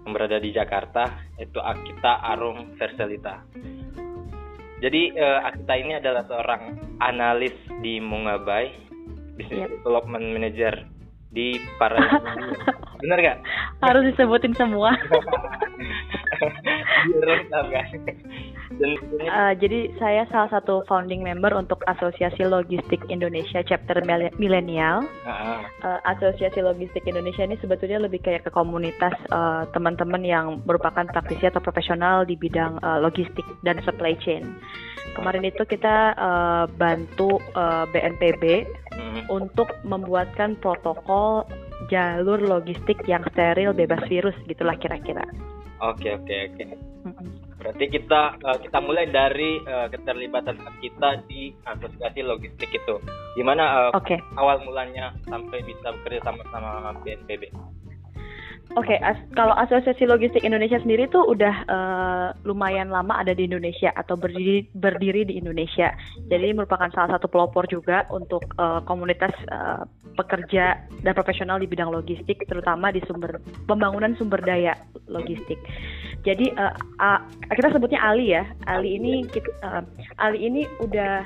[0.04, 3.40] yang berada di Jakarta, yaitu Akita Arum Verselita.
[4.84, 8.68] Jadi uh, Akita ini adalah seorang analis di Mungabay,
[9.40, 9.72] Business yep.
[9.80, 10.76] Development Manager
[11.32, 12.20] di para
[13.00, 13.38] Bener gak?
[13.80, 14.92] Harus disebutin semua.
[18.74, 24.02] Uh, jadi saya salah satu founding member untuk Asosiasi Logistik Indonesia Chapter
[24.40, 25.06] Milenial.
[25.84, 31.46] Uh, Asosiasi Logistik Indonesia ini sebetulnya lebih kayak ke komunitas uh, teman-teman yang merupakan praktisi
[31.46, 34.42] atau profesional di bidang uh, logistik dan supply chain.
[35.14, 39.30] Kemarin itu kita uh, bantu uh, BNPB hmm.
[39.30, 41.46] untuk membuatkan protokol
[41.90, 45.24] jalur logistik yang steril bebas virus gitulah kira-kira.
[45.82, 46.64] Oke oke oke.
[47.60, 53.00] Berarti kita uh, kita mulai dari uh, keterlibatan kita di asosiasi logistik itu.
[53.36, 54.20] Gimana uh, okay.
[54.36, 57.48] awal mulanya sampai bisa bekerja sama sama BNPB?
[58.72, 63.44] Oke, okay, as kalau Asosiasi Logistik Indonesia sendiri tuh udah uh, lumayan lama ada di
[63.44, 65.92] Indonesia atau berdiri berdiri di Indonesia.
[66.32, 69.84] Jadi merupakan salah satu pelopor juga untuk uh, komunitas uh,
[70.16, 73.36] pekerja dan profesional di bidang logistik, terutama di sumber
[73.68, 74.72] pembangunan sumber daya
[75.12, 75.60] logistik.
[76.24, 76.72] Jadi uh,
[77.04, 77.20] uh,
[77.52, 78.48] kita sebutnya Ali ya.
[78.64, 79.84] Ali ini kita, uh,
[80.18, 81.20] Ali ini udah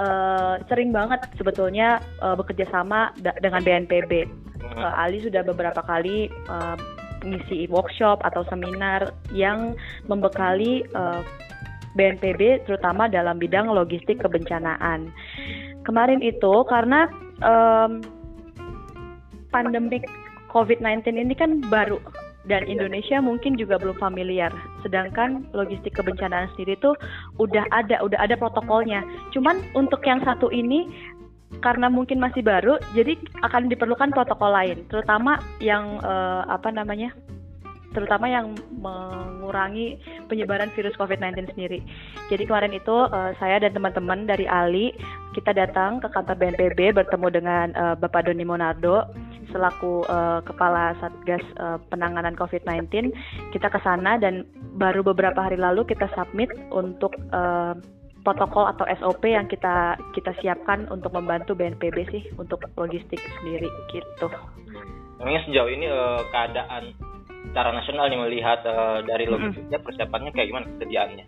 [0.00, 4.26] uh, sering banget sebetulnya uh, bekerja sama dengan BNPB
[4.76, 6.76] uh, Ali sudah beberapa kali uh,
[7.24, 9.76] ngisi workshop atau seminar yang
[10.08, 11.20] membekali uh,
[11.98, 15.10] BNPB terutama dalam bidang logistik kebencanaan.
[15.82, 17.10] Kemarin itu karena
[17.42, 17.98] um,
[19.50, 20.06] pandemik
[20.54, 21.98] COVID-19 ini kan baru
[22.48, 24.48] dan Indonesia mungkin juga belum familiar.
[24.80, 26.96] Sedangkan logistik kebencanaan sendiri itu
[27.36, 29.04] udah ada, udah ada protokolnya.
[29.36, 30.88] Cuman untuk yang satu ini
[31.58, 37.10] karena mungkin masih baru, jadi akan diperlukan protokol lain, terutama yang uh, apa namanya,
[37.90, 39.98] terutama yang mengurangi
[40.30, 41.82] penyebaran virus COVID-19 sendiri.
[42.30, 44.94] Jadi kemarin itu uh, saya dan teman-teman dari Ali
[45.34, 49.10] kita datang ke kantor BNPB bertemu dengan uh, Bapak Doni Monardo
[49.50, 53.10] selaku uh, kepala Satgas uh, penanganan COVID-19.
[53.50, 54.46] Kita ke sana dan
[54.78, 57.74] baru beberapa hari lalu kita submit untuk uh,
[58.30, 64.30] protokol atau SOP yang kita kita siapkan untuk membantu BNPB sih untuk logistik sendiri gitu.
[65.18, 66.94] Memangnya sejauh ini uh, keadaan
[67.50, 71.26] secara nasional nih melihat uh, dari logistiknya persiapannya kayak gimana kesediaannya?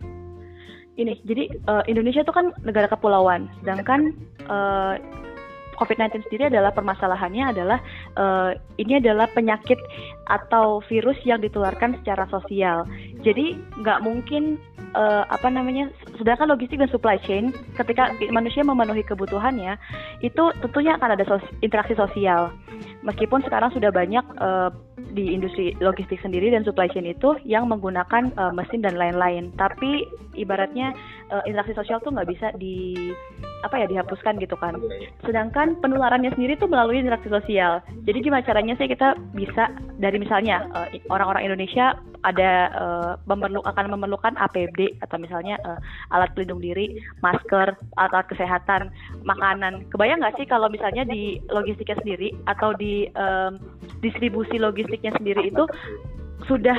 [0.93, 4.15] Ini jadi uh, Indonesia itu kan negara kepulauan, sedangkan
[4.47, 4.95] uh,
[5.83, 7.79] COVID-19 sendiri adalah permasalahannya adalah
[8.15, 9.81] uh, ini adalah penyakit
[10.31, 12.87] atau virus yang ditularkan secara sosial.
[13.27, 14.63] Jadi nggak mungkin
[14.95, 19.77] uh, apa namanya sedangkan logistik dan supply chain ketika manusia memenuhi kebutuhannya
[20.21, 22.53] itu tentunya akan ada sos interaksi sosial.
[23.03, 24.71] Meskipun sekarang sudah banyak uh,
[25.13, 29.51] di industri logistik sendiri dan supply chain itu yang menggunakan uh, mesin dan lain-lain.
[29.59, 30.07] Tapi
[30.39, 30.95] ibaratnya
[31.35, 32.95] uh, interaksi sosial tuh nggak bisa di
[33.63, 34.75] apa ya dihapuskan gitu kan.
[35.23, 37.83] Sedangkan penularannya sendiri tuh melalui interaksi sosial.
[38.03, 39.71] Jadi gimana caranya sih kita bisa
[40.03, 40.67] dari misalnya
[41.11, 45.79] orang-orang uh, Indonesia ada uh, memerlu akan memerlukan APD atau misalnya uh,
[46.15, 48.83] alat pelindung diri, masker, alat-alat kesehatan,
[49.23, 49.87] makanan.
[49.93, 53.61] Kebayang nggak sih kalau misalnya di logistiknya sendiri atau di um,
[54.03, 55.65] distribusi logistiknya sendiri itu
[56.47, 56.75] sudah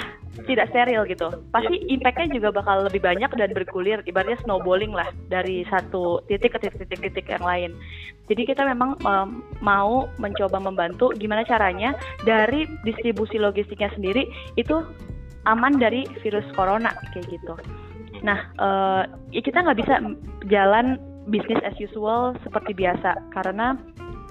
[0.49, 1.29] tidak steril gitu.
[1.53, 6.67] Pasti impactnya juga bakal lebih banyak dan bergulir, ibaratnya snowballing lah dari satu titik ke
[6.67, 7.71] titik-titik yang lain.
[8.27, 11.93] Jadi kita memang um, mau mencoba membantu gimana caranya
[12.23, 14.25] dari distribusi logistiknya sendiri
[14.55, 14.81] itu
[15.43, 17.53] aman dari virus corona kayak gitu.
[18.23, 19.03] Nah, uh,
[19.35, 19.99] kita nggak bisa
[20.47, 20.97] jalan
[21.27, 23.79] bisnis as usual seperti biasa karena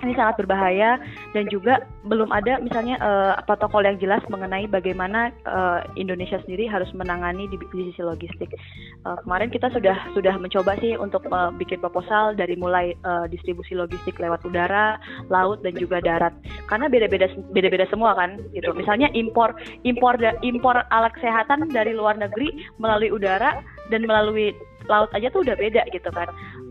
[0.02, 0.98] ini sangat berbahaya
[1.30, 6.90] dan juga belum ada misalnya uh, protokol yang jelas mengenai bagaimana uh, Indonesia sendiri harus
[6.90, 8.50] menangani di, di sisi logistik.
[9.06, 13.78] Uh, kemarin kita sudah sudah mencoba sih untuk uh, bikin proposal dari mulai uh, distribusi
[13.78, 14.98] logistik lewat udara,
[15.30, 16.34] laut dan juga darat.
[16.66, 18.74] Karena beda-beda beda-beda semua kan gitu.
[18.74, 19.54] Misalnya impor
[19.86, 22.50] impor impor alat kesehatan dari luar negeri
[22.82, 23.62] melalui udara
[23.92, 24.56] dan melalui
[24.88, 26.26] laut aja tuh udah beda gitu kan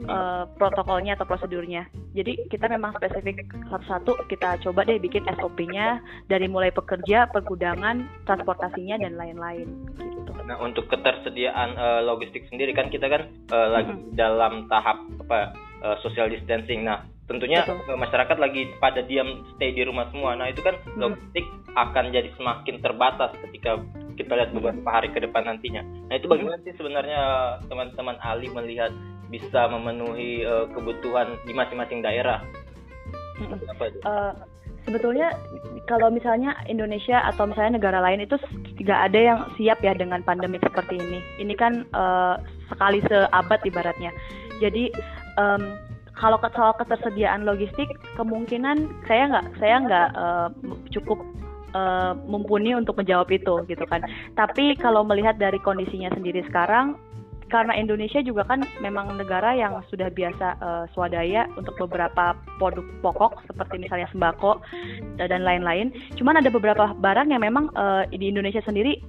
[0.10, 1.88] uh, protokolnya atau prosedurnya.
[2.11, 8.99] Jadi kita memang spesifik satu-satu kita coba deh bikin SOP-nya dari mulai pekerja, pergudangan, transportasinya
[8.99, 10.31] dan lain-lain gitu.
[10.43, 14.14] Nah, untuk ketersediaan uh, logistik sendiri kan kita kan uh, lagi mm -hmm.
[14.18, 16.84] dalam tahap apa uh, social distancing.
[16.84, 17.95] Nah, tentunya Betul.
[17.95, 20.35] masyarakat lagi pada diam stay di rumah semua.
[20.35, 20.99] Nah, itu kan hmm.
[20.99, 21.47] logistik
[21.79, 23.79] akan jadi semakin terbatas ketika
[24.19, 25.81] kita lihat beberapa hari ke depan nantinya.
[26.11, 27.21] Nah itu bagaimana sih sebenarnya
[27.71, 28.91] teman-teman Ali melihat
[29.31, 32.43] bisa memenuhi uh, kebutuhan di masing-masing daerah?
[33.41, 33.99] Apa itu?
[34.03, 34.35] Uh,
[34.83, 35.31] sebetulnya
[35.87, 38.35] kalau misalnya Indonesia atau misalnya negara lain itu
[38.77, 41.19] tidak ada yang siap ya dengan pandemi seperti ini.
[41.39, 42.35] Ini kan uh,
[42.69, 44.11] sekali seabad ibaratnya.
[44.61, 44.93] Jadi
[45.39, 45.79] um,
[46.22, 50.48] kalau soal ketersediaan logistik kemungkinan saya nggak saya nggak uh,
[50.93, 51.18] cukup
[51.73, 54.06] uh, mumpuni untuk menjawab itu gitu kan.
[54.38, 56.93] Tapi kalau melihat dari kondisinya sendiri sekarang
[57.52, 63.43] karena Indonesia juga kan memang negara yang sudah biasa uh, swadaya untuk beberapa produk pokok
[63.49, 64.64] seperti misalnya sembako
[65.19, 65.91] dan lain-lain.
[66.15, 69.03] Cuman ada beberapa barang yang memang uh, di Indonesia sendiri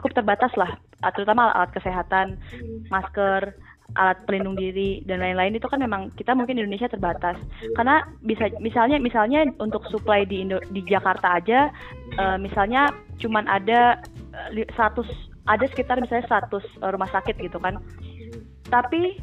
[0.00, 0.72] cukup terbatas lah,
[1.12, 2.40] terutama alat kesehatan,
[2.88, 3.54] masker,
[3.96, 7.36] alat pelindung diri dan lain-lain itu kan memang kita mungkin di Indonesia terbatas.
[7.76, 11.68] Karena bisa misalnya misalnya untuk supply di Indo, di Jakarta aja
[12.16, 14.00] uh, misalnya cuman ada
[14.54, 14.72] 100
[15.50, 17.78] ada sekitar misalnya 100 eh, rumah sakit gitu kan.
[18.70, 19.20] Tapi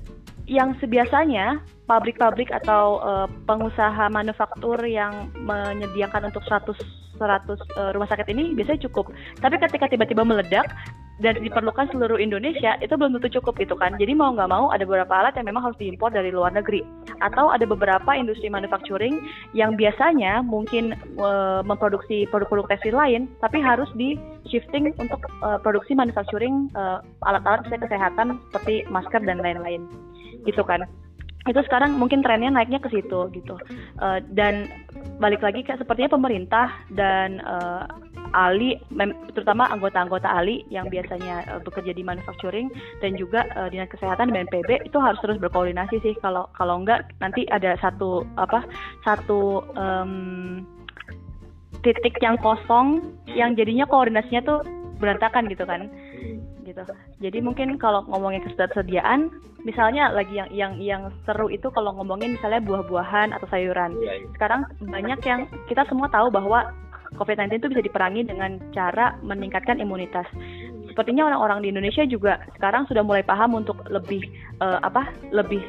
[0.50, 6.74] yang sebiasanya pabrik-pabrik atau uh, pengusaha manufaktur yang menyediakan untuk 100
[7.22, 7.46] 100
[7.78, 9.14] uh, rumah sakit ini biasanya cukup.
[9.44, 10.72] Tapi ketika tiba-tiba meledak,
[11.20, 14.00] dan diperlukan seluruh Indonesia itu belum tentu cukup gitu kan.
[14.00, 16.82] Jadi mau nggak mau ada beberapa alat yang memang harus diimpor dari luar negeri.
[17.20, 19.20] Atau ada beberapa industri manufacturing
[19.52, 24.16] yang biasanya mungkin uh, memproduksi produk-produk tekstil lain tapi harus di
[24.48, 29.84] shifting untuk uh, produksi manufacturing uh, alat-alat kesehatan seperti masker dan lain-lain
[30.46, 30.86] gitu kan.
[31.48, 33.56] Itu sekarang mungkin trennya naiknya ke situ gitu.
[33.98, 34.68] Uh, dan
[35.18, 37.88] balik lagi kayak sepertinya pemerintah dan uh,
[38.36, 38.78] Ali
[39.34, 42.70] terutama anggota-anggota Ali yang biasanya uh, bekerja di manufacturing
[43.02, 46.14] dan juga uh, dinas kesehatan BNPB itu harus terus berkoordinasi sih.
[46.22, 48.62] Kalau kalau enggak nanti ada satu apa
[49.08, 50.62] satu um,
[51.82, 54.60] titik yang kosong yang jadinya koordinasinya tuh
[55.00, 55.88] berantakan gitu kan
[56.70, 56.84] gitu.
[57.20, 59.34] Jadi mungkin kalau ngomongin ketersediaan,
[59.66, 63.98] misalnya lagi yang yang yang seru itu kalau ngomongin misalnya buah-buahan atau sayuran.
[63.98, 64.28] Iya, iya.
[64.38, 66.70] Sekarang banyak yang kita semua tahu bahwa
[67.18, 70.30] COVID-19 itu bisa diperangi dengan cara meningkatkan imunitas.
[70.90, 74.22] Sepertinya orang-orang di Indonesia juga sekarang sudah mulai paham untuk lebih
[74.62, 75.10] uh, apa?
[75.34, 75.62] lebih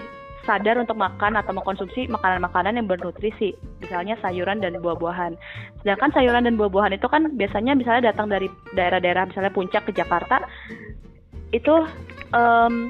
[0.49, 5.37] sadar untuk makan atau mengkonsumsi makanan-makanan yang bernutrisi, misalnya sayuran dan buah-buahan.
[5.85, 10.45] Sedangkan sayuran dan buah-buahan itu kan biasanya misalnya datang dari daerah-daerah misalnya puncak ke Jakarta,
[11.51, 11.75] itu
[12.33, 12.89] um,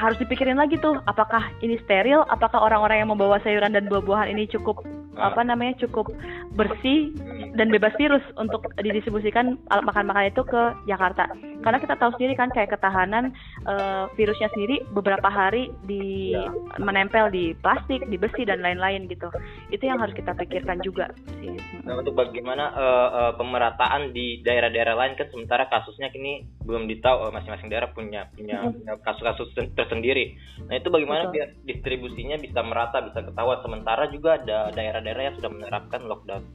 [0.00, 4.48] harus dipikirin lagi tuh apakah ini steril apakah orang-orang yang membawa sayuran dan buah-buahan ini
[4.48, 4.80] cukup
[5.20, 5.28] ah.
[5.28, 6.08] apa namanya cukup
[6.56, 7.12] bersih
[7.54, 11.28] dan bebas virus untuk didistribusikan makan-makan itu ke Jakarta
[11.60, 13.36] karena kita tahu sendiri kan kayak ketahanan
[13.68, 16.48] uh, virusnya sendiri beberapa hari di ya.
[16.80, 19.28] menempel di plastik di besi dan lain-lain gitu
[19.68, 21.12] itu yang harus kita pikirkan juga
[21.42, 21.52] sih
[21.84, 27.28] nah untuk bagaimana uh, uh, pemerataan di daerah-daerah lain kan sementara kasusnya kini belum ditahu
[27.34, 28.64] masing-masing daerah punya punya
[29.04, 29.52] kasus-kasus
[29.90, 30.38] tersendiri.
[30.70, 31.34] Nah itu bagaimana Betul.
[31.34, 33.58] biar distribusinya bisa merata, bisa ketahuan.
[33.66, 36.46] Sementara juga ada daerah-daerah yang sudah menerapkan lockdown.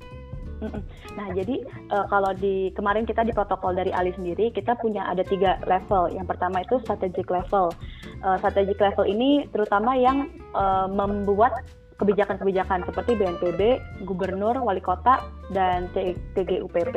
[1.20, 5.20] Nah, jadi uh, kalau di kemarin kita di protokol dari Ali sendiri kita punya ada
[5.28, 6.16] tiga level.
[6.16, 7.76] Yang pertama itu strategic level.
[8.24, 11.60] Uh, strategic level ini terutama yang uh, membuat
[11.96, 13.62] kebijakan-kebijakan seperti BNPB,
[14.04, 15.24] gubernur, wali kota,
[15.56, 15.88] dan
[16.36, 16.96] TGUPP.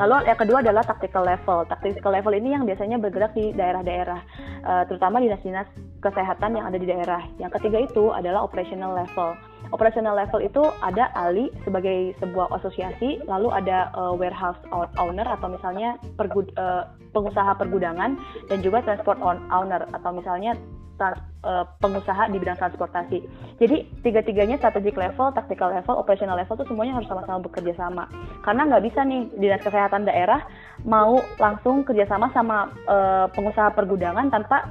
[0.00, 1.68] Lalu yang kedua adalah tactical level.
[1.68, 4.20] Tactical level ini yang biasanya bergerak di daerah-daerah,
[4.64, 5.68] uh, terutama dinas-dinas
[6.00, 7.20] kesehatan yang ada di daerah.
[7.36, 9.36] Yang ketiga itu adalah operational level.
[9.68, 14.60] Operational level itu ada Ali sebagai sebuah asosiasi, lalu ada uh, warehouse
[14.96, 18.16] owner atau misalnya pergud, uh, pengusaha pergudangan
[18.48, 19.20] dan juga transport
[19.52, 20.56] owner atau misalnya
[21.00, 23.18] uh, pengusaha di bidang transportasi.
[23.62, 28.10] Jadi tiga-tiganya strategic level, tactical level, operational level itu semuanya harus sama-sama bekerja sama.
[28.42, 30.42] Karena nggak bisa nih dinas kesehatan daerah
[30.82, 34.66] mau langsung kerjasama sama uh, pengusaha pergudangan tanpa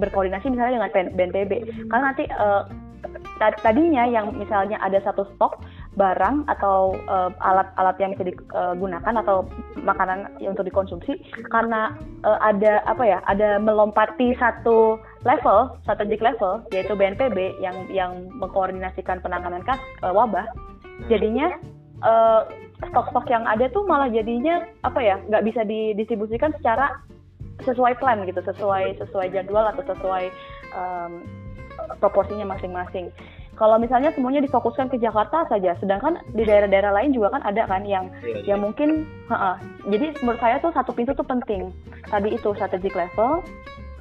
[0.00, 1.52] berkoordinasi misalnya dengan BNPB.
[1.86, 2.66] Karena nanti uh,
[3.62, 5.62] tadinya yang misalnya ada satu stok
[5.98, 6.96] barang atau
[7.42, 9.44] alat-alat uh, yang bisa digunakan atau
[9.82, 11.20] makanan yang untuk dikonsumsi
[11.52, 11.92] karena
[12.24, 19.22] uh, ada apa ya ada melompati satu level strategic level yaitu BNPB yang yang mengkoordinasikan
[19.22, 20.46] penanganan kas uh, wabah
[21.06, 21.50] jadinya
[22.02, 22.46] uh,
[22.90, 26.98] stok-stok yang ada tuh malah jadinya apa ya nggak bisa didistribusikan secara
[27.62, 30.24] sesuai plan gitu sesuai sesuai jadwal atau sesuai
[30.74, 31.22] um,
[32.02, 33.14] proporsinya masing-masing
[33.52, 37.84] kalau misalnya semuanya difokuskan ke Jakarta saja, sedangkan di daerah-daerah lain juga kan ada kan
[37.84, 38.64] yang ya, yang ya.
[38.64, 39.60] mungkin, -ha.
[39.92, 41.68] jadi menurut saya tuh satu pintu tuh penting.
[42.08, 43.44] Tadi itu strategic level,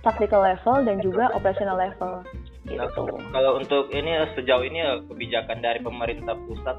[0.02, 2.26] tactical level dan juga operational level.
[2.66, 2.78] Gitu.
[2.78, 2.90] Nah,
[3.34, 6.78] kalau untuk ini sejauh ini kebijakan dari pemerintah pusat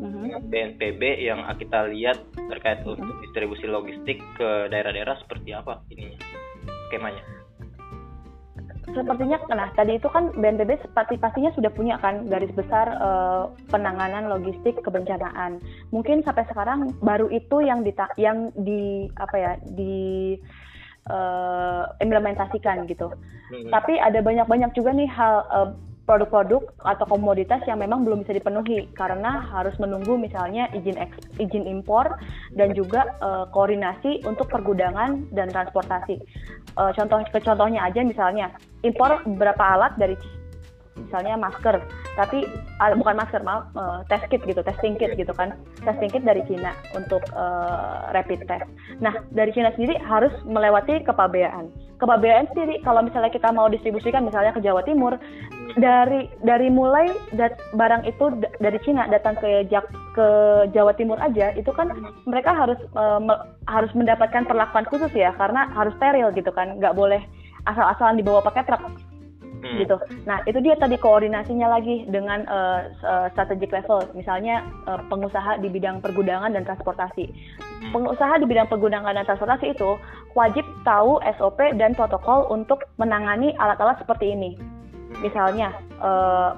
[0.00, 0.48] mm-hmm.
[0.48, 2.18] BNPB yang kita lihat
[2.48, 2.96] terkait mm-hmm.
[3.00, 6.20] untuk distribusi logistik ke daerah-daerah seperti apa ininya
[6.88, 7.24] skemanya?
[8.94, 14.30] sepertinya nah tadi itu kan BNPB pasti pastinya sudah punya kan garis besar uh, penanganan
[14.30, 15.58] logistik kebencanaan.
[15.90, 17.90] Mungkin sampai sekarang baru itu yang di
[18.20, 20.36] yang di apa ya di
[21.10, 23.12] uh, implementasikan gitu.
[23.52, 23.70] Hmm.
[23.72, 25.68] Tapi ada banyak-banyak juga nih hal uh,
[26.04, 31.64] produk-produk atau komoditas yang memang belum bisa dipenuhi karena harus menunggu misalnya izin eks, izin
[31.64, 32.20] impor
[32.52, 36.20] dan juga uh, koordinasi untuk pergudangan dan transportasi.
[36.76, 38.52] Uh, contoh contohnya aja misalnya
[38.84, 40.16] impor beberapa alat dari
[40.98, 41.82] misalnya masker.
[42.14, 42.46] Tapi
[42.80, 45.58] uh, bukan masker maaf uh, test kit gitu testing kit gitu kan.
[45.82, 48.66] Testing kit dari Cina untuk uh, rapid test.
[49.02, 51.70] Nah dari Cina sendiri harus melewati kepabeaan
[52.04, 55.16] kepabeaan sendiri kalau misalnya kita mau distribusikan misalnya ke Jawa Timur
[55.80, 60.26] dari dari mulai dat, barang itu dari Cina datang ke Jak, ke
[60.74, 61.90] Jawa Timur aja itu kan
[62.28, 63.34] mereka harus uh, me,
[63.70, 66.78] harus mendapatkan perlakuan khusus ya karena harus steril gitu kan.
[66.78, 67.22] Nggak boleh
[67.64, 68.82] asal-asalan dibawa pakai truk
[69.64, 69.78] hmm.
[69.80, 69.96] gitu.
[70.28, 75.72] Nah itu dia tadi koordinasinya lagi dengan uh, uh, strategic level, misalnya uh, pengusaha di
[75.72, 77.32] bidang pergudangan dan transportasi.
[77.32, 77.90] Hmm.
[77.96, 79.96] Pengusaha di bidang pergudangan dan transportasi itu
[80.36, 84.60] wajib tahu SOP dan protokol untuk menangani alat-alat seperti ini.
[84.60, 85.24] Hmm.
[85.24, 85.72] Misalnya
[86.04, 86.52] uh,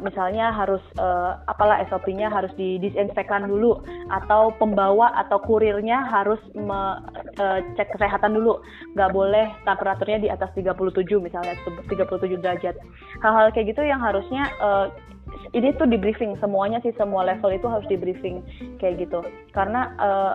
[0.00, 3.80] misalnya harus uh, apalah SOP-nya harus didisinfektan dulu
[4.12, 7.00] atau pembawa atau kurirnya harus me,
[7.40, 8.60] uh, cek kesehatan dulu.
[8.94, 10.76] Nggak boleh temperaturnya di atas 37
[11.20, 11.54] misalnya
[11.88, 12.74] 37 derajat.
[13.20, 14.88] Hal-hal kayak gitu yang harusnya uh,
[15.52, 18.42] ini tuh di briefing semuanya sih semua level itu harus di briefing
[18.82, 19.20] kayak gitu.
[19.52, 20.34] Karena uh,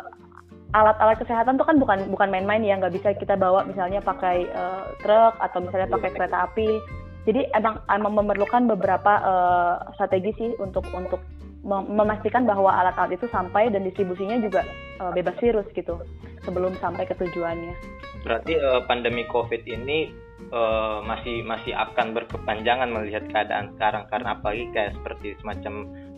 [0.71, 4.87] alat-alat kesehatan tuh kan bukan bukan main-main ya nggak bisa kita bawa misalnya pakai uh,
[5.03, 6.79] truk atau misalnya pakai kereta api
[7.25, 11.21] jadi emang emang memerlukan beberapa uh, strategi sih untuk untuk
[11.61, 14.65] memastikan bahwa alat-alat itu sampai dan distribusinya juga
[14.97, 16.01] uh, bebas virus gitu
[16.41, 17.77] sebelum sampai ke tujuannya.
[18.25, 20.09] Berarti uh, pandemi COVID ini
[20.49, 25.73] uh, masih masih akan berkepanjangan melihat keadaan sekarang karena apalagi kayak seperti semacam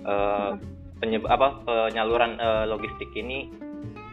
[0.07, 0.51] uh,
[1.03, 3.51] penyebab apa penyaluran uh, logistik ini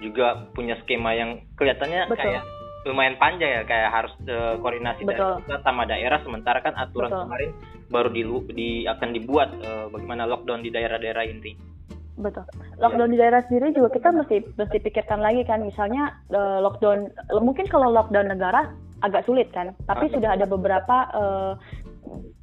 [0.02, 2.26] juga punya skema yang kelihatannya Betul.
[2.26, 2.42] kayak
[2.88, 5.44] lumayan panjang ya kayak harus uh, koordinasi Betul.
[5.44, 7.22] daerah sama daerah sementara kan aturan Betul.
[7.28, 7.50] kemarin
[7.90, 8.22] baru di,
[8.54, 11.52] di akan dibuat uh, bagaimana lockdown di daerah-daerah inti.
[12.16, 12.44] Betul.
[12.80, 13.12] Lockdown ya.
[13.12, 17.92] di daerah sendiri juga kita mesti mesti pikirkan lagi kan misalnya uh, lockdown mungkin kalau
[17.92, 20.12] lockdown negara agak sulit kan, tapi ah.
[20.12, 21.52] sudah ada beberapa uh,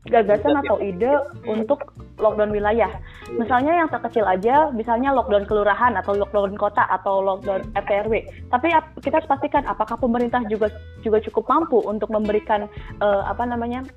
[0.07, 1.11] gagasan atau ide
[1.45, 2.89] untuk lockdown wilayah.
[3.35, 8.13] Misalnya yang terkecil aja, misalnya lockdown kelurahan atau lockdown kota atau lockdown RT RW.
[8.49, 8.67] Tapi
[9.07, 10.67] kita harus pastikan apakah pemerintah juga
[10.99, 12.67] juga cukup mampu untuk memberikan
[12.99, 13.87] uh, apa namanya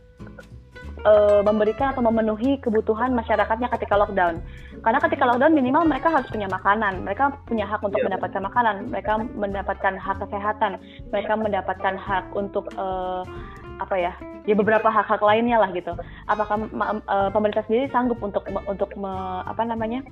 [1.03, 4.39] uh, memberikan atau memenuhi kebutuhan masyarakatnya ketika lockdown.
[4.81, 8.07] Karena ketika lockdown minimal mereka harus punya makanan, mereka punya hak untuk yeah.
[8.07, 10.70] mendapatkan makanan, mereka mendapatkan hak kesehatan,
[11.11, 13.27] mereka mendapatkan hak untuk uh,
[13.81, 14.12] apa ya
[14.45, 15.97] ya beberapa hak-hak lainnya lah gitu
[16.28, 16.69] apakah
[17.09, 20.05] uh, pemerintah sendiri sanggup untuk untuk me, apa namanya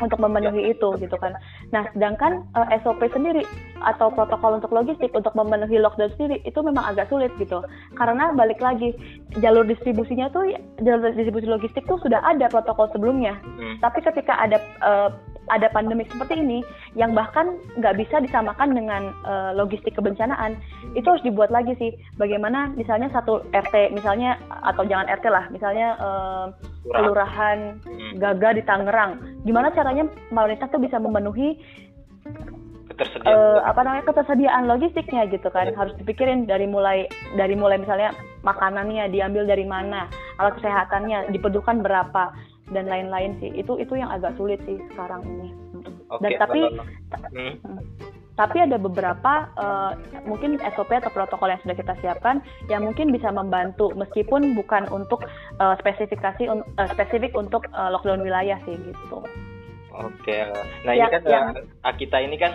[0.00, 1.32] untuk memenuhi itu gitu kan.
[1.72, 3.42] Nah, sedangkan uh, eh, SOP sendiri
[3.84, 7.64] atau protokol untuk logistik untuk memenuhi lockdown sendiri itu memang agak sulit gitu.
[7.96, 8.92] Karena balik lagi
[9.40, 10.52] jalur distribusinya tuh
[10.84, 13.36] jalur distribusi logistik tuh sudah ada protokol sebelumnya.
[13.44, 13.80] Hmm.
[13.80, 15.10] Tapi ketika ada uh,
[15.46, 16.60] ada pandemi seperti ini
[16.98, 20.58] yang bahkan nggak bisa disamakan dengan uh, logistik kebencanaan
[20.98, 21.94] itu harus dibuat lagi sih.
[22.18, 26.46] Bagaimana misalnya satu RT misalnya atau jangan RT lah misalnya uh,
[26.90, 28.18] kelurahan hmm.
[28.18, 29.12] Gaga di Tangerang.
[29.46, 31.58] Gimana caranya pemerintah tuh bisa memenuhi
[33.26, 35.70] uh, apa namanya ketersediaan logistiknya gitu kan.
[35.74, 37.06] Harus dipikirin dari mulai
[37.38, 38.10] dari mulai misalnya
[38.42, 42.34] makanannya diambil dari mana alat kesehatannya diperlukan berapa
[42.74, 45.48] dan lain-lain sih itu itu yang agak sulit sih sekarang ini
[46.10, 47.54] okay, dan tapi hmm.
[47.62, 47.80] hmm.
[48.36, 49.92] tapi ada beberapa uh,
[50.26, 55.24] mungkin SOP atau protokol yang sudah kita siapkan yang mungkin bisa membantu meskipun bukan untuk
[55.62, 59.22] uh, spesifikasi uh, spesifik untuk uh, lockdown wilayah sih gitu.
[59.96, 60.44] Oke,
[60.84, 61.46] nah ya, ini kan yang,
[61.96, 62.52] kita ini kan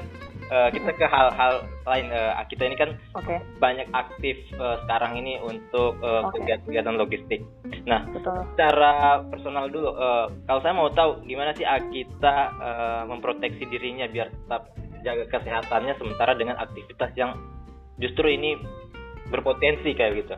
[0.51, 3.39] uh, kita ke hal-hal lain uh, kita ini kan okay.
[3.57, 6.59] banyak aktif uh, sekarang ini untuk uh, okay.
[6.67, 7.41] kegiatan logistik.
[7.87, 8.45] Nah, Betul.
[8.53, 14.29] secara personal dulu, uh, kalau saya mau tahu gimana sih kita uh, memproteksi dirinya biar
[14.29, 17.33] tetap jaga kesehatannya sementara dengan aktivitas yang
[17.97, 18.59] justru ini
[19.33, 20.35] berpotensi kayak gitu.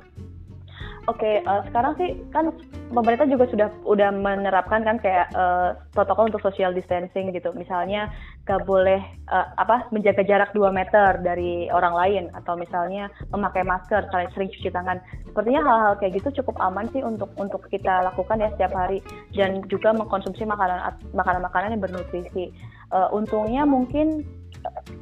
[1.04, 2.48] Oke, okay, uh, sekarang sih kan
[2.96, 7.52] pemerintah juga sudah udah menerapkan kan kayak uh, protokol untuk social distancing gitu.
[7.52, 8.08] Misalnya
[8.48, 14.08] gak boleh uh, apa menjaga jarak 2 meter dari orang lain atau misalnya memakai masker,
[14.16, 15.04] sering sering cuci tangan.
[15.28, 19.04] Sepertinya hal-hal kayak gitu cukup aman sih untuk untuk kita lakukan ya setiap hari
[19.36, 22.56] dan juga mengkonsumsi makanan makanan-makanan yang bernutrisi.
[22.96, 24.24] Uh, untungnya mungkin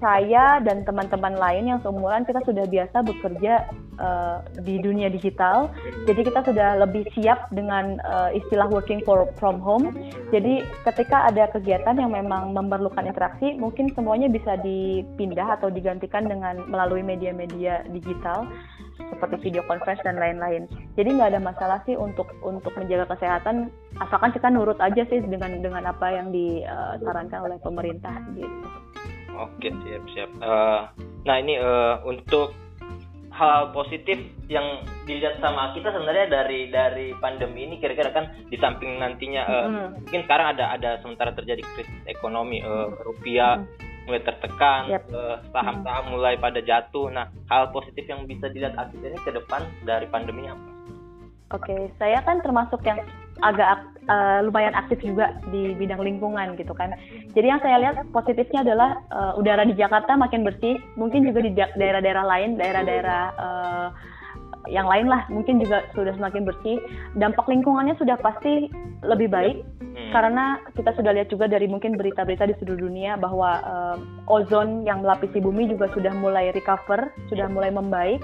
[0.01, 3.53] saya dan teman-teman lain yang seumuran kita sudah biasa bekerja
[4.01, 5.69] uh, di dunia digital.
[6.09, 9.93] Jadi kita sudah lebih siap dengan uh, istilah working for, from home.
[10.33, 16.65] Jadi ketika ada kegiatan yang memang memerlukan interaksi, mungkin semuanya bisa dipindah atau digantikan dengan
[16.69, 18.49] melalui media-media digital.
[19.09, 20.69] seperti video conference dan lain-lain.
[20.95, 25.59] Jadi nggak ada masalah sih untuk untuk menjaga kesehatan asalkan kita nurut aja sih dengan
[25.59, 28.47] dengan apa yang disarankan oleh pemerintah gitu.
[29.39, 30.29] Oke siap siap.
[30.41, 30.89] Uh,
[31.23, 32.51] nah ini uh, untuk
[33.31, 34.19] hal positif
[34.51, 39.65] yang dilihat sama kita sebenarnya dari dari pandemi ini kira-kira kan di samping nantinya uh,
[39.71, 39.87] mm.
[40.03, 45.05] mungkin sekarang ada ada sementara terjadi krisis ekonomi uh, rupiah mm mulai tertekan, yep.
[45.13, 47.07] uh, saham-saham mulai pada jatuh.
[47.13, 50.69] Nah, hal positif yang bisa dilihat akibatnya ke depan dari pandemi apa?
[51.51, 52.97] Oke, okay, saya kan termasuk yang
[53.41, 56.93] agak uh, lumayan aktif juga di bidang lingkungan gitu kan.
[57.33, 61.51] Jadi yang saya lihat positifnya adalah uh, udara di Jakarta makin bersih, mungkin juga di
[61.53, 63.89] daerah-daerah lain, daerah-daerah uh,
[64.69, 66.77] yang lain lah mungkin juga sudah semakin bersih.
[67.17, 68.69] Dampak lingkungannya sudah pasti
[69.01, 70.11] lebih baik hmm.
[70.13, 73.97] karena kita sudah lihat juga dari mungkin berita-berita di seluruh dunia bahwa uh,
[74.29, 78.21] ozon yang melapisi bumi juga sudah mulai recover, sudah mulai membaik.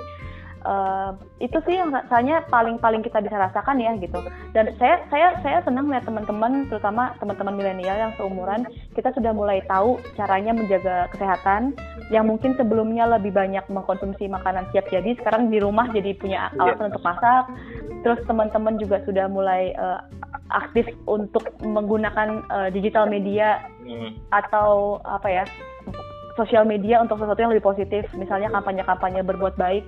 [0.67, 4.19] Uh, itu sih yang rasanya paling-paling kita bisa rasakan ya gitu.
[4.51, 9.63] Dan saya saya saya senang lihat teman-teman, terutama teman-teman milenial yang seumuran, kita sudah mulai
[9.71, 11.71] tahu caranya menjaga kesehatan.
[12.11, 16.59] Yang mungkin sebelumnya lebih banyak mengkonsumsi makanan siap jadi, sekarang di rumah jadi punya iya.
[16.59, 17.47] alasan untuk masak.
[18.03, 20.03] Terus teman-teman juga sudah mulai uh,
[20.51, 24.19] aktif untuk menggunakan uh, digital media hmm.
[24.35, 25.43] atau apa ya
[26.37, 29.83] sosial media untuk sesuatu yang lebih positif misalnya kampanye-kampanye berbuat baik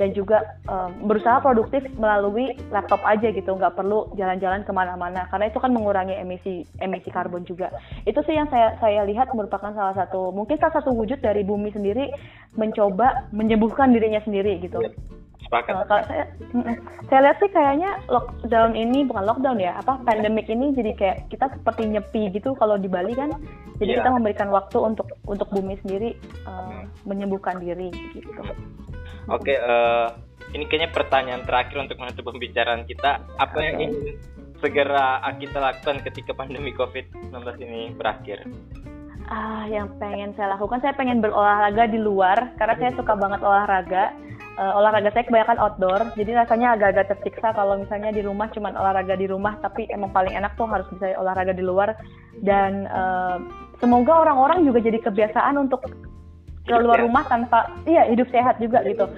[0.00, 5.52] dan juga um, berusaha produktif melalui laptop aja gitu nggak perlu jalan-jalan ke mana-mana karena
[5.52, 7.68] itu kan mengurangi emisi emisi karbon juga
[8.08, 11.68] itu sih yang saya saya lihat merupakan salah satu mungkin salah satu wujud dari bumi
[11.76, 12.08] sendiri
[12.56, 14.80] mencoba menyembuhkan dirinya sendiri gitu
[15.50, 15.72] Sepakat.
[15.72, 16.24] Uh, kalau saya,
[17.10, 21.50] saya lihat sih kayaknya lockdown ini bukan lockdown ya, apa pandemic ini jadi kayak kita
[21.58, 23.34] seperti nyepi gitu kalau di Bali kan.
[23.82, 24.04] Jadi yeah.
[24.04, 26.14] kita memberikan waktu untuk untuk bumi sendiri
[26.44, 28.30] uh, menyembuhkan diri gitu.
[29.28, 30.06] Oke, okay, uh, eh,
[30.56, 33.20] ini kayaknya pertanyaan terakhir untuk menutup pembicaraan kita.
[33.36, 33.64] Apa okay.
[33.68, 33.92] yang ingin
[34.60, 38.44] segera kita lakukan ketika pandemi COVID-19 ini berakhir?
[39.30, 44.10] Ah, yang pengen saya lakukan, saya pengen berolahraga di luar karena saya suka banget olahraga
[44.60, 49.16] uh, olahraga saya kebanyakan outdoor jadi rasanya agak-agak tersiksa kalau misalnya di rumah cuman olahraga
[49.16, 51.96] di rumah tapi emang paling enak tuh harus bisa olahraga di luar
[52.44, 53.40] dan uh,
[53.80, 55.84] semoga orang-orang juga jadi kebiasaan untuk
[56.78, 57.58] keluar rumah tanpa
[57.90, 59.10] iya hidup sehat juga gitu.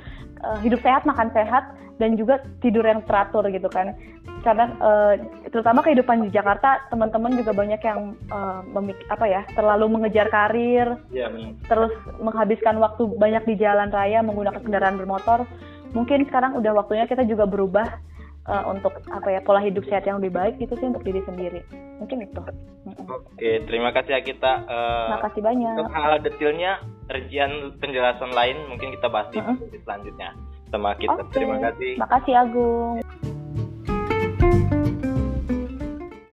[0.42, 1.64] uh, hidup sehat makan sehat
[2.00, 3.94] dan juga tidur yang teratur gitu kan.
[4.42, 5.14] Karena uh,
[5.54, 10.98] terutama kehidupan di Jakarta teman-teman juga banyak yang uh, memik apa ya terlalu mengejar karir
[11.14, 11.30] ya,
[11.70, 15.46] terus menghabiskan waktu banyak di jalan raya menggunakan kendaraan bermotor.
[15.94, 17.86] Mungkin sekarang udah waktunya kita juga berubah
[18.46, 21.60] uh, untuk apa ya pola hidup sehat yang lebih baik gitu sih untuk diri sendiri
[21.98, 22.40] mungkin itu
[23.06, 26.72] oke terima kasih ya kita uh, terima kasih banyak untuk hal detailnya
[27.10, 29.56] rincian penjelasan lain mungkin kita bahas di uh -uh.
[29.84, 30.30] selanjutnya
[30.72, 31.20] sama kita.
[31.28, 31.44] Okay.
[31.44, 31.92] Terima kasih.
[32.00, 32.96] Makasih Agung.